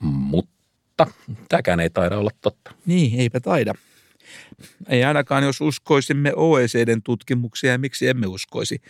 mutta 0.01 0.54
tämäkään 1.49 1.79
ei 1.79 1.89
taida 1.89 2.17
olla 2.17 2.31
totta. 2.41 2.71
Niin, 2.85 3.19
eipä 3.19 3.39
taida. 3.39 3.73
Ei 4.89 5.03
ainakaan, 5.03 5.43
jos 5.43 5.61
uskoisimme 5.61 6.33
OECDn 6.35 7.01
tutkimuksia 7.03 7.71
ja 7.71 7.77
miksi 7.77 8.07
emme 8.07 8.27
uskoisi. 8.27 8.81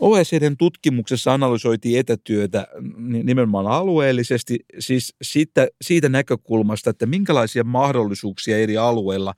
OECDn 0.00 0.56
tutkimuksessa 0.56 1.34
analysoitiin 1.34 2.00
etätyötä 2.00 2.66
nimenomaan 3.22 3.66
alueellisesti, 3.66 4.58
siis 4.78 5.14
siitä, 5.22 5.68
siitä 5.82 6.08
näkökulmasta, 6.08 6.90
että 6.90 7.06
minkälaisia 7.06 7.64
mahdollisuuksia 7.64 8.58
eri 8.58 8.76
alueilla 8.76 9.34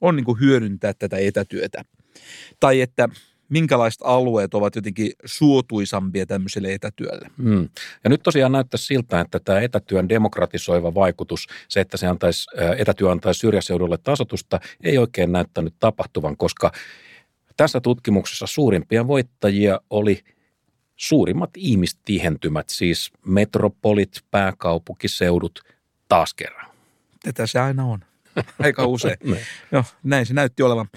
on 0.00 0.16
niin 0.16 0.40
hyödyntää 0.40 0.94
tätä 0.94 1.16
etätyötä. 1.16 1.84
Tai 2.60 2.80
että 2.80 3.08
minkälaiset 3.50 4.00
alueet 4.04 4.54
ovat 4.54 4.76
jotenkin 4.76 5.12
suotuisampia 5.24 6.26
tämmöiselle 6.26 6.74
etätyölle. 6.74 7.30
Mm. 7.36 7.68
Ja 8.04 8.10
nyt 8.10 8.22
tosiaan 8.22 8.52
näyttää 8.52 8.78
siltä, 8.78 9.20
että 9.20 9.40
tämä 9.40 9.60
etätyön 9.60 10.08
demokratisoiva 10.08 10.94
vaikutus, 10.94 11.46
se, 11.68 11.80
että 11.80 11.96
se 11.96 12.06
antaisi, 12.06 12.50
etätyö 12.76 13.10
antaisi 13.10 13.40
syrjäseudulle 13.40 13.98
tasotusta, 13.98 14.60
ei 14.84 14.98
oikein 14.98 15.32
näyttänyt 15.32 15.74
tapahtuvan, 15.78 16.36
koska 16.36 16.72
tässä 17.56 17.80
tutkimuksessa 17.80 18.46
suurimpia 18.46 19.06
voittajia 19.06 19.80
oli 19.90 20.20
suurimmat 20.96 21.50
ihmistihentymät, 21.56 22.68
siis 22.68 23.10
metropolit, 23.26 24.24
pääkaupunkiseudut, 24.30 25.60
taas 26.08 26.34
kerran. 26.34 26.70
Tätä 27.22 27.46
se 27.46 27.58
aina 27.58 27.84
on. 27.84 28.04
Aika 28.58 28.86
usein. 28.86 29.16
Joo, 29.72 29.84
näin 30.02 30.26
se 30.26 30.34
näytti 30.34 30.62
olevan. 30.62 30.88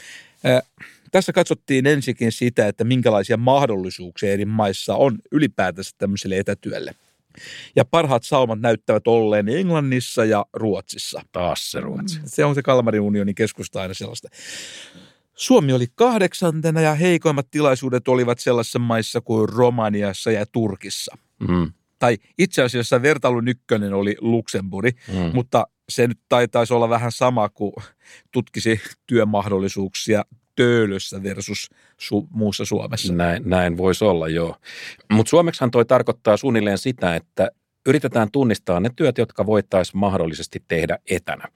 Tässä 1.13 1.33
katsottiin 1.33 1.87
ensikin 1.87 2.31
sitä, 2.31 2.67
että 2.67 2.83
minkälaisia 2.83 3.37
mahdollisuuksia 3.37 4.31
eri 4.31 4.45
maissa 4.45 4.95
on 4.95 5.19
ylipäätänsä 5.31 5.91
tämmöiselle 5.97 6.37
etätyölle. 6.37 6.95
Ja 7.75 7.85
parhaat 7.85 8.23
saumat 8.23 8.61
näyttävät 8.61 9.07
olleen 9.07 9.49
Englannissa 9.49 10.25
ja 10.25 10.45
Ruotsissa. 10.53 11.21
Taas 11.31 11.71
se 11.71 11.79
Ruotsi. 11.79 12.19
Se 12.25 12.45
on 12.45 12.55
se 12.55 12.61
Kalmarin 12.61 13.01
unionin 13.01 13.35
keskusta 13.35 13.81
aina 13.81 13.93
sellaista. 13.93 14.27
Suomi 15.35 15.73
oli 15.73 15.85
kahdeksantena 15.95 16.81
ja 16.81 16.93
heikoimmat 16.93 17.47
tilaisuudet 17.51 18.07
olivat 18.07 18.39
sellaisissa 18.39 18.79
maissa 18.79 19.21
kuin 19.21 19.49
Romaniassa 19.49 20.31
ja 20.31 20.45
Turkissa. 20.45 21.17
Mm. 21.47 21.71
Tai 21.99 22.17
itse 22.37 22.63
asiassa 22.63 23.01
vertailun 23.01 23.47
ykkönen 23.47 23.93
oli 23.93 24.15
Luxemburg, 24.21 24.95
mm. 25.07 25.31
mutta 25.33 25.67
se 25.89 26.07
nyt 26.07 26.19
taitaisi 26.29 26.73
olla 26.73 26.89
vähän 26.89 27.11
sama 27.11 27.49
kuin 27.49 27.73
tutkisi 28.31 28.81
työmahdollisuuksia 29.07 30.25
Töölössä 30.55 31.23
versus 31.23 31.69
su- 32.01 32.27
muussa 32.29 32.65
Suomessa. 32.65 33.13
Näin, 33.13 33.43
näin 33.45 33.77
voisi 33.77 34.05
olla, 34.05 34.27
joo. 34.27 34.55
Mutta 35.11 35.29
suomeksihan 35.29 35.71
toi 35.71 35.85
tarkoittaa 35.85 36.37
suunnilleen 36.37 36.77
sitä, 36.77 37.15
että 37.15 37.49
yritetään 37.85 38.31
tunnistaa 38.31 38.79
ne 38.79 38.89
työt, 38.95 39.17
jotka 39.17 39.45
voitaisiin 39.45 39.97
mahdollisesti 39.97 40.63
tehdä 40.67 40.97
etänä. 41.09 41.47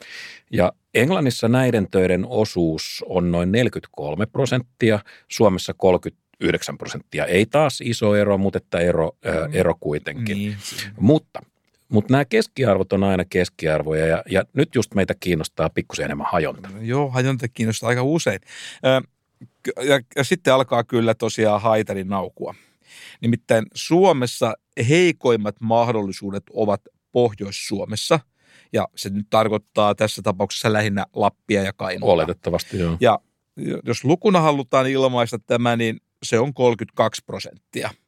Ja 0.51 0.71
Englannissa 0.93 1.47
näiden 1.47 1.87
töiden 1.91 2.25
osuus 2.27 3.05
on 3.07 3.31
noin 3.31 3.51
43 3.51 4.25
prosenttia, 4.25 4.99
Suomessa 5.27 5.73
39 5.73 6.77
prosenttia. 6.77 7.25
Ei 7.25 7.45
taas 7.45 7.81
iso 7.81 8.15
ero, 8.15 8.37
mutta 8.37 8.57
että 8.57 8.79
ero, 8.79 9.11
mm. 9.25 9.53
ero 9.53 9.75
kuitenkin. 9.79 10.37
Niin. 10.37 10.57
Mutta 10.99 11.39
mutta 11.89 12.13
nämä 12.13 12.25
keskiarvot 12.25 12.93
on 12.93 13.03
aina 13.03 13.25
keskiarvoja 13.25 14.05
ja, 14.05 14.23
ja 14.29 14.43
nyt 14.53 14.75
just 14.75 14.93
meitä 14.93 15.13
kiinnostaa 15.19 15.69
pikkusen 15.69 16.05
enemmän 16.05 16.27
hajonta. 16.31 16.69
Joo, 16.81 17.09
hajonta 17.09 17.47
kiinnostaa 17.47 17.89
aika 17.89 18.03
usein. 18.03 18.39
Ja, 19.87 19.99
ja 20.15 20.23
sitten 20.23 20.53
alkaa 20.53 20.83
kyllä 20.83 21.13
tosiaan 21.13 21.61
haitarin 21.61 22.07
naukua. 22.07 22.55
Nimittäin 23.21 23.65
Suomessa 23.73 24.53
heikoimmat 24.89 25.55
mahdollisuudet 25.61 26.43
ovat 26.53 26.81
Pohjois-Suomessa. 27.11 28.19
Ja 28.73 28.87
se 28.95 29.09
nyt 29.09 29.27
tarkoittaa 29.29 29.95
tässä 29.95 30.21
tapauksessa 30.21 30.73
lähinnä 30.73 31.05
Lappia 31.13 31.63
ja 31.63 31.73
Kainuuta. 31.73 32.13
Oletettavasti, 32.13 32.79
joo. 32.79 32.97
Ja 32.99 33.19
jos 33.85 34.03
lukuna 34.03 34.41
halutaan 34.41 34.87
ilmaista 34.87 35.39
tämä, 35.39 35.75
niin 35.75 36.01
se 36.23 36.39
on 36.39 36.53
32 36.53 37.23
prosenttia– 37.25 37.89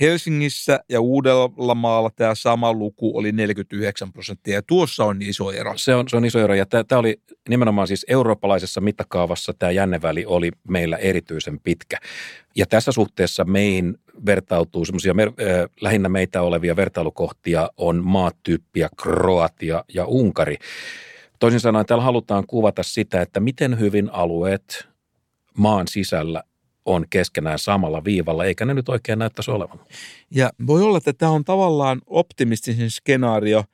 Helsingissä 0.00 0.80
ja 0.88 1.00
Uudellamaalla 1.00 2.10
tämä 2.16 2.34
sama 2.34 2.72
luku 2.72 3.18
oli 3.18 3.32
49 3.32 4.12
prosenttia 4.12 4.54
ja 4.54 4.62
tuossa 4.62 5.04
on 5.04 5.22
iso 5.22 5.52
ero. 5.52 5.78
Se 5.78 5.94
on, 5.94 6.08
se 6.08 6.16
on 6.16 6.24
iso 6.24 6.38
ero 6.38 6.54
ja 6.54 6.66
tämä 6.66 6.98
oli 6.98 7.20
nimenomaan 7.48 7.88
siis 7.88 8.06
eurooppalaisessa 8.08 8.80
mittakaavassa 8.80 9.54
tämä 9.58 9.72
jänneväli 9.72 10.24
oli 10.26 10.50
meillä 10.68 10.96
erityisen 10.96 11.60
pitkä. 11.60 11.96
Ja 12.56 12.66
tässä 12.66 12.92
suhteessa 12.92 13.44
meihin 13.44 13.98
vertautuu 14.26 14.84
semmoisia 14.84 15.12
äh, 15.20 15.36
lähinnä 15.80 16.08
meitä 16.08 16.42
olevia 16.42 16.76
vertailukohtia 16.76 17.70
on 17.76 18.04
maatyyppiä 18.04 18.88
Kroatia 19.02 19.84
ja 19.94 20.04
Unkari. 20.04 20.56
Toisin 21.38 21.60
sanoen 21.60 21.86
täällä 21.86 22.04
halutaan 22.04 22.44
kuvata 22.46 22.82
sitä, 22.82 23.22
että 23.22 23.40
miten 23.40 23.78
hyvin 23.78 24.10
alueet 24.12 24.88
maan 25.58 25.88
sisällä 25.88 26.42
on 26.86 27.04
keskenään 27.10 27.58
samalla 27.58 28.04
viivalla, 28.04 28.44
eikä 28.44 28.64
ne 28.64 28.74
nyt 28.74 28.88
oikein 28.88 29.18
näyttäisi 29.18 29.50
olevan. 29.50 29.80
Ja 30.30 30.50
voi 30.66 30.82
olla, 30.82 30.98
että 30.98 31.12
tämä 31.12 31.32
on 31.32 31.44
tavallaan 31.44 32.02
optimistisin 32.06 32.90
skenaario, 32.90 33.64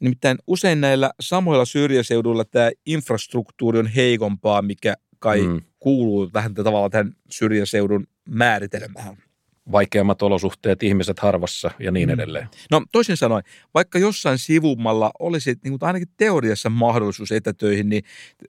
nimittäin 0.00 0.38
usein 0.46 0.80
näillä 0.80 1.10
samoilla 1.20 1.64
syrjäseuduilla 1.64 2.44
tämä 2.44 2.70
infrastruktuuri 2.86 3.78
on 3.78 3.86
heikompaa, 3.86 4.62
mikä 4.62 4.94
kai 5.18 5.42
mm. 5.42 5.60
kuuluu 5.78 6.30
vähän 6.34 6.54
tavallaan 6.54 6.90
tähän 6.90 7.12
syrjäseudun 7.30 8.06
määritelmään 8.28 9.25
vaikeammat 9.72 10.22
olosuhteet, 10.22 10.82
ihmiset 10.82 11.18
harvassa 11.18 11.70
ja 11.78 11.90
niin 11.90 12.08
mm. 12.08 12.12
edelleen. 12.12 12.48
No 12.70 12.82
toisin 12.92 13.16
sanoen, 13.16 13.44
vaikka 13.74 13.98
jossain 13.98 14.38
sivummalla 14.38 15.10
olisi 15.18 15.56
niin 15.64 15.78
kuin 15.78 15.86
ainakin 15.86 16.08
teoriassa 16.16 16.70
mahdollisuus 16.70 17.32
etätöihin, 17.32 17.88
niin 17.88 18.02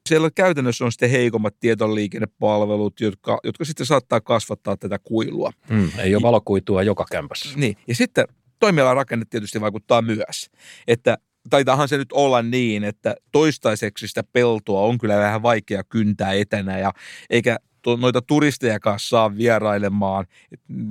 siellä 0.10 0.30
käytännössä 0.36 0.86
on 0.86 0.92
sitten 0.92 1.10
heikommat 1.10 1.56
tietoliikennepalvelut, 1.60 3.02
jotka, 3.02 3.40
jotka 3.44 3.66
sitten 3.66 3.86
saattaa 3.86 4.22
kasvattaa 4.22 4.78
tätä 4.78 5.00
kuilua. 5.00 5.52
Mm, 5.70 5.92
ei 5.98 6.16
ole 6.16 6.22
valokuitua 6.22 6.84
joka 6.84 7.06
kämpässä. 7.12 7.50
Niin, 7.56 7.78
ja 7.88 7.96
sitten 7.96 8.26
toimialan 8.60 8.96
rakenne 8.96 9.26
tietysti 9.30 9.62
vaikuttaa 9.62 10.02
myös, 10.02 10.50
että 10.88 11.18
taitahan 11.50 11.88
se 11.88 11.98
nyt 11.98 12.12
olla 12.12 12.42
niin, 12.42 12.84
että 12.84 13.16
toistaiseksi 13.32 14.08
sitä 14.08 14.24
peltoa 14.34 14.82
on 14.82 14.98
kyllä 14.98 15.18
vähän 15.18 15.44
vaikea 15.44 15.84
kyntää 15.84 16.34
etänä 16.34 16.80
ja 16.80 16.94
eikä 17.30 17.58
noita 17.96 18.22
turisteja 18.22 18.80
kanssa 18.80 19.10
saa 19.10 19.38
vierailemaan 19.38 20.26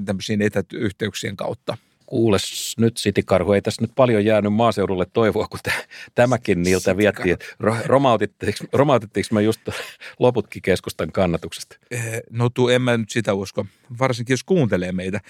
tämmöisiin 0.05 0.43
etäyhteyksien 0.43 1.37
kautta. 1.37 1.77
Kuules 2.07 2.75
nyt 2.79 2.97
Sitikarhu, 2.97 3.53
ei 3.53 3.63
tässä 3.63 3.83
nyt 3.83 3.93
paljon 3.95 4.25
jäänyt 4.25 4.53
maaseudulle 4.53 5.07
toivoa, 5.13 5.49
kun 5.49 5.61
tämäkin 6.15 6.63
niiltä 6.63 6.97
vietti. 6.97 7.37
Romautittiinko, 7.85 8.65
romautittiinko 8.73 9.29
me 9.35 9.43
just 9.43 9.61
loputkin 10.19 10.63
keskustan 10.63 11.13
kannatuksesta? 11.13 11.77
No 12.31 12.51
tuu, 12.51 12.69
en 12.69 12.83
mä 12.83 12.97
nyt 12.97 13.11
sitä 13.11 13.35
usko, 13.35 13.67
varsinkin 13.99 14.33
jos 14.33 14.45
kuuntelee 14.45 14.93
meitä. 14.93 15.21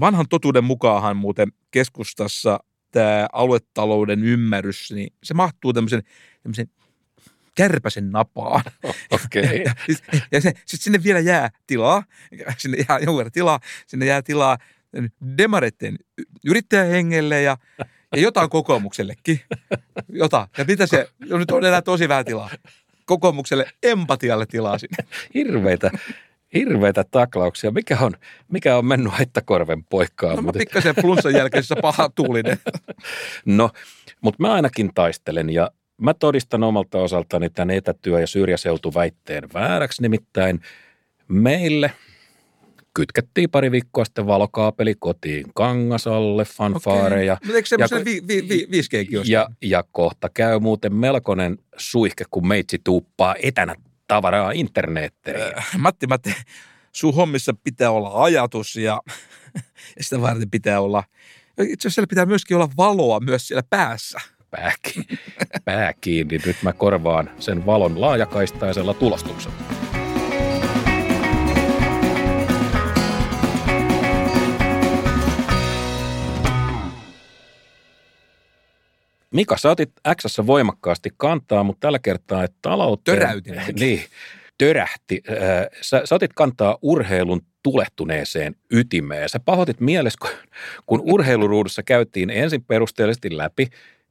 Vanhan 0.00 0.28
totuuden 0.28 0.64
mukaanhan 0.64 1.16
muuten 1.16 1.52
keskustassa 1.70 2.60
tämä 2.90 3.28
aluetalouden 3.32 4.24
ymmärrys, 4.24 4.92
niin 4.92 5.12
se 5.24 5.34
mahtuu 5.34 5.72
tämmöisen, 5.72 6.02
tämmöisen 6.42 6.70
kärpäsen 7.54 8.10
napaan. 8.10 8.62
Okei. 9.24 9.44
Okay. 9.44 9.56
ja, 9.58 9.74
ja 10.32 10.40
sitten 10.40 10.64
sinne 10.66 11.02
vielä 11.02 11.20
jää 11.20 11.50
tilaa, 11.66 12.02
sinne 12.58 12.76
jää 12.88 12.98
jonkun 12.98 13.32
tilaa, 13.32 13.60
sinne 13.86 14.06
jää 14.06 14.22
tilaa 14.22 14.58
demareiden 15.38 15.98
yrittäjähengelle 16.46 17.42
ja, 17.42 17.56
ja 18.16 18.22
jotain 18.22 18.50
kokoomuksellekin. 18.50 19.40
Jota. 20.08 20.48
Ja 20.58 20.64
mitä 20.64 20.86
se, 20.86 21.08
no 21.28 21.38
nyt 21.38 21.50
on 21.50 21.64
enää 21.64 21.82
tosi 21.82 22.08
vähän 22.08 22.24
tilaa. 22.24 22.50
Kokoomukselle 23.04 23.66
empatialle 23.82 24.46
tilaa 24.46 24.78
sinne. 24.78 24.96
Hirveitä 25.34 25.90
hirveitä 26.54 27.04
taklauksia. 27.10 27.70
Mikä 27.70 27.98
on, 28.00 28.12
mikä 28.48 28.76
on 28.76 28.86
mennyt 28.86 29.12
haittakorven 29.12 29.84
poikkaan? 29.84 30.36
No 30.36 30.42
mä 30.42 30.52
pikkasen 30.52 30.94
flunssan 31.00 31.32
jälkeisessä 31.32 31.76
paha 31.82 32.10
tuulinen. 32.14 32.58
no, 33.44 33.70
mutta 34.20 34.42
mä 34.42 34.52
ainakin 34.52 34.90
taistelen 34.94 35.50
ja 35.50 35.70
Mä 36.00 36.14
todistan 36.14 36.62
omalta 36.62 36.98
osaltani 36.98 37.50
tämän 37.50 37.70
etätyö- 37.70 38.20
ja 38.20 38.26
syrjäseutuväitteen 38.26 39.44
vääräksi, 39.54 40.02
nimittäin 40.02 40.60
meille 41.28 41.92
kytkettiin 42.94 43.50
pari 43.50 43.70
viikkoa 43.70 44.04
sitten 44.04 44.26
valokaapeli 44.26 44.94
kotiin 44.98 45.44
Kangasalle, 45.54 46.44
fanfaareja. 46.44 47.38
Okay. 47.44 47.56
Eikö 47.56 47.68
semmoisen 47.68 48.04
vi, 48.04 48.22
vi, 48.28 48.48
vi, 48.48 48.66
5G 48.82 49.22
ja, 49.24 49.48
ja 49.62 49.84
kohta 49.92 50.28
käy 50.28 50.58
muuten 50.58 50.94
melkoinen 50.94 51.58
suihke, 51.76 52.24
kun 52.30 52.48
meitsi 52.48 52.80
tuuppaa 52.84 53.34
etänä 53.42 53.74
tavaraa 54.08 54.52
internettiin. 54.52 55.36
Äh, 55.36 55.78
Matti, 55.78 56.06
Matti, 56.06 56.34
sun 56.92 57.14
hommissa 57.14 57.54
pitää 57.64 57.90
olla 57.90 58.24
ajatus 58.24 58.76
ja, 58.76 59.00
ja 59.96 60.04
sitä 60.04 60.20
varten 60.20 60.50
pitää 60.50 60.80
olla, 60.80 61.04
itse 61.48 61.88
asiassa 61.88 61.90
siellä 61.90 62.10
pitää 62.10 62.26
myöskin 62.26 62.56
olla 62.56 62.68
valoa 62.76 63.20
myös 63.20 63.48
siellä 63.48 63.62
päässä 63.70 64.20
pää, 64.56 64.72
pää 65.64 65.92
kiinni. 66.00 66.38
Nyt 66.46 66.56
mä 66.62 66.72
korvaan 66.72 67.30
sen 67.38 67.66
valon 67.66 68.00
laajakaistaisella 68.00 68.94
tulostuksella. 68.94 69.56
Mika, 79.30 79.56
sä 79.56 79.70
otit 79.70 79.92
x 80.16 80.38
voimakkaasti 80.46 81.10
kantaa, 81.16 81.62
mutta 81.62 81.80
tällä 81.80 81.98
kertaa, 81.98 82.44
että 82.44 82.58
talouteen... 82.62 83.18
Töräytin. 83.18 83.54
Niin, 83.80 84.02
törähti. 84.58 85.22
Sä, 85.80 86.02
sä 86.04 86.14
otit 86.14 86.32
kantaa 86.34 86.78
urheilun 86.82 87.40
tulehtuneeseen 87.62 88.54
ytimeen. 88.70 89.28
Sä 89.28 89.40
pahoitit 89.40 89.80
mielessä, 89.80 90.18
kun, 90.20 90.30
kun 90.86 91.00
urheiluruudussa 91.04 91.82
käytiin 91.82 92.30
ensin 92.30 92.64
perusteellisesti 92.64 93.36
läpi 93.36 93.68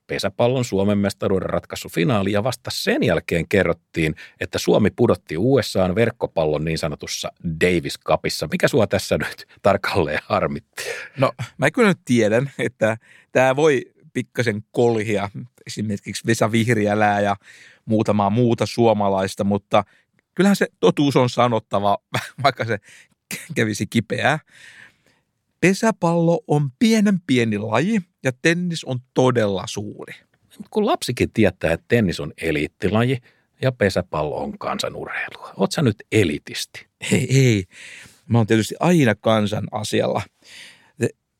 pesäpallon 0.07 0.65
Suomen 0.65 0.97
mestaruuden 0.97 1.49
ratkaisufinaali 1.49 2.31
ja 2.31 2.43
vasta 2.43 2.71
sen 2.73 3.03
jälkeen 3.03 3.47
kerrottiin, 3.47 4.15
että 4.39 4.59
Suomi 4.59 4.89
pudotti 4.95 5.37
USAn 5.37 5.95
verkkopallon 5.95 6.65
niin 6.65 6.77
sanotussa 6.77 7.31
Davis 7.61 7.99
Cupissa. 7.99 8.47
Mikä 8.51 8.67
sua 8.67 8.87
tässä 8.87 9.17
nyt 9.17 9.45
tarkalleen 9.61 10.19
harmitti? 10.23 10.83
No 11.17 11.31
mä 11.57 11.71
kyllä 11.71 11.87
nyt 11.87 12.01
tiedän, 12.05 12.51
että 12.59 12.97
tämä 13.31 13.55
voi 13.55 13.93
pikkasen 14.13 14.63
kolhia 14.71 15.29
esimerkiksi 15.67 16.27
Vesa 16.27 16.51
Vihriälää 16.51 17.21
ja 17.21 17.35
muutamaa 17.85 18.29
muuta 18.29 18.65
suomalaista, 18.65 19.43
mutta 19.43 19.83
kyllähän 20.35 20.55
se 20.55 20.67
totuus 20.79 21.15
on 21.15 21.29
sanottava, 21.29 21.97
vaikka 22.43 22.65
se 22.65 22.77
kävisi 23.55 23.87
kipeää. 23.87 24.39
Pesäpallo 25.63 26.43
on 26.47 26.71
pienen 26.79 27.19
pieni 27.27 27.57
laji 27.57 28.01
ja 28.23 28.31
tennis 28.41 28.83
on 28.83 28.99
todella 29.13 29.63
suuri. 29.67 30.13
Kun 30.69 30.85
lapsikin 30.85 31.31
tietää, 31.33 31.73
että 31.73 31.85
tennis 31.87 32.19
on 32.19 32.33
eliittilaji 32.41 33.17
ja 33.61 33.71
pesäpallo 33.71 34.43
on 34.43 34.57
kansanurheilua. 34.57 35.53
Oot 35.57 35.71
sä 35.71 35.81
nyt 35.81 35.95
elitisti? 36.11 36.87
Ei, 37.11 37.27
ei. 37.39 37.63
Mä 38.29 38.37
oon 38.37 38.47
tietysti 38.47 38.75
aina 38.79 39.15
kansan 39.15 39.67
asialla. 39.71 40.21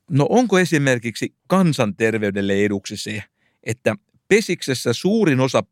No 0.10 0.26
onko 0.30 0.60
esimerkiksi 0.60 1.36
kansanterveydelle 1.48 2.66
eduksi 2.66 2.98
se, 2.98 3.24
että 3.64 3.96
pesiksessä 4.28 4.94
suurin 4.94 5.40
osa 5.40 5.64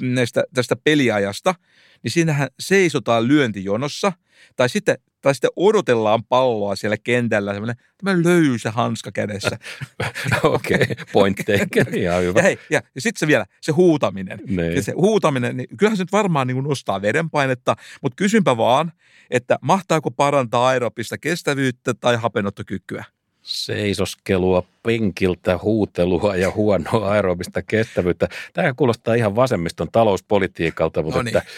näistä, 0.00 0.44
tästä 0.54 0.76
peliajasta, 0.76 1.54
niin 2.02 2.12
siinähän 2.12 2.48
seisotaan 2.60 3.28
lyöntijonossa, 3.28 4.12
tai 4.56 4.68
sitten, 4.68 4.96
tai 5.22 5.34
sitten 5.34 5.50
odotellaan 5.56 6.24
palloa 6.24 6.76
siellä 6.76 6.96
kentällä, 7.04 7.54
semmoinen 7.54 7.76
löysä 8.24 8.70
hanska 8.70 9.12
kädessä. 9.12 9.58
Okei, 10.42 10.76
okay, 10.76 11.04
point 11.12 11.36
taken, 11.36 11.94
ihan 12.02 12.22
hyvä. 12.22 12.38
Ja, 12.38 12.42
hei, 12.42 12.58
ja, 12.70 12.82
ja 12.94 13.00
sitten 13.00 13.18
se 13.18 13.26
vielä, 13.26 13.46
se 13.60 13.72
huutaminen. 13.72 14.38
Niin. 14.46 14.74
Ja 14.74 14.82
se 14.82 14.92
huutaminen, 14.96 15.56
niin 15.56 15.76
kyllähän 15.76 15.96
se 15.96 16.02
nyt 16.02 16.12
varmaan 16.12 16.46
niin 16.46 16.64
nostaa 16.64 17.02
verenpainetta, 17.02 17.76
mutta 18.02 18.16
kysynpä 18.16 18.56
vaan, 18.56 18.92
että 19.30 19.58
mahtaako 19.60 20.10
parantaa 20.10 20.68
aerobista 20.68 21.18
kestävyyttä 21.18 21.94
tai 21.94 22.16
hapenottokykyä? 22.16 23.04
seisoskelua, 23.42 24.64
penkiltä, 24.82 25.58
huutelua 25.62 26.36
ja 26.36 26.50
huonoa 26.50 27.10
aerobista 27.10 27.62
kestävyyttä. 27.62 28.28
Tämä 28.52 28.74
kuulostaa 28.74 29.14
ihan 29.14 29.36
vasemmiston 29.36 29.88
talouspolitiikalta, 29.92 31.02
mutta, 31.02 31.18
no 31.18 31.22
niin. 31.22 31.36
että, 31.36 31.50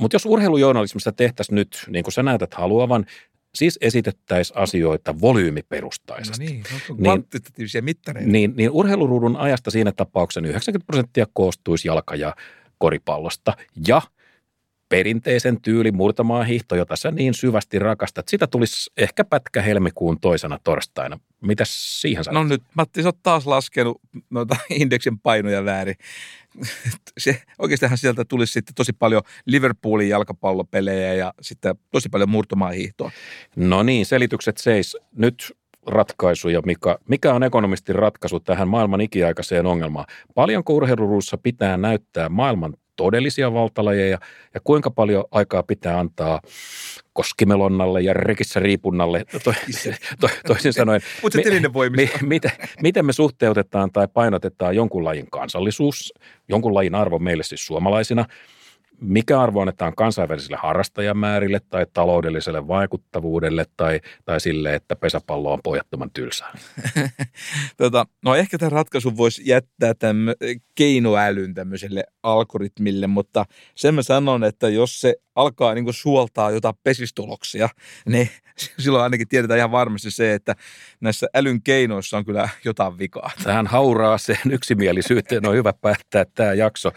mutta 0.00 0.14
jos 0.14 0.26
urheilujournalismista 0.26 1.12
tehtäisiin 1.12 1.54
nyt, 1.54 1.84
niin 1.88 2.04
kuin 2.04 2.12
sä 2.12 2.22
näytät 2.22 2.54
haluavan, 2.54 3.06
siis 3.54 3.78
esitettäisiin 3.80 4.58
asioita 4.58 5.20
volyymiperustaisesti. 5.20 6.44
No 6.44 6.50
niin, 6.50 6.64
no, 6.98 7.80
mittareita. 7.80 8.30
Niin, 8.30 8.52
niin 8.56 8.70
urheiluruudun 8.70 9.36
ajasta 9.36 9.70
siinä 9.70 9.92
tapauksessa 9.92 10.48
90 10.48 10.86
prosenttia 10.86 11.26
koostuisi 11.32 11.88
jalka- 11.88 12.16
ja 12.16 12.34
koripallosta. 12.78 13.56
Ja– 13.86 14.02
perinteisen 14.90 15.60
tyylin 15.60 15.96
murtamaan 15.96 16.46
hiihto, 16.46 16.74
jota 16.74 16.96
sä 16.96 17.10
niin 17.10 17.34
syvästi 17.34 17.78
rakastat. 17.78 18.28
Sitä 18.28 18.46
tulisi 18.46 18.90
ehkä 18.96 19.24
pätkä 19.24 19.62
helmikuun 19.62 20.20
toisena 20.20 20.58
torstaina. 20.64 21.18
Mitäs 21.40 22.00
siihen 22.00 22.24
sanot? 22.24 22.42
No 22.42 22.48
nyt, 22.48 22.62
Matti, 22.74 23.02
sä 23.02 23.08
oot 23.08 23.22
taas 23.22 23.46
laskenut 23.46 24.00
noita 24.30 24.56
indeksin 24.80 25.18
painoja 25.18 25.64
väärin. 25.64 25.94
Se, 27.18 27.42
oikeastihan 27.58 27.98
sieltä 27.98 28.24
tulisi 28.24 28.52
sitten 28.52 28.74
tosi 28.74 28.92
paljon 28.92 29.22
Liverpoolin 29.46 30.08
jalkapallopelejä 30.08 31.14
ja 31.14 31.34
sitten 31.40 31.74
tosi 31.90 32.08
paljon 32.08 32.30
murtamaan 32.30 32.74
hiihtoa. 32.74 33.10
No 33.56 33.82
niin, 33.82 34.06
selitykset 34.06 34.58
seis. 34.58 34.96
Nyt 35.16 35.56
ratkaisuja, 35.86 36.62
mikä, 36.66 36.98
mikä 37.08 37.34
on 37.34 37.42
ekonomistin 37.42 37.94
ratkaisu 37.94 38.40
tähän 38.40 38.68
maailman 38.68 39.00
ikiaikaiseen 39.00 39.66
ongelmaan. 39.66 40.06
Paljonko 40.34 40.74
urheiluruussa 40.74 41.38
pitää 41.38 41.76
näyttää 41.76 42.28
maailman 42.28 42.74
todellisia 43.00 43.52
valtalajeja 43.52 44.18
ja 44.54 44.60
kuinka 44.64 44.90
paljon 44.90 45.24
aikaa 45.30 45.62
pitää 45.62 45.98
antaa 45.98 46.40
koskimelonnalle 47.12 48.00
ja 48.00 48.14
rekissä 48.14 48.60
riipunnalle, 48.60 49.24
to, 49.44 49.52
to, 50.20 50.28
toisin 50.46 50.72
sanoen, 50.72 51.00
mi, 51.90 51.90
mi, 51.96 52.10
miten, 52.22 52.50
miten 52.82 53.06
me 53.06 53.12
suhteutetaan 53.12 53.92
tai 53.92 54.08
painotetaan 54.08 54.76
jonkun 54.76 55.04
lajin 55.04 55.30
kansallisuus, 55.30 56.14
jonkun 56.48 56.74
lajin 56.74 56.94
arvo 56.94 57.18
meille 57.18 57.42
siis 57.42 57.66
suomalaisina– 57.66 58.24
mikä 59.00 59.40
arvo 59.40 59.60
annetaan 59.60 59.94
kansainvälisille 59.94 60.56
harrastajamäärille 60.56 61.60
tai 61.68 61.86
taloudelliselle 61.92 62.68
vaikuttavuudelle 62.68 63.66
tai, 63.76 64.00
tai 64.24 64.40
sille, 64.40 64.74
että 64.74 64.96
pesäpallo 64.96 65.52
on 65.52 65.60
pojattoman 65.62 66.10
tylsää? 66.10 66.52
tota, 67.76 68.06
no 68.24 68.34
ehkä 68.34 68.58
tämän 68.58 68.72
ratkaisun 68.72 69.16
voisi 69.16 69.42
jättää 69.44 69.94
tämän 69.94 70.34
keinoälyn 70.74 71.54
tämmöiselle 71.54 72.04
algoritmille, 72.22 73.06
mutta 73.06 73.44
sen 73.74 73.94
mä 73.94 74.02
sanon, 74.02 74.44
että 74.44 74.68
jos 74.68 75.00
se 75.00 75.14
alkaa 75.34 75.74
niin 75.74 75.94
suoltaa 75.94 76.50
jotain 76.50 76.74
pesistuloksia, 76.82 77.68
niin 78.12 78.30
silloin 78.82 79.02
ainakin 79.04 79.28
tiedetään 79.28 79.58
ihan 79.58 79.70
varmasti 79.70 80.10
se, 80.10 80.34
että 80.34 80.56
näissä 81.00 81.26
älyn 81.34 81.62
keinoissa 81.62 82.16
on 82.16 82.24
kyllä 82.24 82.48
jotain 82.64 82.98
vikaa. 82.98 83.30
Tähän 83.42 83.66
hauraaseen 83.66 84.52
yksimielisyyteen 84.52 85.46
on 85.46 85.54
hyvä 85.54 85.72
päättää 85.72 86.24
tämä 86.34 86.52
jakso. 86.52 86.88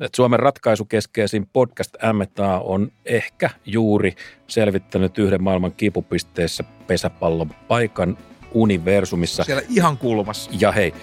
Että 0.00 0.16
Suomen 0.16 0.40
ratkaisukeskeisin 0.40 1.41
podcast 1.52 1.94
MTA 2.12 2.58
on 2.58 2.92
ehkä 3.04 3.50
juuri 3.66 4.14
selvittänyt 4.46 5.18
yhden 5.18 5.42
maailman 5.42 5.72
kipupisteessä 5.72 6.64
pesäpallon 6.86 7.50
paikan 7.68 8.18
universumissa. 8.54 9.44
Siellä 9.44 9.62
ihan 9.68 9.98
kulmassa. 9.98 10.50
Ja 10.60 10.72
hei, 10.72 10.94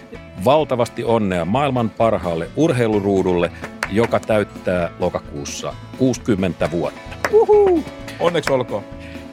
valtavasti 0.46 1.04
onnea 1.04 1.46
maailman 1.46 1.90
parhaalle 1.90 2.48
urheiluruudulle, 2.56 3.52
joka 3.92 4.20
täyttää 4.20 4.92
lokakuussa 5.00 5.74
60 5.98 6.72
vuotta. 6.72 7.18
Uhu. 7.32 7.84
Onneksi 8.20 8.52
olkoon. 8.54 8.84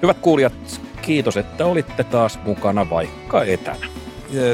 Hyvät 0.02 0.18
kuulijat, 0.18 0.80
kiitos, 1.02 1.36
että 1.36 1.66
olitte 1.66 2.04
taas 2.04 2.38
mukana 2.44 2.90
vaikka 2.90 3.44
etänä. 3.44 3.86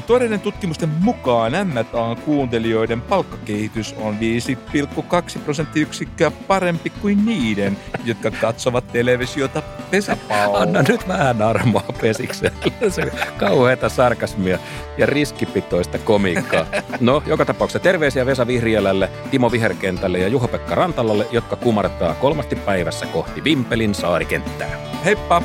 Tuoreiden 0.07 0.41
tutkimusten 0.41 0.89
mukaan 0.89 1.53
MTA-kuuntelijoiden 1.53 3.01
palkkakehitys 3.01 3.95
on 3.99 4.17
5,2 5.35 5.39
prosenttiyksikköä 5.45 6.31
parempi 6.31 6.91
kuin 6.91 7.27
niiden, 7.27 7.77
jotka 8.05 8.31
katsovat 8.31 8.93
televisiota 8.93 9.63
pesäpalloa. 9.91 10.59
Anna 10.59 10.83
nyt 10.89 11.09
vähän 11.09 11.43
armoa 11.43 11.85
pesikselle. 12.01 12.53
Se 12.89 13.13
kauheata 13.37 13.89
sarkasmia 13.89 14.59
ja 14.99 15.07
riskipitoista 15.07 15.99
komiikkaa. 15.99 16.67
No, 17.01 17.23
joka 17.27 17.45
tapauksessa 17.45 17.79
terveisiä 17.79 18.27
Vesa 18.27 18.47
Vihrielälle, 18.47 19.11
Timo 19.31 19.53
Viherkentälle 19.53 20.19
ja 20.19 20.29
Juho-Pekka 20.29 20.75
Rantalalle, 20.75 21.27
jotka 21.31 21.57
kumartaa 21.57 22.15
kolmasti 22.15 22.57
päivässä 22.57 23.07
kohti 23.07 23.45
Vimpelin 23.45 23.95
saarikenttää. 23.95 24.71
Heippa! 25.05 25.43